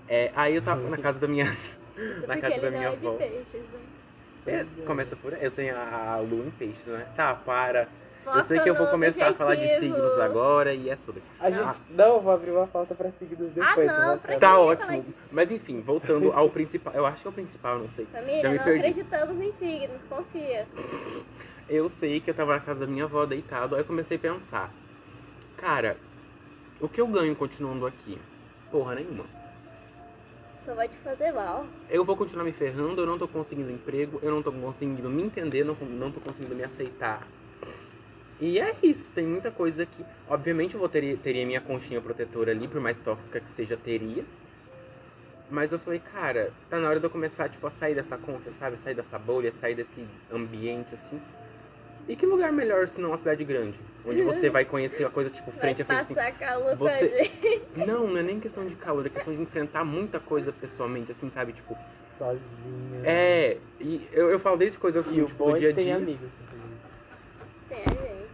É, 0.08 0.32
aí 0.34 0.54
eu 0.54 0.62
tava 0.62 0.88
na 0.88 0.98
casa 0.98 1.18
da 1.18 1.28
minha. 1.28 1.46
Isso 2.10 2.26
na 2.26 2.36
casa 2.36 2.60
da 2.60 2.70
minha 2.70 2.88
é 2.88 2.96
de 2.96 3.08
avó. 3.08 3.18
peixes, 3.18 3.68
né? 3.70 3.95
É, 4.46 4.64
começa 4.86 5.16
por 5.16 5.34
aí. 5.34 5.44
Eu 5.44 5.50
tenho 5.50 5.76
a, 5.76 6.14
a 6.14 6.20
lua 6.20 6.44
em 6.46 6.50
peixes, 6.50 6.86
né? 6.86 7.06
Tá, 7.16 7.34
para. 7.34 7.88
Foca 8.24 8.38
Eu 8.38 8.42
sei 8.42 8.58
que 8.60 8.68
eu 8.70 8.74
vou 8.74 8.88
começar 8.88 9.28
a 9.28 9.34
falar 9.34 9.54
de 9.54 9.78
signos 9.78 10.18
agora 10.18 10.74
e 10.74 10.90
é 10.90 10.96
sobre. 10.96 11.22
A 11.38 11.50
gente. 11.50 11.80
Não, 11.90 12.14
eu 12.16 12.20
vou 12.20 12.32
abrir 12.32 12.50
uma 12.50 12.66
pauta 12.66 12.94
pra 12.94 13.10
seguidos 13.10 13.52
depois. 13.52 13.90
Ah, 13.90 14.06
não, 14.10 14.18
pra 14.18 14.38
Tá 14.38 14.58
ótimo. 14.58 15.04
Mas 15.30 15.52
enfim, 15.52 15.80
voltando 15.80 16.32
ao 16.32 16.48
principal. 16.50 16.92
Eu 16.92 17.06
acho 17.06 17.22
que 17.22 17.28
é 17.28 17.30
o 17.30 17.34
principal, 17.34 17.78
não 17.78 17.88
sei. 17.88 18.04
Família, 18.06 18.42
Já 18.42 18.50
me 18.50 18.56
não 18.56 18.64
perdi. 18.64 18.80
acreditamos 18.80 19.40
em 19.40 19.52
signos, 19.52 20.02
confia. 20.04 20.66
Eu 21.68 21.88
sei 21.88 22.20
que 22.20 22.30
eu 22.30 22.34
tava 22.34 22.54
na 22.54 22.60
casa 22.60 22.80
da 22.80 22.86
minha 22.86 23.04
avó 23.04 23.26
deitado, 23.26 23.74
aí 23.74 23.80
eu 23.80 23.84
comecei 23.84 24.16
a 24.16 24.20
pensar. 24.20 24.70
Cara, 25.56 25.96
o 26.80 26.88
que 26.88 27.00
eu 27.00 27.06
ganho 27.06 27.34
continuando 27.34 27.86
aqui? 27.86 28.18
Porra 28.70 28.96
nenhuma. 28.96 29.24
Só 30.66 30.74
vai 30.74 30.88
te 30.88 30.96
fazer 30.98 31.30
mal. 31.30 31.64
Eu 31.88 32.04
vou 32.04 32.16
continuar 32.16 32.42
me 32.42 32.50
ferrando, 32.50 33.00
eu 33.00 33.06
não 33.06 33.16
tô 33.16 33.28
conseguindo 33.28 33.70
emprego, 33.70 34.18
eu 34.20 34.32
não 34.32 34.42
tô 34.42 34.50
conseguindo 34.50 35.08
me 35.08 35.22
entender, 35.22 35.64
não, 35.64 35.76
não 35.76 36.10
tô 36.10 36.20
conseguindo 36.20 36.56
me 36.56 36.64
aceitar. 36.64 37.24
E 38.40 38.58
é 38.58 38.74
isso, 38.82 39.08
tem 39.12 39.24
muita 39.24 39.52
coisa 39.52 39.86
que. 39.86 40.04
Obviamente 40.28 40.74
eu 40.74 40.80
vou 40.80 40.88
ter, 40.88 41.16
teria 41.18 41.46
minha 41.46 41.60
conchinha 41.60 42.00
protetora 42.00 42.50
ali, 42.50 42.66
por 42.66 42.80
mais 42.80 42.98
tóxica 42.98 43.38
que 43.38 43.48
seja, 43.48 43.76
teria. 43.76 44.24
Mas 45.48 45.70
eu 45.70 45.78
falei, 45.78 46.00
cara, 46.00 46.52
tá 46.68 46.80
na 46.80 46.88
hora 46.88 46.98
de 46.98 47.06
eu 47.06 47.10
começar, 47.10 47.48
tipo, 47.48 47.64
a 47.64 47.70
sair 47.70 47.94
dessa 47.94 48.18
concha, 48.18 48.52
sabe? 48.52 48.76
Sair 48.78 48.96
dessa 48.96 49.16
bolha, 49.20 49.52
sair 49.52 49.76
desse 49.76 50.04
ambiente, 50.32 50.96
assim. 50.96 51.20
E 52.08 52.14
que 52.14 52.24
lugar 52.24 52.52
melhor 52.52 52.88
se 52.88 53.00
não 53.00 53.10
uma 53.10 53.16
cidade 53.16 53.44
grande? 53.44 53.78
Onde 54.04 54.22
você 54.24 54.48
vai 54.48 54.64
conhecer 54.64 55.04
a 55.04 55.10
coisa, 55.10 55.28
tipo, 55.30 55.50
frente 55.50 55.82
vai 55.82 55.96
a 55.96 56.04
frente, 56.04 56.20
assim. 56.20 56.32
passar 56.32 56.38
calor 56.38 56.76
Você- 56.76 57.06
pra 57.08 57.24
gente. 57.24 57.86
Não, 57.86 58.06
não 58.06 58.18
é 58.18 58.22
nem 58.22 58.38
questão 58.40 58.64
de 58.66 58.74
calor, 58.76 59.04
é 59.06 59.10
questão 59.10 59.34
de 59.34 59.42
enfrentar 59.42 59.84
muita 59.84 60.20
coisa 60.20 60.52
pessoalmente, 60.52 61.10
assim, 61.10 61.28
sabe? 61.30 61.52
Tipo, 61.52 61.76
Sozinha. 62.16 63.02
é. 63.04 63.58
E 63.80 64.08
eu, 64.12 64.30
eu 64.30 64.38
falo 64.38 64.56
desde 64.56 64.78
coisa 64.78 64.98
E 64.98 65.00
assim, 65.00 65.20
o 65.20 65.26
tipo, 65.26 65.38
bom 65.44 65.50
do 65.50 65.56
é 65.56 65.58
dia 65.58 65.68
a 65.68 65.72
que 65.72 65.76
tem 65.76 65.86
dia. 65.86 65.96
amigos. 65.96 66.30
inclusive. 66.32 66.76
Tem 67.68 67.82
a 67.84 68.06
gente. 68.06 68.26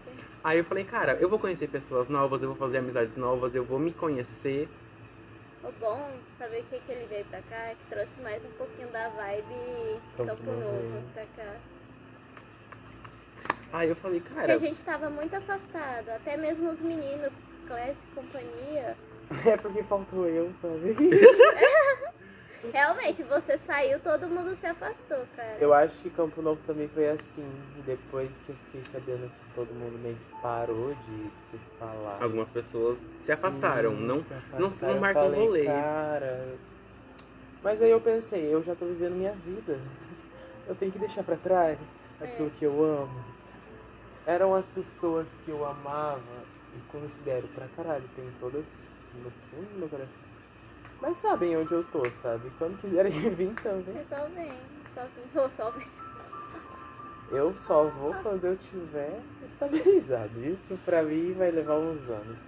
Aí 0.45 0.59
eu 0.59 0.65
falei, 0.65 0.85
cara, 0.85 1.17
eu 1.21 1.29
vou 1.29 1.39
conhecer 1.39 1.69
pessoas 1.69 2.09
novas, 2.09 2.43
eu 2.43 2.49
vou 2.49 2.57
fazer 2.57 2.79
amizades 2.79 3.17
novas, 3.17 3.55
eu 3.55 3.65
vou 3.65 3.79
me 3.79 3.93
conhecer. 3.93 4.69
O 5.63 5.71
bom, 5.81 6.11
saber 6.39 6.61
o 6.61 6.65
que, 6.65 6.81
que 6.81 6.93
ele 6.93 7.07
veio 7.07 7.25
pra 7.27 7.41
cá, 7.43 7.57
é 7.57 7.75
que 7.75 7.89
trouxe 7.89 8.21
mais 8.21 8.43
um 8.45 8.51
pouquinho 8.59 8.89
da 8.93 9.09
vibe 9.11 10.01
Campo 10.17 10.43
Novo. 10.43 10.61
Novo 10.61 11.09
pra 11.15 11.23
cá. 11.37 11.55
Aí 13.73 13.89
eu 13.89 13.97
falei, 13.97 14.21
Porque 14.21 14.35
cara, 14.35 14.55
a 14.55 14.59
gente 14.59 14.83
tava 14.83 15.09
muito 15.09 15.35
afastado, 15.35 16.09
até 16.11 16.37
mesmo 16.37 16.71
os 16.71 16.81
meninos, 16.81 17.31
Classe 17.67 17.97
e 18.11 18.15
companhia. 18.15 18.97
É 19.47 19.57
porque 19.57 19.83
faltou 19.85 20.29
eu, 20.29 20.53
sabe? 20.61 20.95
Realmente, 22.71 23.23
você 23.25 23.57
saiu, 23.59 23.99
todo 24.01 24.29
mundo 24.29 24.55
se 24.61 24.67
afastou, 24.67 25.27
cara. 25.35 25.57
Eu 25.59 25.73
acho 25.73 25.99
que 26.01 26.11
Campo 26.11 26.41
Novo 26.43 26.61
também 26.67 26.87
foi 26.89 27.09
assim. 27.09 27.45
Depois 27.87 28.29
que 28.41 28.51
eu 28.51 28.55
fiquei 28.67 28.83
sabendo 28.85 29.27
que 29.29 29.55
todo 29.55 29.73
mundo 29.75 29.99
meio 29.99 30.15
que 30.17 30.43
parou 30.43 30.95
de 30.95 31.31
se 31.51 31.59
falar. 31.79 32.23
algumas 32.23 32.51
pessoas 32.51 32.99
se 33.17 33.33
afastaram, 33.33 33.97
Sim, 33.97 34.03
não. 34.07 34.21
se 34.21 34.31
não- 34.31 34.67
afastaram. 34.67 34.93
não 34.95 35.01
marcam 35.01 35.23
falei, 35.25 35.41
rolê. 35.41 35.65
Cara. 35.65 36.55
Mas 37.63 37.81
aí 37.83 37.91
eu 37.91 38.01
pensei, 38.01 38.53
eu 38.53 38.63
já 38.63 38.75
tô 38.77 38.85
vivendo 38.85 39.15
minha 39.17 39.33
vida. 39.33 39.81
Eu 40.69 40.75
tenho 40.77 40.93
que 40.93 40.99
deixar 40.99 41.25
pra 41.25 41.37
trás 41.37 41.79
aquilo 42.21 42.49
É. 42.49 42.59
que 42.59 42.65
eu 42.67 42.85
amo. 42.85 43.32
Eram 44.27 44.55
as 44.55 44.67
pessoas 44.67 45.27
que 45.45 45.51
eu 45.51 45.65
amava 45.65 46.21
E 46.75 46.93
considero 46.93 47.47
pra 47.49 47.67
caralho, 47.77 48.05
tem 48.15 48.25
todas 48.41 48.65
no 49.15 49.31
fundo 49.31 49.69
do 49.73 49.79
meu 49.81 49.89
coração. 49.89 50.33
Mas 51.01 51.17
sabem 51.17 51.57
onde 51.57 51.73
eu 51.73 51.85
tô, 51.91 52.09
sabe? 52.23 52.51
Quando 52.59 52.81
quiserem 52.81 53.13
vir 53.35 53.55
também. 53.57 53.97
É 53.97 54.05
só 54.05 54.25
vem. 54.29 54.53
Só 54.95 55.03
vem. 55.03 55.43
Ou 55.43 55.51
só 55.51 55.71
vem. 55.71 55.89
Eu 57.33 57.55
só 57.55 57.85
vou 57.85 58.15
quando 58.23 58.45
eu 58.45 58.57
tiver 58.57 59.21
estabilizado. 59.45 60.39
Isso 60.45 60.79
pra 60.85 61.03
mim 61.03 61.33
vai 61.33 61.51
levar 61.51 61.79
uns 61.79 62.09
anos. 62.09 62.39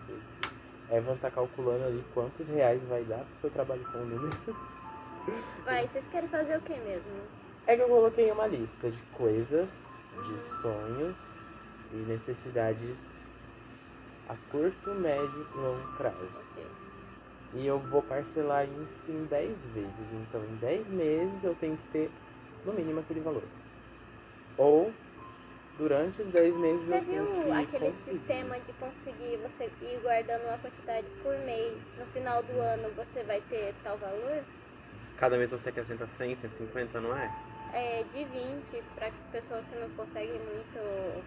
Evan 0.90 1.16
tá 1.16 1.30
calculando 1.30 1.84
ali 1.84 2.04
quantos 2.14 2.46
reais 2.48 2.82
vai 2.84 3.02
dar, 3.04 3.24
porque 3.24 3.46
eu 3.46 3.50
trabalho 3.50 3.84
com 3.90 3.98
números. 3.98 4.34
Vai, 5.64 5.88
vocês 5.88 6.04
querem 6.12 6.28
fazer 6.28 6.58
o 6.58 6.60
que 6.60 6.74
mesmo? 6.74 7.22
É 7.66 7.76
que 7.76 7.82
eu 7.82 7.88
coloquei 7.88 8.30
uma 8.30 8.46
lista 8.46 8.90
de 8.90 9.02
coisas, 9.14 9.70
de 10.22 10.60
sonhos 10.60 11.43
e 11.94 11.96
necessidades 12.08 12.98
a 14.28 14.34
curto, 14.50 14.90
médio 14.94 15.46
e 15.54 15.58
longo 15.58 15.96
prazo. 15.96 16.28
Ok. 16.34 16.64
E 17.54 17.66
eu 17.66 17.78
vou 17.78 18.02
parcelar 18.02 18.64
isso 18.64 19.10
em 19.10 19.24
10 19.26 19.60
vezes. 19.74 20.12
Então, 20.12 20.42
em 20.44 20.56
10 20.56 20.88
meses 20.88 21.44
eu 21.44 21.54
tenho 21.54 21.76
que 21.76 21.92
ter 21.92 22.10
no 22.64 22.72
mínimo 22.72 23.00
aquele 23.00 23.20
valor. 23.20 23.44
Ou 24.58 24.92
durante 25.78 26.22
os 26.22 26.30
10 26.30 26.56
meses 26.56 26.86
Você 26.86 26.94
eu 26.96 27.04
tenho 27.04 27.24
viu 27.26 27.44
que 27.44 27.50
aquele 27.52 27.90
conseguir. 27.92 28.18
sistema 28.18 28.58
de 28.58 28.72
conseguir 28.72 29.36
você 29.42 29.70
ir 29.82 30.00
guardando 30.02 30.42
uma 30.48 30.58
quantidade 30.58 31.06
por 31.22 31.38
mês? 31.40 31.74
No 31.98 32.06
final 32.06 32.42
do 32.42 32.58
ano 32.58 32.88
você 32.96 33.22
vai 33.24 33.40
ter 33.48 33.72
tal 33.84 33.96
valor? 33.98 34.42
Cada 35.18 35.36
mês 35.36 35.50
você 35.50 35.68
acrescenta 35.68 36.06
100, 36.06 36.36
150, 36.36 37.00
não 37.00 37.16
é? 37.16 37.30
É 37.72 38.04
de 38.12 38.24
20 38.24 38.82
pra 38.96 39.10
pessoa 39.30 39.60
que 39.62 39.76
não 39.78 39.88
consegue 39.90 40.32
muito 40.32 41.24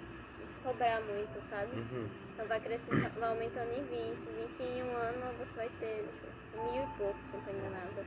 sobrar 0.64 1.02
muito, 1.04 1.42
sabe? 1.50 1.72
Uhum. 1.74 2.08
Então 2.34 2.48
vai 2.48 2.60
crescendo, 2.60 3.20
vai 3.20 3.30
aumentando 3.30 3.72
em 3.74 3.84
20. 3.84 4.18
20 4.38 4.64
em 4.64 4.84
um 4.84 4.96
ano 4.96 5.38
você 5.40 5.56
vai 5.56 5.70
ter 5.80 6.04
ver, 6.54 6.62
mil 6.64 6.84
e 6.84 6.88
pouco, 6.98 7.20
se 7.26 7.36
não 7.36 7.44
tô 7.44 7.52
enganada. 7.52 8.06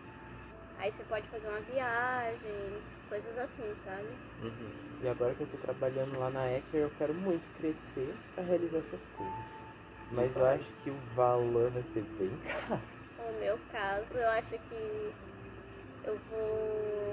Aí 0.78 0.91
você 0.93 1.05
pode 1.05 1.28
fazer 1.28 1.49
uma 1.49 1.61
viagem, 1.61 2.82
coisas 3.09 3.36
assim, 3.38 3.74
sabe? 3.84 4.09
Uhum. 4.41 4.70
E 5.03 5.09
agora 5.09 5.34
que 5.34 5.43
eu 5.43 5.47
tô 5.47 5.59
trabalhando 5.59 6.18
lá 6.18 6.30
na 6.30 6.51
Ecker, 6.51 6.82
eu 6.82 6.91
quero 6.91 7.14
muito 7.14 7.47
crescer 7.57 8.14
pra 8.34 8.45
realizar 8.45 8.78
essas 8.78 9.05
coisas. 9.16 9.70
Mas 10.11 10.36
eu 10.36 10.45
acho 10.45 10.70
que 10.82 10.91
o 10.91 10.97
valor 11.14 11.70
vai 11.70 11.82
ser 11.82 12.03
bem 12.18 12.30
caro. 12.68 12.82
No 13.18 13.38
meu 13.41 13.59
caso, 13.72 14.12
eu 14.14 14.28
acho 14.30 14.59
que 14.68 15.12
eu 16.05 16.16
vou 16.28 17.10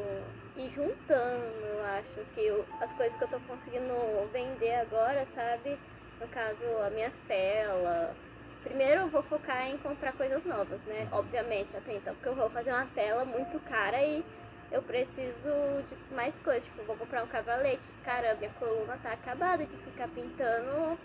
ir 0.58 0.70
juntando, 0.72 1.66
eu 1.66 1.84
acho 2.00 2.26
que 2.34 2.42
eu- 2.42 2.66
as 2.82 2.94
coisas 2.94 3.18
que 3.18 3.24
eu 3.24 3.30
tô 3.30 3.40
conseguindo 3.42 3.94
vender 4.32 4.74
agora, 4.76 5.26
sabe? 5.26 5.80
No 6.20 6.28
caso, 6.28 6.64
as 6.80 6.94
minhas 6.94 7.16
telas. 7.28 8.16
Primeiro 8.64 9.02
eu 9.02 9.10
vou 9.10 9.24
focar 9.24 9.68
em 9.68 9.78
comprar 9.78 10.14
coisas 10.14 10.44
novas, 10.44 10.84
né? 10.86 11.08
Obviamente, 11.12 11.76
até 11.78 11.94
então, 11.94 12.14
porque 12.16 12.28
eu 12.30 12.36
vou 12.36 12.50
fazer 12.50 12.72
uma 12.72 12.86
tela 12.88 13.24
muito 13.24 13.60
cara 13.62 14.02
e 14.04 14.26
eu 14.72 14.82
preciso 14.84 15.50
de 15.88 15.98
mais 16.14 16.38
coisas. 16.40 16.66
Tipo, 16.66 16.84
vou 16.84 16.98
comprar 16.98 17.24
um 17.24 17.28
cavalete. 17.28 17.94
Cara, 18.04 18.36
minha 18.36 18.50
coluna 18.52 18.98
tá 18.98 19.12
acabada 19.14 19.66
de 19.66 19.78
ficar 19.78 20.08
pintando 20.10 21.00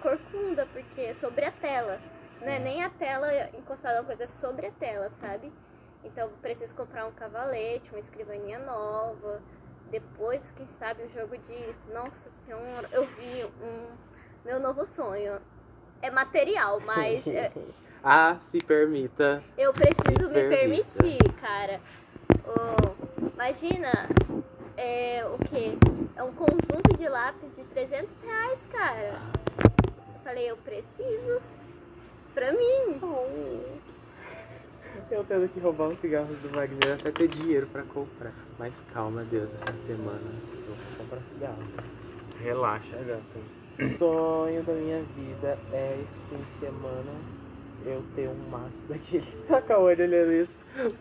corcunda, 0.00 0.66
porque 0.66 1.00
é 1.00 1.12
sobre 1.14 1.44
a 1.44 1.50
tela. 1.50 2.00
Não 2.40 2.48
é 2.52 2.58
nem 2.58 2.82
a 2.84 2.90
tela 2.90 3.28
encostada 3.54 4.00
na 4.00 4.06
coisa, 4.06 4.24
é 4.24 4.28
sobre 4.28 4.66
a 4.66 4.72
tela, 4.72 5.10
sabe? 5.10 5.52
Então 6.04 6.28
eu 6.28 6.36
preciso 6.38 6.74
comprar 6.74 7.06
um 7.06 7.12
cavalete, 7.12 7.90
uma 7.90 7.98
escrivaninha 7.98 8.58
nova. 8.58 9.40
Depois, 9.90 10.50
quem 10.52 10.66
sabe, 10.78 11.02
um 11.04 11.08
jogo 11.10 11.36
de. 11.36 11.92
Nossa 11.92 12.30
senhora, 12.30 12.88
eu 12.92 13.04
vi 13.06 13.44
um. 13.44 13.96
Meu 14.44 14.58
novo 14.60 14.86
sonho. 14.86 15.40
É 16.02 16.10
material, 16.10 16.80
mas 16.86 17.26
é- 17.28 17.52
ah, 18.02 18.38
se 18.40 18.60
permita. 18.60 19.42
eu 19.56 19.72
preciso 19.72 20.28
Me 20.28 20.34
me 20.34 20.48
permita. 20.48 20.98
permitir, 20.98 21.30
cara. 21.40 21.80
Ô, 22.44 22.96
imagina, 23.34 24.08
é 24.76 25.24
o 25.26 25.38
quê? 25.40 25.76
É 26.16 26.22
um 26.22 26.32
conjunto 26.32 26.96
de 26.96 27.08
lápis 27.08 27.54
de 27.56 27.64
300 27.64 28.20
reais, 28.20 28.60
cara. 28.72 29.22
Eu 30.14 30.20
falei, 30.22 30.50
eu 30.50 30.56
preciso. 30.58 31.42
Pra 32.34 32.52
mim. 32.52 33.00
Eu 35.10 35.24
tendo 35.24 35.52
que 35.52 35.58
roubar 35.58 35.88
uns 35.88 35.98
cigarros 36.00 36.36
do 36.38 36.48
Wagner 36.50 36.92
até 36.92 37.10
ter 37.10 37.26
dinheiro 37.26 37.66
pra 37.66 37.82
comprar. 37.82 38.32
Mas 38.58 38.72
calma, 38.94 39.24
Deus, 39.24 39.50
essa 39.54 39.72
semana 39.84 40.20
eu 40.52 40.74
vou 40.74 40.76
comprar 40.98 41.20
cigarro. 41.22 41.58
Relaxa, 42.40 42.96
gata. 42.96 43.98
sonho 43.98 44.62
da 44.62 44.72
minha 44.72 45.02
vida 45.16 45.58
é 45.72 45.98
esse 46.04 46.20
fim 46.28 46.36
de 46.36 46.60
semana 46.60 47.12
eu 47.84 48.04
ter 48.14 48.28
um 48.28 48.48
maço 48.50 48.82
daqueles. 48.88 49.34
Saca 49.48 49.78
o 49.78 49.82
olho 49.82 50.04
olhando 50.04 50.32
isso. 50.32 50.52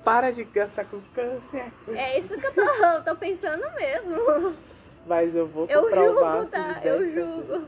Para 0.04 0.32
de 0.32 0.44
gastar 0.44 0.86
com 0.86 1.00
câncer. 1.14 1.72
É 1.90 2.20
isso 2.20 2.36
que 2.36 2.46
eu 2.48 2.54
tô, 2.54 3.04
tô 3.06 3.16
pensando 3.16 3.64
mesmo. 3.76 4.56
Mas 5.06 5.36
eu 5.36 5.46
vou 5.48 5.68
Eu 5.70 5.84
comprar 5.84 6.02
o 6.02 6.06
julgo, 6.06 6.22
maço 6.22 6.52
tá? 6.52 6.74
de 6.74 6.80
10 6.82 6.86
Eu 6.86 7.14
julgo. 7.14 7.66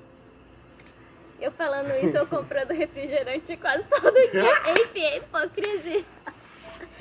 Eu 1.40 1.52
falando 1.52 1.90
isso, 2.06 2.16
eu 2.18 2.28
comprando 2.28 2.70
refrigerante 2.74 3.58
quase 3.58 3.84
todo 3.84 4.14
dia. 4.14 4.72
Enfim, 4.80 5.04
é 5.04 5.18
hipocrisia. 5.18 6.06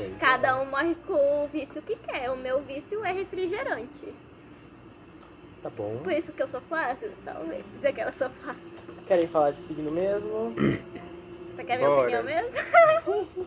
Pois 0.01 0.13
é. 0.13 0.19
Cada 0.19 0.61
um 0.61 0.67
morre 0.67 0.95
com 1.07 1.45
o 1.45 1.49
vício 1.49 1.83
que 1.83 1.97
quer. 1.97 2.31
O 2.31 2.37
meu 2.37 2.63
vício 2.63 3.05
é 3.05 3.13
refrigerante. 3.13 4.15
Tá 5.63 5.71
bom. 5.71 5.99
Por 6.03 6.13
isso 6.13 6.33
que 6.33 6.43
eu 6.43 6.49
sou 6.49 6.61
fácil, 6.63 7.11
talvez. 7.25 7.65
Dizer 7.75 7.93
que 7.93 8.01
ela 8.01 8.13
sou 8.13 8.31
fácil. 8.31 8.63
Querem 9.07 9.29
falar 9.29 9.51
de 9.51 9.61
signo 9.61 9.91
mesmo? 9.91 10.55
Você 11.55 11.65
quer 11.65 11.77
minha 11.77 11.91
Bora. 11.91 12.03
opinião 12.03 12.23
mesmo? 12.23 13.47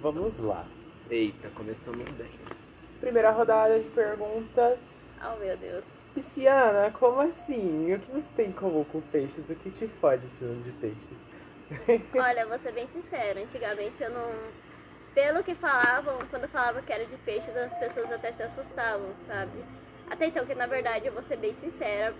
Vamos 0.00 0.38
lá. 0.38 0.64
Eita, 1.10 1.48
começamos 1.50 2.08
bem. 2.10 2.30
Primeira 3.00 3.30
rodada 3.30 3.78
de 3.78 3.88
perguntas. 3.90 5.10
Oh, 5.22 5.38
meu 5.38 5.56
Deus. 5.56 5.84
Pisciana, 6.14 6.90
como 6.92 7.20
assim? 7.20 7.92
O 7.94 8.00
que 8.00 8.10
você 8.10 8.28
tem 8.34 8.48
em 8.48 8.52
comum 8.52 8.84
com 8.84 9.02
peixes? 9.02 9.50
O 9.50 9.54
que 9.54 9.70
te 9.70 9.86
fode 9.86 10.24
esse 10.24 10.42
nome 10.42 10.62
de 10.62 10.70
peixes? 10.72 12.06
Olha, 12.14 12.46
vou 12.46 12.58
ser 12.58 12.72
bem 12.72 12.86
sincera. 12.86 13.38
Antigamente 13.40 14.02
eu 14.02 14.10
não. 14.10 14.32
Pelo 15.16 15.42
que 15.42 15.54
falavam, 15.54 16.26
quando 16.26 16.46
falavam 16.46 16.82
que 16.82 16.92
era 16.92 17.06
de 17.06 17.16
peixes, 17.16 17.56
as 17.56 17.74
pessoas 17.78 18.12
até 18.12 18.30
se 18.32 18.42
assustavam, 18.42 19.14
sabe? 19.26 19.64
Até 20.10 20.26
então, 20.26 20.44
que 20.44 20.54
na 20.54 20.66
verdade 20.66 21.06
eu 21.06 21.12
vou 21.14 21.22
ser 21.22 21.38
bem 21.38 21.54
sincera, 21.54 22.14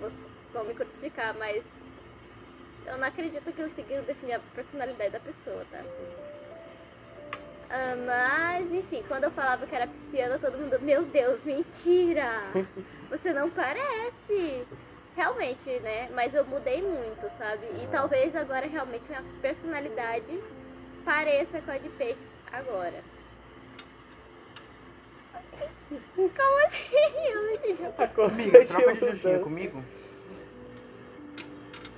vão 0.50 0.64
me 0.64 0.72
crucificar, 0.72 1.34
mas 1.38 1.62
eu 2.86 2.96
não 2.96 3.06
acredito 3.06 3.52
que 3.52 3.62
o 3.62 3.68
signo 3.68 4.02
define 4.04 4.32
a 4.32 4.38
personalidade 4.38 5.12
da 5.12 5.20
pessoa, 5.20 5.62
tá? 5.70 5.84
Ah, 7.68 7.96
mas, 8.06 8.72
enfim, 8.72 9.02
quando 9.06 9.24
eu 9.24 9.30
falava 9.30 9.66
que 9.66 9.74
era 9.74 9.86
pisciana, 9.86 10.38
todo 10.38 10.56
mundo, 10.56 10.80
meu 10.80 11.04
Deus, 11.04 11.42
mentira! 11.42 12.30
Você 13.10 13.30
não 13.34 13.50
parece! 13.50 14.66
Realmente, 15.14 15.68
né? 15.80 16.08
Mas 16.14 16.34
eu 16.34 16.46
mudei 16.46 16.80
muito, 16.80 17.28
sabe? 17.36 17.66
E 17.82 17.86
talvez 17.88 18.34
agora 18.34 18.66
realmente 18.66 19.06
minha 19.06 19.24
personalidade 19.42 20.32
pareça 21.04 21.60
com 21.60 21.70
a 21.70 21.78
de 21.78 21.90
peixes 21.90 22.35
agora. 22.52 23.02
Como 26.16 26.66
assim? 26.66 26.94
Eu 27.32 27.42
não 27.42 27.50
entendi. 27.54 27.82
A 27.98 28.06
constante 28.08 28.42
Amiga, 28.42 28.64
troca 28.64 28.92
de 28.92 29.00
justinha 29.00 29.38
comigo? 29.38 29.82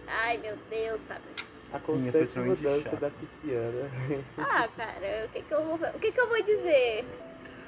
Ai, 0.06 0.38
meu 0.38 0.56
Deus, 0.70 1.00
sabe? 1.02 1.22
A 1.72 1.78
Sim, 1.78 2.06
eu 2.06 2.12
sou 2.12 2.22
constante 2.22 2.24
extremamente 2.24 2.62
mudança 2.62 2.90
chato. 2.90 3.00
da 3.00 3.10
pisciana. 3.10 3.90
Ah, 4.38 4.68
cara, 4.68 5.26
o 5.26 5.28
que 5.30 5.42
que 5.42 5.52
eu 5.54 5.64
vou, 5.64 5.76
o 5.76 5.98
que 6.00 6.12
que 6.12 6.20
eu 6.20 6.28
vou 6.28 6.42
dizer? 6.42 7.04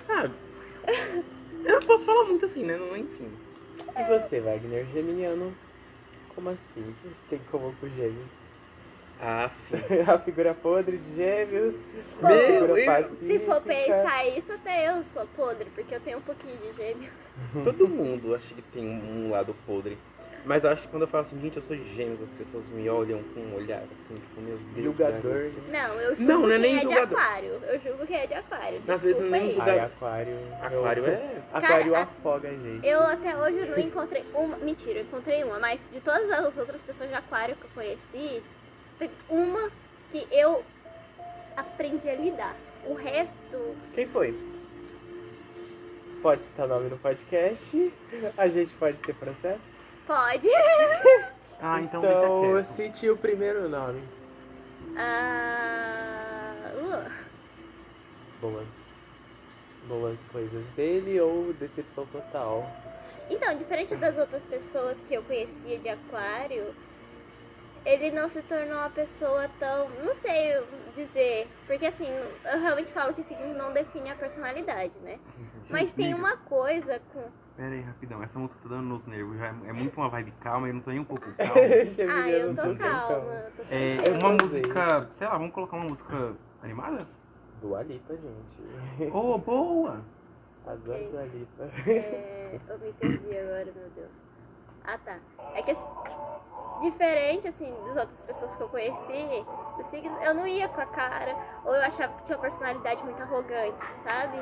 Sabe? 0.07 0.35
Eu 1.65 1.81
não 1.81 1.87
posso 1.87 2.05
falar 2.05 2.25
muito 2.25 2.47
assim, 2.47 2.65
né? 2.65 2.77
Não, 2.77 2.97
enfim. 2.97 3.31
E 3.97 4.05
você, 4.05 4.41
Wagner, 4.41 4.87
geminiano? 4.87 5.57
Como 6.29 6.49
assim? 6.51 6.91
O 6.91 6.95
que 6.95 7.09
você 7.09 7.27
tem 7.29 7.39
em 7.41 7.45
comum 7.45 7.75
com 7.75 7.89
gêmeos? 7.89 8.40
Ah. 9.23 9.51
A 10.15 10.19
figura 10.19 10.55
podre 10.55 10.97
de 10.99 11.15
gêmeos? 11.17 11.75
Pô, 12.21 12.27
a 12.27 12.31
figura 12.31 12.81
eu- 12.81 12.87
pacífica? 12.87 13.27
Se 13.27 13.39
for 13.41 13.61
pensar 13.61 14.27
isso, 14.29 14.53
até 14.53 14.91
eu 14.91 15.05
sou 15.13 15.27
podre, 15.37 15.67
porque 15.75 15.95
eu 15.95 16.01
tenho 16.01 16.19
um 16.19 16.23
pouquinho 16.23 16.57
de 16.57 16.73
gêmeos. 16.73 17.13
Todo 17.65 17.87
mundo 17.89 18.35
acha 18.35 18.55
que 18.55 18.63
tem 18.63 18.85
um 18.87 19.31
lado 19.31 19.55
podre. 19.67 19.99
Mas 20.43 20.65
eu 20.65 20.71
acho 20.71 20.81
que 20.81 20.89
quando 20.89 21.03
eu 21.03 21.07
falo 21.09 21.21
assim, 21.21 21.39
gente, 21.39 21.59
eu 21.59 21.63
sou 21.63 21.77
gêmeos, 21.77 22.23
as 22.23 22.33
pessoas 22.33 22.67
me 22.69 22.89
olham 22.89 23.23
com 23.35 23.41
um 23.41 23.57
olhar 23.57 23.83
assim, 23.83 24.15
tipo, 24.19 24.41
meu 24.41 24.57
Deus. 24.73 24.85
Julgador. 24.85 25.21
velho. 25.21 25.53
né? 25.69 25.83
Não, 25.87 25.95
eu 26.01 26.17
julgo 26.17 26.33
Não, 26.33 26.41
não 26.47 26.53
é 26.55 26.59
nem 26.59 26.79
é 26.79 26.81
julgador. 26.81 27.09
de 27.09 27.15
aquário. 27.15 27.61
Eu 27.69 27.79
julgo 27.79 28.07
quem 28.07 28.17
é 28.17 28.27
de 28.27 28.33
aquário. 28.35 28.83
Às 28.89 29.03
vezes 29.03 29.19
não 29.21 29.27
é 29.27 29.31
nem 29.39 29.47
Desculpa 29.49 29.71
aí. 29.71 29.77
julgador. 29.77 29.81
Ai, 29.83 29.87
aquário. 29.87 30.39
Aquário 30.63 31.05
eu... 31.05 31.11
é. 31.13 31.43
Aquário 31.53 31.93
Cara, 31.93 32.03
afoga 32.05 32.49
a 32.49 32.53
gente. 32.53 32.87
Eu 32.87 33.01
até 33.01 33.37
hoje 33.37 33.69
não 33.69 33.79
encontrei 33.79 34.25
uma. 34.33 34.57
Mentira, 34.57 35.01
eu 35.01 35.03
encontrei 35.03 35.45
uma, 35.45 35.59
mas 35.59 35.79
de 35.93 36.01
todas 36.01 36.31
as 36.31 36.57
outras 36.57 36.81
pessoas 36.81 37.11
de 37.11 37.15
aquário 37.15 37.55
que 37.57 37.65
eu 37.65 37.71
conheci, 37.75 38.43
teve 39.01 39.13
uma 39.29 39.71
que 40.13 40.27
eu 40.31 40.63
aprendi 41.57 42.09
a 42.09 42.15
lidar. 42.15 42.55
O 42.87 42.95
resto. 42.95 43.77
Quem 43.95 44.07
foi? 44.07 44.35
Pode 46.23 46.43
citar 46.45 46.69
nome 46.69 46.89
no 46.89 46.99
podcast. 46.99 47.93
A 48.37 48.49
gente 48.49 48.73
pode 48.75 48.99
ter 48.99 49.15
processo. 49.15 49.63
Pode. 50.07 50.49
Ah, 51.63 51.79
então, 51.83 52.03
Então, 52.03 52.41
deixa 52.55 52.73
quieto. 52.73 52.75
cite 52.95 53.11
o 53.11 53.19
primeiro 53.19 53.69
nome. 53.69 54.03
Ah, 54.97 56.55
uh, 56.75 57.11
Boas. 58.41 58.69
Boas 59.87 60.19
coisas 60.33 60.65
dele 60.75 61.21
ou 61.21 61.53
decepção 61.53 62.07
total? 62.07 62.67
Então, 63.29 63.55
diferente 63.59 63.95
das 63.97 64.17
outras 64.17 64.43
pessoas 64.45 64.97
que 65.07 65.13
eu 65.13 65.23
conhecia 65.23 65.79
de 65.79 65.91
aquário, 65.91 66.75
ele 67.85 68.11
não 68.11 68.29
se 68.29 68.43
tornou 68.43 68.77
uma 68.79 68.91
pessoa 68.91 69.49
tão. 69.59 69.89
Não 70.05 70.15
sei 70.15 70.63
dizer. 70.95 71.49
Porque 71.67 71.87
assim, 71.87 72.07
eu 72.07 72.61
realmente 72.61 72.93
falo 72.93 73.15
que 73.15 73.23
signo 73.23 73.55
não 73.55 73.73
define 73.73 74.11
a 74.11 74.15
personalidade, 74.15 74.93
né? 75.03 75.19
Mas 75.69 75.93
tem 75.93 76.13
amiga. 76.13 76.19
uma 76.19 76.37
coisa 76.37 77.01
com. 77.13 77.23
Pera 77.57 77.71
aí, 77.71 77.81
rapidão. 77.81 78.23
Essa 78.23 78.39
música 78.39 78.61
tá 78.63 78.69
dando 78.71 78.85
nos 78.85 79.07
nervos. 79.07 79.39
Já 79.39 79.47
é, 79.47 79.55
é 79.69 79.73
muito 79.73 79.97
uma 79.97 80.09
vibe 80.09 80.33
calma 80.41 80.67
e 80.67 80.71
eu 80.71 80.75
não 80.75 80.81
tô 80.81 80.91
nem 80.91 81.01
um 81.01 81.05
pouco 81.05 81.25
calmo. 81.37 81.53
Ah, 81.55 81.61
eu 81.61 81.87
tô 81.87 81.93
Geminiano 81.93 82.57
calma. 82.57 83.33
eu 83.33 83.51
tô 83.53 83.63
É, 83.71 83.97
calma. 83.97 84.09
Eu 84.09 84.15
uma 84.15 84.33
música, 84.33 85.09
sei 85.13 85.27
lá, 85.27 85.39
vamos 85.39 85.53
colocar 85.53 85.77
uma 85.77 85.89
música 85.89 86.35
animada? 86.63 87.07
Dua 87.61 87.83
Lipa, 87.83 88.15
gente. 88.17 89.11
Oh, 89.13 89.39
boa! 89.39 90.01
Adoro 90.67 90.93
Ok. 90.93 91.09
Dua 91.11 91.25
Lipa. 91.25 91.71
É, 91.87 92.59
eu 92.69 92.79
me 92.79 92.93
perdi 92.93 93.39
agora, 93.39 93.65
meu 93.65 93.91
Deus. 93.95 94.11
Ah, 94.85 94.99
tá. 94.99 95.19
É 95.55 95.63
que 95.63 95.71
assim, 95.71 95.85
diferente, 96.81 97.49
assim, 97.49 97.73
das 97.87 97.97
outras 97.97 98.23
pessoas 98.23 98.55
que 98.55 98.61
eu 98.63 98.69
conheci, 98.69 99.45
do 99.77 99.97
eu 100.25 100.35
não 100.35 100.47
ia 100.47 100.69
com 100.69 100.81
a 100.81 100.87
cara, 100.87 101.35
ou 101.65 101.75
eu 101.75 101.83
achava 101.83 102.13
que 102.15 102.25
tinha 102.25 102.37
uma 102.37 102.43
personalidade 102.43 103.03
muito 103.05 103.21
arrogante, 103.23 103.85
sabe? 104.03 104.39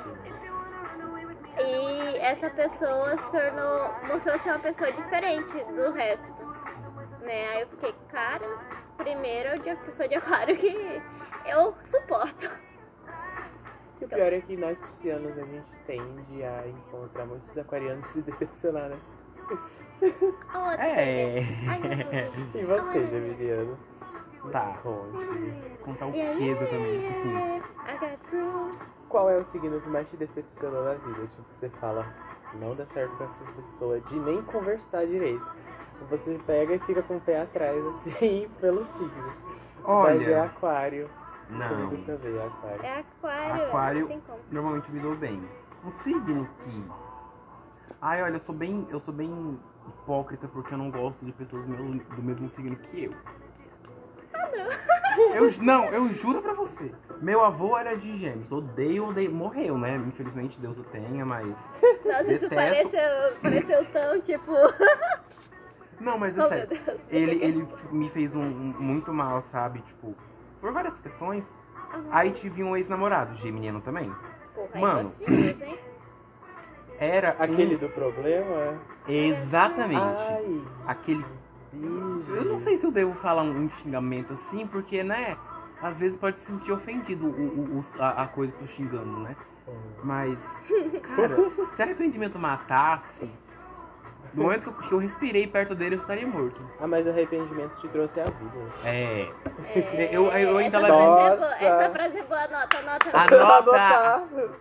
E 1.60 2.18
essa 2.18 2.48
pessoa 2.50 3.18
se 3.18 3.30
tornou, 3.30 4.06
mostrou 4.06 4.38
ser 4.38 4.50
uma 4.50 4.60
pessoa 4.60 4.92
diferente 4.92 5.52
do 5.64 5.92
resto, 5.92 6.44
né? 7.20 7.48
Aí 7.48 7.60
eu 7.62 7.68
fiquei, 7.68 7.94
cara, 8.10 8.46
primeiro 8.96 9.48
eu 9.50 9.58
de 9.58 9.76
pessoa 9.84 10.08
de 10.08 10.14
aquário 10.14 10.56
que 10.56 11.02
eu 11.46 11.74
suporto. 11.84 12.50
E 14.00 14.04
o 14.04 14.08
pior 14.08 14.32
é 14.32 14.40
que 14.40 14.56
nós 14.56 14.78
piscianos 14.78 15.36
a 15.36 15.44
gente 15.44 15.76
tende 15.84 16.44
a 16.44 16.68
encontrar 16.68 17.26
muitos 17.26 17.58
aquarianos 17.58 18.08
e 18.10 18.12
se 18.12 18.22
decepcionar, 18.22 18.88
né? 18.88 18.98
Oh, 20.54 20.70
É. 20.80 21.40
E 22.54 22.64
você, 22.64 23.06
Geminiano? 23.08 23.78
Me 24.44 24.52
Tá. 24.52 24.74
Conte. 24.82 25.78
Contar 25.84 26.06
o 26.06 26.12
que 26.12 26.48
exatamente, 26.48 27.06
assim. 27.06 27.62
Qual 29.08 29.28
é 29.30 29.36
o 29.36 29.44
signo 29.44 29.80
que 29.80 29.88
mais 29.88 30.08
te 30.08 30.16
decepcionou 30.16 30.84
na 30.84 30.94
vida? 30.94 31.22
Tipo, 31.22 31.42
você 31.50 31.68
fala, 31.68 32.06
não 32.54 32.74
dá 32.74 32.86
certo 32.86 33.16
com 33.16 33.24
essas 33.24 33.48
pessoas 33.50 34.04
de 34.06 34.18
nem 34.20 34.42
conversar 34.42 35.06
direito. 35.06 35.44
Você 36.10 36.38
pega 36.46 36.74
e 36.74 36.78
fica 36.80 37.02
com 37.02 37.16
o 37.16 37.20
pé 37.20 37.42
atrás, 37.42 37.84
assim, 37.86 38.48
pelo 38.60 38.86
signo. 38.96 39.32
Mas 39.84 40.22
é 40.22 40.24
Olha, 40.34 40.44
aquário. 40.44 41.10
não. 41.50 41.68
Comigo 41.68 42.04
também 42.04 42.36
é 42.36 42.46
aquário. 42.46 42.84
É 42.84 42.98
aquário. 43.00 43.64
Aquário. 43.64 44.22
Normalmente 44.50 44.90
me 44.92 45.00
dou 45.00 45.14
bem. 45.16 45.42
Um 45.84 45.90
signo 45.90 46.48
que. 46.62 47.07
Ai, 48.00 48.22
olha, 48.22 48.34
eu 48.36 48.40
sou 48.40 48.54
bem. 48.54 48.86
Eu 48.90 49.00
sou 49.00 49.12
bem 49.14 49.58
hipócrita 49.88 50.46
porque 50.48 50.74
eu 50.74 50.78
não 50.78 50.90
gosto 50.90 51.24
de 51.24 51.32
pessoas 51.32 51.64
do 51.64 51.70
meu- 51.72 52.00
do 52.16 52.22
mesmo 52.22 52.48
signo 52.48 52.76
que 52.76 53.04
eu. 53.04 53.12
Eu, 55.34 55.52
não, 55.62 55.86
eu 55.86 56.08
juro 56.10 56.40
pra 56.40 56.52
você. 56.52 56.92
Meu 57.20 57.44
avô 57.44 57.76
era 57.76 57.96
de 57.96 58.18
gêmeos. 58.18 58.52
Odeio, 58.52 59.08
odeio. 59.08 59.32
Morreu, 59.32 59.76
né? 59.76 59.96
Infelizmente 59.96 60.60
Deus 60.60 60.78
o 60.78 60.84
tenha, 60.84 61.24
mas. 61.26 61.48
Nossa, 62.04 62.32
isso 62.32 62.48
Detesto. 62.48 62.54
pareceu, 62.54 63.36
pareceu 63.42 63.84
tão 63.86 64.20
tipo. 64.20 64.52
Não, 66.00 66.16
mas 66.16 66.38
é 66.38 66.44
Oh 66.46 66.48
sério. 66.48 66.78
Ele, 67.10 67.44
ele 67.44 67.68
me 67.90 68.08
fez 68.10 68.32
um, 68.36 68.40
um- 68.42 68.74
muito 68.78 69.12
mal, 69.12 69.42
sabe? 69.42 69.80
Tipo, 69.80 70.14
por 70.60 70.72
várias 70.72 70.98
questões. 71.00 71.44
Aí 72.12 72.30
tive 72.30 72.62
um 72.62 72.76
ex-namorado, 72.76 73.34
geminiano 73.36 73.80
também. 73.80 74.12
Porra, 74.54 74.80
Mano. 74.80 75.08
gostinhos, 75.08 75.60
hein? 75.62 75.78
Era 76.98 77.30
Aquele 77.30 77.76
um... 77.76 77.78
do 77.78 77.88
problema? 77.88 78.78
Exatamente. 79.06 80.00
Ai, 80.00 80.62
Aquele 80.86 81.24
bicho. 81.72 82.30
Eu 82.32 82.44
não 82.44 82.58
sei 82.58 82.76
se 82.76 82.86
eu 82.86 82.90
devo 82.90 83.14
falar 83.14 83.42
um 83.42 83.68
xingamento 83.70 84.32
assim, 84.32 84.66
porque, 84.66 85.02
né? 85.02 85.36
Às 85.80 85.98
vezes 85.98 86.16
pode 86.16 86.40
se 86.40 86.46
sentir 86.46 86.72
ofendido 86.72 87.26
o, 87.26 87.30
o- 87.30 87.78
o- 87.80 87.84
a, 88.02 88.24
a 88.24 88.26
coisa 88.26 88.52
que 88.52 88.58
tô 88.58 88.66
xingando, 88.66 89.20
né? 89.20 89.36
Mas, 90.02 90.38
cara, 91.02 91.36
se 91.74 91.82
arrependimento 91.82 92.38
matasse, 92.38 93.28
no 94.34 94.44
momento 94.44 94.62
que 94.62 94.68
eu, 94.68 94.72
que 94.74 94.92
eu 94.92 94.98
respirei 94.98 95.46
perto 95.46 95.74
dele, 95.74 95.96
eu 95.96 95.98
estaria 95.98 96.26
morto. 96.26 96.62
Ah, 96.78 96.86
mas 96.86 97.06
arrependimento 97.06 97.76
te 97.76 97.88
trouxe 97.88 98.20
a 98.20 98.24
vida. 98.30 98.58
É. 98.84 99.32
É, 99.74 100.14
Eu- 100.14 100.26
eu 100.26 100.56
ainda 100.58 100.78
essa, 100.78 100.86
frase 100.86 101.20
é 101.20 101.36
boa, 101.36 101.54
essa 101.56 101.90
frase 101.90 102.18
é 102.18 102.22
boa, 102.24 102.40
anota, 102.42 102.78
anota. 102.78 103.10
Anota. 103.18 104.56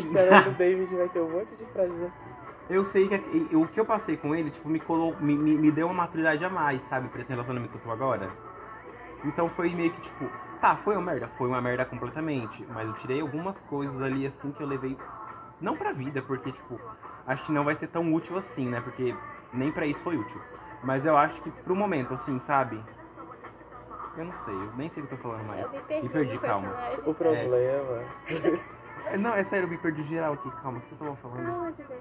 Seller 0.00 0.44
do 0.44 0.50
David 0.52 0.96
vai 0.96 1.08
ter 1.08 1.20
um 1.20 1.30
monte 1.30 1.56
de 1.56 1.66
frases 1.66 2.02
assim. 2.02 2.32
Eu 2.68 2.84
sei 2.84 3.08
que 3.08 3.14
e- 3.14 3.56
o 3.56 3.66
que 3.66 3.78
eu 3.78 3.84
passei 3.84 4.16
com 4.16 4.34
ele, 4.34 4.50
tipo, 4.50 4.68
me, 4.68 4.80
colo, 4.80 5.16
me, 5.20 5.36
me, 5.36 5.58
me 5.58 5.70
deu 5.70 5.86
uma 5.86 5.94
maturidade 5.94 6.44
a 6.44 6.50
mais, 6.50 6.80
sabe, 6.82 7.08
pra 7.08 7.20
esse 7.20 7.30
relacionamento 7.30 7.70
que 7.72 7.76
eu 7.78 7.82
tô 7.82 7.90
agora. 7.90 8.30
Então 9.24 9.48
foi 9.50 9.70
meio 9.74 9.90
que, 9.92 10.00
tipo, 10.00 10.30
tá, 10.60 10.76
foi 10.76 10.96
uma 10.96 11.02
merda, 11.12 11.28
foi 11.28 11.48
uma 11.48 11.60
merda 11.60 11.84
completamente. 11.84 12.66
Mas 12.70 12.88
eu 12.88 12.94
tirei 12.94 13.20
algumas 13.20 13.56
coisas 13.60 14.00
ali, 14.00 14.26
assim, 14.26 14.52
que 14.52 14.62
eu 14.62 14.66
levei, 14.66 14.96
não 15.60 15.76
pra 15.76 15.92
vida, 15.92 16.22
porque, 16.22 16.52
tipo, 16.52 16.80
acho 17.26 17.44
que 17.44 17.52
não 17.52 17.64
vai 17.64 17.74
ser 17.74 17.88
tão 17.88 18.12
útil 18.12 18.36
assim, 18.36 18.66
né, 18.68 18.80
porque 18.80 19.14
nem 19.52 19.70
pra 19.70 19.86
isso 19.86 20.00
foi 20.00 20.16
útil. 20.16 20.40
Mas 20.82 21.06
eu 21.06 21.16
acho 21.16 21.40
que 21.42 21.50
pro 21.50 21.76
momento, 21.76 22.14
assim, 22.14 22.38
sabe? 22.38 22.80
Eu 24.16 24.24
não 24.26 24.32
sei, 24.34 24.54
eu 24.54 24.70
nem 24.76 24.88
sei 24.88 25.02
o 25.02 25.06
que 25.06 25.14
eu 25.14 25.18
tô 25.18 25.22
falando 25.22 25.46
mais. 25.46 25.62
Eu 25.62 25.70
me 25.70 25.80
perdi, 25.80 26.02
Me 26.02 26.08
perdi, 26.08 26.38
calma. 26.38 26.68
personagem. 26.68 27.04
O 27.06 27.14
problema. 27.14 27.56
É, 29.06 29.16
Não, 29.16 29.34
é 29.34 29.44
sério, 29.44 29.66
eu 29.66 29.70
me 29.70 29.78
perdi 29.78 30.02
geral 30.02 30.34
aqui, 30.34 30.50
calma, 30.62 30.78
o 30.78 30.82
que 30.82 30.92
eu 30.92 30.98
tava 30.98 31.16
falando? 31.16 31.76
David? 31.76 31.92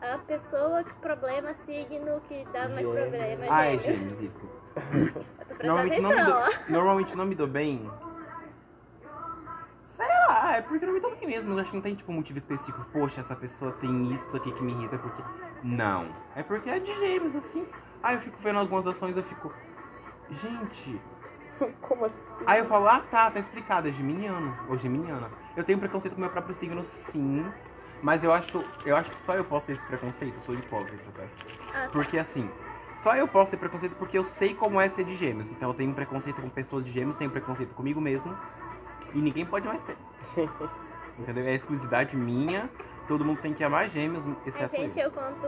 A 0.00 0.18
pessoa 0.18 0.82
que 0.82 0.92
problema, 0.94 1.54
signo 1.64 2.20
que 2.28 2.44
dá 2.52 2.68
mais 2.68 2.80
Gêmeos. 2.80 2.98
problema, 2.98 3.46
Ah, 3.48 3.66
é 3.66 3.78
gêmeos. 3.78 4.20
isso. 4.20 4.48
Eu 5.38 5.46
tô 5.46 5.54
prestando 5.54 5.66
Normalmente 5.66 6.00
não, 6.00 6.24
dou, 6.24 6.44
normalmente 6.68 7.16
não 7.16 7.26
me 7.26 7.34
dou 7.36 7.46
bem. 7.46 7.90
Lá, 10.52 10.58
é 10.58 10.62
porque 10.62 10.84
não 10.84 10.92
me 10.92 11.00
bem 11.00 11.26
mesmo. 11.26 11.52
Eu 11.54 11.58
acho 11.58 11.70
que 11.70 11.76
não 11.76 11.82
tem 11.82 11.94
tipo 11.94 12.12
um 12.12 12.16
motivo 12.16 12.38
específico. 12.38 12.84
Poxa, 12.92 13.22
essa 13.22 13.34
pessoa 13.34 13.72
tem 13.80 14.12
isso 14.12 14.36
aqui 14.36 14.52
que 14.52 14.62
me 14.62 14.72
irrita 14.72 14.98
porque. 14.98 15.22
Não. 15.64 16.06
É 16.36 16.42
porque 16.42 16.68
é 16.68 16.78
de 16.78 16.94
gêmeos, 16.96 17.34
assim. 17.34 17.64
Aí 18.02 18.16
eu 18.16 18.20
fico 18.20 18.36
vendo 18.42 18.58
algumas 18.58 18.86
ações 18.86 19.16
eu 19.16 19.22
fico. 19.22 19.50
Gente. 20.42 21.00
Como 21.80 22.04
assim? 22.04 22.44
Aí 22.46 22.58
eu 22.58 22.66
falo, 22.66 22.86
ah 22.86 23.00
tá, 23.10 23.30
tá 23.30 23.40
explicado, 23.40 23.88
é 23.88 23.92
geminiano. 23.92 24.54
Ou 24.68 24.76
geminiana. 24.76 25.28
Eu 25.56 25.64
tenho 25.64 25.78
preconceito 25.78 26.14
com 26.14 26.20
meu 26.20 26.30
próprio 26.30 26.54
signo, 26.54 26.84
sim. 27.10 27.44
Mas 28.02 28.22
eu 28.22 28.32
acho. 28.32 28.62
Eu 28.84 28.96
acho 28.96 29.10
que 29.10 29.24
só 29.24 29.34
eu 29.34 29.44
posso 29.44 29.66
ter 29.66 29.72
esse 29.72 29.86
preconceito, 29.86 30.34
eu 30.34 30.42
sou 30.42 30.54
hipócrita, 30.54 31.04
tá? 31.16 31.22
Ah, 31.68 31.86
tá. 31.86 31.88
Porque 31.92 32.18
assim, 32.18 32.46
só 33.02 33.16
eu 33.16 33.26
posso 33.26 33.50
ter 33.50 33.56
preconceito 33.56 33.96
porque 33.96 34.18
eu 34.18 34.24
sei 34.24 34.54
como 34.54 34.78
é 34.80 34.88
ser 34.88 35.04
de 35.04 35.16
gêmeos. 35.16 35.50
Então 35.50 35.70
eu 35.70 35.74
tenho 35.74 35.94
preconceito 35.94 36.42
com 36.42 36.50
pessoas 36.50 36.84
de 36.84 36.90
gêmeos, 36.90 37.16
tenho 37.16 37.30
preconceito 37.30 37.74
comigo 37.74 38.00
mesmo. 38.00 38.36
E 39.14 39.18
ninguém 39.18 39.44
pode 39.44 39.66
mais 39.66 39.82
ter. 39.82 39.96
Entendeu? 41.18 41.46
É 41.46 41.54
exclusividade 41.54 42.16
minha. 42.16 42.68
Todo 43.08 43.24
mundo 43.24 43.40
tem 43.40 43.52
que 43.52 43.64
amar 43.64 43.90
gêmeos, 43.90 44.24
A 44.24 44.48
exceto 44.48 44.76
gente, 44.76 44.98
eu. 44.98 45.06
eu 45.06 45.10
conto. 45.10 45.46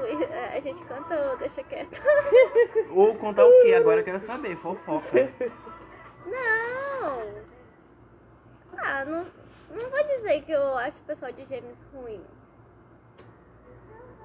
A 0.55 0.61
gente 0.61 0.83
canta 0.85 1.15
ou 1.31 1.37
deixa 1.39 1.63
quieto? 1.63 1.99
Ou 2.91 3.15
contar 3.15 3.47
o 3.47 3.63
quê? 3.63 3.75
Agora 3.75 4.01
eu 4.01 4.05
quero 4.05 4.21
saber, 4.21 4.57
fofoca. 4.57 5.31
Não! 6.27 7.23
Ah, 8.77 9.05
não, 9.05 9.25
não 9.71 9.91
vou 9.91 10.05
dizer 10.05 10.43
que 10.43 10.53
eu 10.53 10.77
acho 10.77 10.99
o 10.99 11.07
pessoal 11.07 11.33
de 11.33 11.45
gêmeos 11.47 11.79
ruim. 11.95 12.21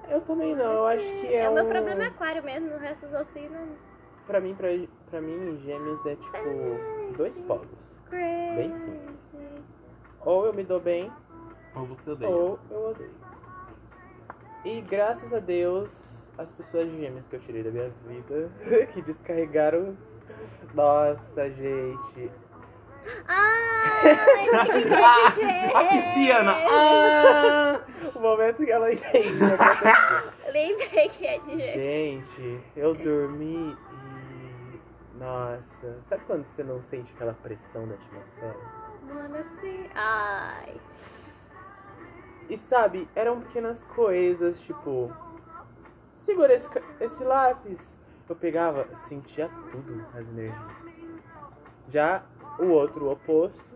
Eu 0.08 0.20
também 0.22 0.56
não, 0.56 0.72
eu 0.72 0.86
acho 0.88 1.06
que 1.06 1.32
é, 1.34 1.48
o 1.48 1.54
meu 1.54 1.64
um... 1.64 1.68
problema 1.68 2.02
é 2.02 2.06
aquário 2.08 2.42
mesmo, 2.42 2.68
no 2.68 2.78
resto 2.78 3.06
dos 3.06 3.14
outros 3.14 3.32
signos. 3.32 3.78
Pra 4.26 4.40
mim, 4.40 4.54
pra, 4.54 4.68
pra 5.08 5.20
mim, 5.20 5.60
gêmeos 5.64 6.04
é 6.04 6.16
tipo 6.16 7.16
dois 7.16 7.38
polos. 7.40 7.96
Bem 8.10 8.76
simples. 8.76 9.19
Ou 10.24 10.46
eu 10.46 10.52
me 10.52 10.62
dou 10.64 10.80
bem, 10.80 11.10
Ou 11.74 11.86
você 11.86 12.10
odeia. 12.10 12.30
ou 12.30 12.58
eu 12.70 12.90
odeio. 12.90 13.10
E 14.64 14.80
graças 14.82 15.32
a 15.32 15.38
Deus, 15.38 16.28
as 16.36 16.52
pessoas 16.52 16.90
gêmeas 16.90 17.26
que 17.26 17.36
eu 17.36 17.40
tirei 17.40 17.62
da 17.62 17.70
minha 17.70 17.88
vida, 18.06 18.50
que 18.92 19.00
descarregaram. 19.02 19.96
Nossa, 20.74 21.50
gente. 21.50 22.30
Ah, 23.26 24.02
A 25.74 25.84
pisciana! 25.84 26.52
Ah! 26.52 27.80
O 28.14 28.20
momento 28.20 28.64
que 28.64 28.70
ela 28.70 28.92
entende. 28.92 29.38
Lembrei 30.52 31.08
que 31.08 31.26
é 31.26 31.38
de. 31.38 31.58
Gente, 31.72 32.60
eu 32.76 32.94
dormi 32.94 33.74
e. 33.74 35.18
Nossa, 35.18 35.98
sabe 36.08 36.22
quando 36.26 36.44
você 36.44 36.62
não 36.62 36.82
sente 36.82 37.10
aquela 37.14 37.32
pressão 37.34 37.86
da 37.88 37.94
atmosfera? 37.94 38.56
Mano, 39.14 39.36
assim. 39.36 39.86
Ai. 39.94 40.80
E 42.48 42.56
sabe, 42.56 43.08
eram 43.14 43.40
pequenas 43.40 43.84
coisas, 43.84 44.60
tipo. 44.60 45.12
Segura 46.24 46.54
esse, 46.54 46.68
esse 47.00 47.22
lápis. 47.24 47.94
eu 48.28 48.36
pegava, 48.36 48.86
sentia 49.08 49.50
tudo 49.70 50.04
as 50.14 50.28
energias. 50.28 50.80
Já 51.88 52.22
o 52.58 52.66
outro 52.66 53.10
oposto, 53.10 53.70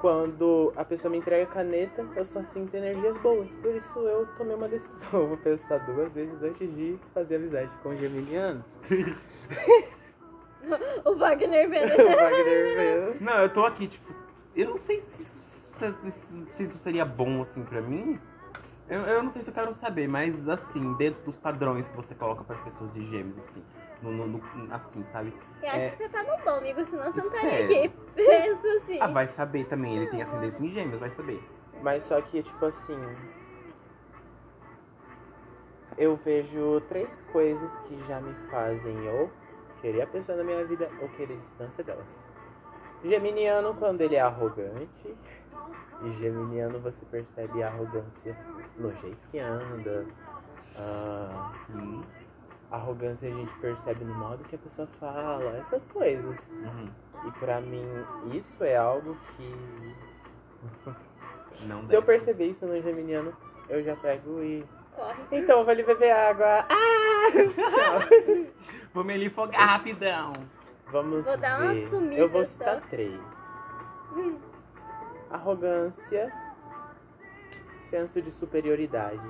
quando 0.00 0.72
a 0.76 0.84
pessoa 0.84 1.10
me 1.10 1.18
entrega 1.18 1.44
a 1.44 1.54
caneta, 1.54 2.04
eu 2.16 2.26
só 2.26 2.42
sinto 2.42 2.74
energias 2.76 3.16
boas. 3.18 3.48
Por 3.62 3.74
isso 3.74 3.98
eu 4.00 4.26
tomei 4.36 4.56
uma 4.56 4.68
decisão. 4.68 5.08
Eu 5.12 5.28
vou 5.30 5.36
pensar 5.36 5.78
duas 5.78 6.12
vezes 6.12 6.42
antes 6.42 6.74
de 6.74 6.98
fazer 7.14 7.36
amizade 7.36 7.70
com 7.82 7.96
geminianos. 7.96 8.64
O 11.04 11.16
Wagner 11.16 11.68
vendo. 11.68 11.92
o 12.02 12.16
Wagner 12.16 12.76
vendo. 12.76 13.20
Não, 13.24 13.38
eu 13.42 13.48
tô 13.52 13.64
aqui, 13.64 13.88
tipo, 13.88 14.14
eu 14.54 14.70
não 14.70 14.78
sei 14.78 15.00
se 15.00 15.22
isso, 15.22 15.42
se- 16.52 16.62
isso 16.64 16.78
seria 16.78 17.04
bom 17.04 17.42
assim 17.42 17.64
pra 17.64 17.80
mim. 17.80 18.18
Eu, 18.88 19.00
eu 19.02 19.22
não 19.22 19.30
sei 19.30 19.42
se 19.42 19.48
eu 19.50 19.54
quero 19.54 19.72
saber, 19.72 20.08
mas 20.08 20.48
assim, 20.48 20.92
dentro 20.94 21.22
dos 21.24 21.36
padrões 21.36 21.88
que 21.88 21.96
você 21.96 22.14
coloca 22.14 22.44
pras 22.44 22.60
pessoas 22.60 22.92
de 22.92 23.04
gêmeos, 23.04 23.38
assim, 23.38 23.62
no, 24.02 24.12
no- 24.12 24.26
no- 24.26 24.74
assim, 24.74 25.04
sabe? 25.10 25.32
Eu 25.62 25.68
acho 25.68 25.78
É. 25.78 25.90
que 25.90 25.96
você 25.96 26.08
tá 26.08 26.22
no 26.22 26.44
bom, 26.44 26.50
amigo, 26.58 26.84
senão 26.86 27.12
você 27.12 27.20
não 27.20 27.26
estaria 27.26 27.60
Espero. 27.62 27.84
aqui. 27.84 27.96
Pensa 28.14 28.68
assim. 28.78 28.98
Ah, 29.00 29.06
vai 29.06 29.26
saber 29.26 29.64
também, 29.64 29.96
ele 29.96 30.06
tem 30.08 30.22
ascendência 30.22 30.62
em 30.62 30.68
gêmeos, 30.68 31.00
vai 31.00 31.10
saber. 31.10 31.42
Mas 31.82 32.04
só 32.04 32.20
que, 32.20 32.42
tipo 32.42 32.64
assim. 32.66 32.98
Eu 35.96 36.16
vejo 36.16 36.80
três 36.88 37.22
coisas 37.32 37.70
que 37.86 38.02
já 38.08 38.20
me 38.20 38.34
fazem 38.50 39.08
ou 39.10 39.30
querer 39.82 40.02
a 40.02 40.06
pessoa 40.06 40.38
na 40.38 40.44
minha 40.44 40.64
vida 40.64 40.88
ou 41.00 41.08
querer 41.10 41.36
distância 41.36 41.84
delas. 41.84 42.06
Geminiano, 43.04 43.74
quando 43.74 44.00
ele 44.00 44.14
é 44.14 44.20
arrogante. 44.20 45.14
E 46.04 46.12
Geminiano 46.14 46.78
você 46.78 47.04
percebe 47.10 47.62
a 47.62 47.68
arrogância 47.68 48.34
no 48.78 48.90
jeito 48.96 49.18
que 49.30 49.38
anda. 49.38 50.06
Ah, 50.76 51.52
Sim. 51.66 52.02
arrogância 52.70 53.28
a 53.28 53.32
gente 53.32 53.52
percebe 53.60 54.04
no 54.04 54.14
modo 54.14 54.42
que 54.44 54.54
a 54.54 54.58
pessoa 54.58 54.88
fala, 54.98 55.58
essas 55.58 55.84
coisas. 55.86 56.40
Uhum. 56.48 56.88
E 57.28 57.32
pra 57.32 57.60
mim, 57.60 57.84
isso 58.32 58.64
é 58.64 58.76
algo 58.76 59.16
que 59.36 59.94
Não 61.66 61.84
Se 61.84 61.96
eu 61.96 62.02
perceber 62.02 62.46
isso 62.46 62.66
no 62.66 62.80
geminiano, 62.82 63.32
eu 63.68 63.82
já 63.82 63.94
pego 63.96 64.42
e. 64.42 64.64
Corre. 64.94 65.22
Então, 65.32 65.58
eu 65.58 65.64
vou 65.64 65.72
ali 65.72 65.82
beber 65.82 66.10
água. 66.10 66.66
Ah! 66.68 67.30
Tchau. 67.32 68.46
Vou 68.92 69.02
me 69.04 69.14
ali 69.14 69.30
fogar 69.30 69.68
rapidão. 69.68 70.34
Vamos 70.88 71.24
Vou 71.24 71.36
dar 71.38 71.58
uma 71.60 71.74
ver. 71.74 71.88
sumida 71.88 72.20
Eu 72.20 72.28
vou 72.28 72.44
só. 72.44 72.50
citar 72.50 72.80
três: 72.90 73.20
arrogância, 75.30 76.30
senso 77.88 78.20
de 78.20 78.30
superioridade. 78.30 79.20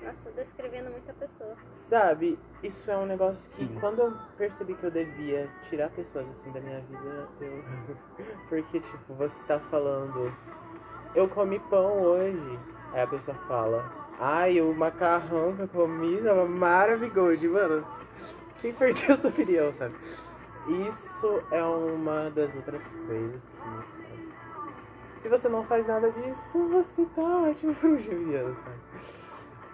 Nossa, 0.00 0.30
tô 0.30 0.30
descrevendo 0.32 0.90
muita 0.90 1.12
pessoa. 1.14 1.56
Sabe, 1.88 2.38
isso 2.62 2.88
é 2.90 2.96
um 2.96 3.06
negócio 3.06 3.50
que 3.56 3.66
Sim. 3.66 3.76
quando 3.80 4.00
eu 4.00 4.16
percebi 4.36 4.74
que 4.74 4.84
eu 4.84 4.90
devia 4.90 5.48
tirar 5.68 5.88
pessoas 5.90 6.28
assim 6.30 6.52
da 6.52 6.60
minha 6.60 6.80
vida, 6.80 7.28
eu. 7.40 7.64
Porque, 8.48 8.78
tipo, 8.78 9.14
você 9.14 9.34
tá 9.48 9.58
falando, 9.58 10.32
eu 11.14 11.28
comi 11.28 11.58
pão 11.58 12.00
hoje. 12.00 12.58
Aí 12.92 13.02
a 13.02 13.06
pessoa 13.08 13.36
fala, 13.48 13.84
ai, 14.20 14.60
o 14.60 14.72
macarrão 14.72 15.56
que 15.56 15.62
eu 15.62 15.68
comi 15.68 16.22
tava 16.22 16.46
maravilhoso, 16.46 17.48
mano. 17.50 17.84
Quem 18.60 18.72
perdeu 18.72 19.14
a 19.14 19.18
sua 19.18 19.30
opinião, 19.30 19.72
sabe? 19.74 19.94
Isso 20.88 21.42
é 21.50 21.62
uma 21.62 22.30
das 22.30 22.54
outras 22.54 22.82
coisas 23.06 23.42
que 23.46 23.68
me 23.68 23.82
faz. 23.82 25.22
Se 25.22 25.28
você 25.28 25.48
não 25.48 25.64
faz 25.64 25.86
nada 25.86 26.10
disso, 26.10 26.68
você 26.70 27.04
tá 27.14 27.22
ótimo 27.22 27.74
pro 27.74 27.98
Juliano, 28.00 28.54
sabe? 28.64 28.76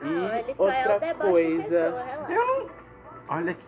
E 0.02 0.04
Não, 0.06 0.34
ele 0.34 0.54
só 0.54 0.68
é 0.68 0.88
o 0.88 0.92
outra 0.92 0.98
deboche 0.98 1.28
em 1.28 1.30
coisa. 1.30 1.68
pessoa, 1.68 2.02
relaxa. 2.02 2.70
Olha 3.28 3.54
que. 3.54 3.66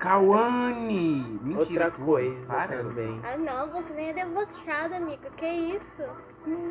Cauane! 0.00 1.38
Mentira. 1.42 1.60
Outra 1.60 1.90
tua. 1.92 2.04
coisa 2.04 2.46
Para. 2.46 2.76
também. 2.78 3.20
Ah 3.22 3.36
não, 3.36 3.68
você 3.70 3.92
nem 3.92 4.08
é 4.08 4.12
debochada, 4.12 4.96
amiga. 4.96 5.30
Que 5.36 5.46
isso? 5.46 6.02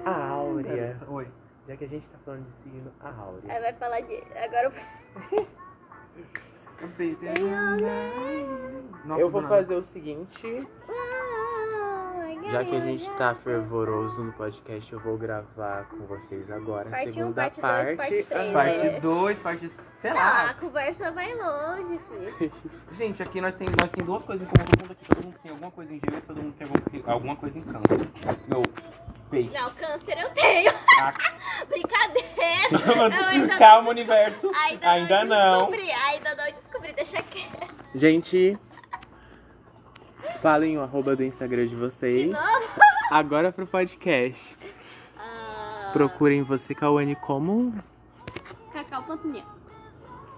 A 0.05 0.27
Áurea. 0.29 0.97
Oi. 1.07 1.27
Já 1.67 1.77
que 1.77 1.85
a 1.85 1.87
gente 1.87 2.09
tá 2.09 2.17
falando 2.25 2.43
de 2.45 2.51
signo, 2.63 2.91
a 2.99 3.09
Áurea. 3.09 3.53
Aí 3.53 3.61
vai 3.61 3.73
falar 3.73 4.01
de. 4.01 4.21
Agora 4.43 4.73
Nossa, 9.05 9.21
eu 9.21 9.29
vou 9.29 9.41
fazer 9.43 9.75
o 9.75 9.83
seguinte, 9.83 10.67
já 12.51 12.63
que 12.63 12.75
a 12.75 12.79
gente 12.79 13.09
tá 13.11 13.33
fervoroso 13.35 14.23
no 14.23 14.31
podcast, 14.33 14.93
eu 14.93 14.99
vou 14.99 15.17
gravar 15.17 15.85
com 15.85 16.05
vocês 16.05 16.51
agora 16.51 16.87
a 16.89 16.91
Parte 16.91 17.09
um, 17.09 17.13
segunda 17.13 17.49
parte 17.49 17.61
dois, 17.61 17.97
parte. 17.97 17.97
parte 17.97 18.23
três, 18.25 18.49
Ah, 18.49 18.53
Parte. 18.53 18.99
2, 19.01 19.39
parte. 19.39 19.69
Sei 19.69 20.11
Ah, 20.11 20.13
lá. 20.13 20.49
a 20.51 20.53
conversa 20.53 21.11
vai 21.11 21.33
longe, 21.35 21.99
filho. 22.07 22.51
Gente, 22.93 23.23
aqui 23.23 23.41
nós 23.41 23.55
tem, 23.55 23.67
nós 23.79 23.89
tem 23.91 24.05
duas 24.05 24.23
coisas 24.23 24.47
em 24.47 24.51
comum. 24.51 24.65
Todo 24.65 24.81
mundo 24.83 24.91
aqui, 24.91 25.05
todo 25.07 25.23
mundo 25.25 25.35
tem 25.41 25.51
alguma 25.51 25.71
coisa 25.71 25.93
em 25.93 25.99
gêmeos, 26.05 26.23
todo 26.25 26.41
mundo 26.41 26.53
tem 26.55 27.03
alguma, 27.05 27.35
coisa 27.35 27.57
em 27.57 27.61
câncer. 27.63 28.07
Meu 28.47 28.63
peixe. 29.29 29.49
Não, 29.53 29.69
câncer 29.71 30.17
eu 30.19 30.29
tenho. 30.31 30.71
Ah. 30.99 31.13
Brincadeira. 31.67 32.27
Eu 32.71 33.25
ainda 33.27 33.57
Calma, 33.57 33.89
universo. 33.89 34.51
Ainda, 34.55 34.89
Ainda 34.89 35.25
não, 35.25 35.35
não. 35.37 35.57
descobri, 35.71 35.91
ainda 35.91 36.35
não 36.35 36.45
descobri, 36.45 36.93
deixa 36.93 37.21
quieto. 37.23 37.75
Gente, 37.95 38.57
falem 40.41 40.77
o 40.77 40.81
arroba 40.81 41.15
do 41.15 41.23
Instagram 41.23 41.63
de 41.63 41.69
De 41.69 41.75
vocês. 41.75 42.31
novo? 42.31 42.67
Agora 43.11 43.51
pro 43.51 43.65
podcast. 43.65 44.55
Ah, 45.17 45.89
Procurem 45.93 46.43
você, 46.43 46.75
Cauane, 46.75 47.15
como... 47.15 47.73
Cacau.minha. 48.73 49.43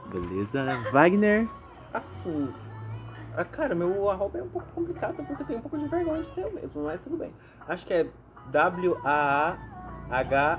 Beleza? 0.07 0.63
Wagner. 0.91 1.47
Assim. 1.93 2.53
ah, 3.35 3.43
Cara, 3.45 3.73
meu 3.75 4.09
arroba 4.09 4.37
é 4.39 4.43
um 4.43 4.49
pouco 4.49 4.67
complicado 4.73 5.15
porque 5.25 5.41
eu 5.43 5.45
tenho 5.47 5.59
um 5.59 5.61
pouco 5.61 5.77
de 5.77 5.87
vergonha 5.87 6.21
de 6.21 6.27
ser 6.29 6.41
eu 6.43 6.51
mesmo, 6.53 6.83
mas 6.83 7.01
tudo 7.01 7.17
bem. 7.17 7.33
Acho 7.67 7.85
que 7.85 7.93
é 7.93 8.07
W-A-A-H 8.51 9.57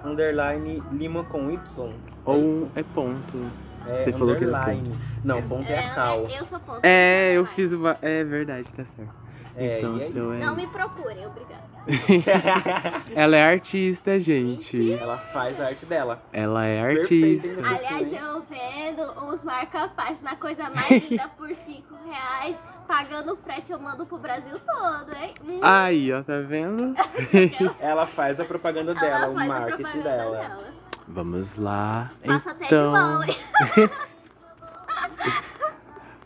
underline 0.04 0.82
Lima 0.92 1.24
com 1.24 1.50
Y. 1.50 1.60
É 1.90 2.30
Ou 2.30 2.44
isso? 2.44 2.70
é 2.74 2.82
ponto. 2.82 3.50
É 3.86 3.96
Você 3.96 4.12
falou 4.12 4.36
que 4.36 4.44
era 4.44 4.58
underline. 4.58 4.94
Não, 5.24 5.42
ponto 5.42 5.70
é 5.70 5.78
a 5.78 5.94
cal. 5.94 6.26
eu 6.28 6.44
sou 6.44 6.60
ponto. 6.60 6.80
É, 6.82 7.32
eu 7.34 7.44
fiz 7.46 7.72
uma... 7.72 7.96
É 8.02 8.24
verdade, 8.24 8.68
tá 8.76 8.84
certo. 8.84 9.19
É, 9.56 9.78
então, 9.78 9.98
é 9.98 10.06
seu. 10.08 10.24
Não 10.34 10.56
me 10.56 10.66
procurem, 10.66 11.26
obrigada. 11.26 11.70
Ela 13.14 13.36
é 13.36 13.52
artista, 13.52 14.20
gente. 14.20 14.76
Mentira. 14.76 15.02
Ela 15.02 15.18
faz 15.18 15.60
a 15.60 15.66
arte 15.66 15.86
dela. 15.86 16.22
Ela 16.32 16.66
é 16.66 16.80
artista. 16.80 17.48
Aliás, 17.48 18.12
eu 18.12 18.42
vendo 18.42 19.24
uns 19.24 19.42
marca-página, 19.42 20.36
coisa 20.36 20.68
mais 20.70 20.90
linda 21.10 21.28
por 21.36 21.48
5 21.48 21.94
reais. 22.06 22.56
Pagando 22.86 23.36
frete, 23.36 23.70
eu 23.70 23.78
mando 23.78 24.04
pro 24.04 24.18
Brasil 24.18 24.58
todo, 24.58 25.14
hein? 25.14 25.34
Hum, 25.44 25.60
Aí, 25.62 26.12
ó, 26.12 26.22
tá 26.22 26.40
vendo? 26.40 26.94
Ela 27.78 28.04
faz 28.04 28.40
a 28.40 28.44
propaganda 28.44 28.90
ela 28.92 29.00
dela, 29.00 29.28
o 29.28 29.34
marketing 29.34 29.82
propaganda 29.82 30.10
dela. 30.10 30.58
Vamos 31.06 31.56
lá. 31.56 32.10
Passa 32.24 32.50
até 32.50 32.66
de 32.66 32.74
então. 32.74 32.92
mão, 32.92 33.22
hein? 33.22 33.36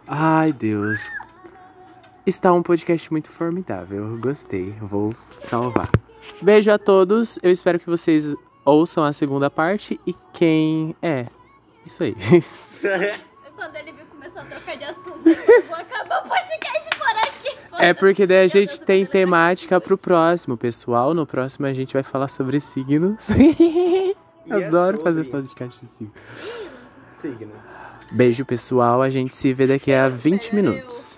Ai, 0.06 0.52
Deus. 0.52 1.00
Está 2.26 2.52
um 2.52 2.62
podcast 2.62 3.10
muito 3.12 3.28
formidável. 3.28 4.08
Eu 4.12 4.18
gostei. 4.18 4.70
Vou 4.80 5.14
salvar. 5.46 5.90
Beijo 6.40 6.70
a 6.70 6.78
todos. 6.78 7.38
Eu 7.42 7.50
espero 7.50 7.78
que 7.78 7.86
vocês 7.86 8.34
ouçam 8.64 9.04
a 9.04 9.12
segunda 9.12 9.50
parte. 9.50 10.00
E 10.06 10.14
quem 10.32 10.96
é? 11.02 11.26
Isso 11.84 12.02
aí. 12.02 12.16
Quando 13.54 13.76
ele 13.76 13.92
viu, 13.92 14.04
começou 14.06 14.40
a 14.40 14.44
trocar 14.46 14.76
de 14.76 14.84
assunto. 14.84 15.22
falou, 15.22 15.62
vou 15.68 15.76
acabar 15.76 16.24
o 16.24 16.28
podcast 16.28 16.90
por 16.98 17.08
aqui. 17.08 17.56
É 17.78 17.92
porque 17.94 18.26
daí 18.26 18.44
a 18.44 18.48
gente 18.48 18.80
eu 18.80 18.86
tem 18.86 19.04
temática 19.04 19.78
pro 19.80 19.98
próximo, 19.98 20.56
pessoal. 20.56 21.12
No 21.12 21.26
próximo 21.26 21.66
a 21.66 21.72
gente 21.74 21.92
vai 21.92 22.02
falar 22.02 22.28
sobre 22.28 22.58
signos. 22.60 23.18
É 24.46 24.52
Adoro 24.66 25.00
fazer 25.00 25.24
podcast 25.24 25.80
de 25.80 25.86
signos. 25.96 26.14
Signos. 27.22 27.56
Beijo, 28.12 28.44
pessoal. 28.44 29.00
A 29.00 29.08
gente 29.08 29.34
se 29.34 29.54
vê 29.54 29.66
daqui 29.66 29.90
a 29.90 30.08
20 30.08 30.50
Pera, 30.50 30.56
eu. 30.56 30.62
minutos. 30.62 31.13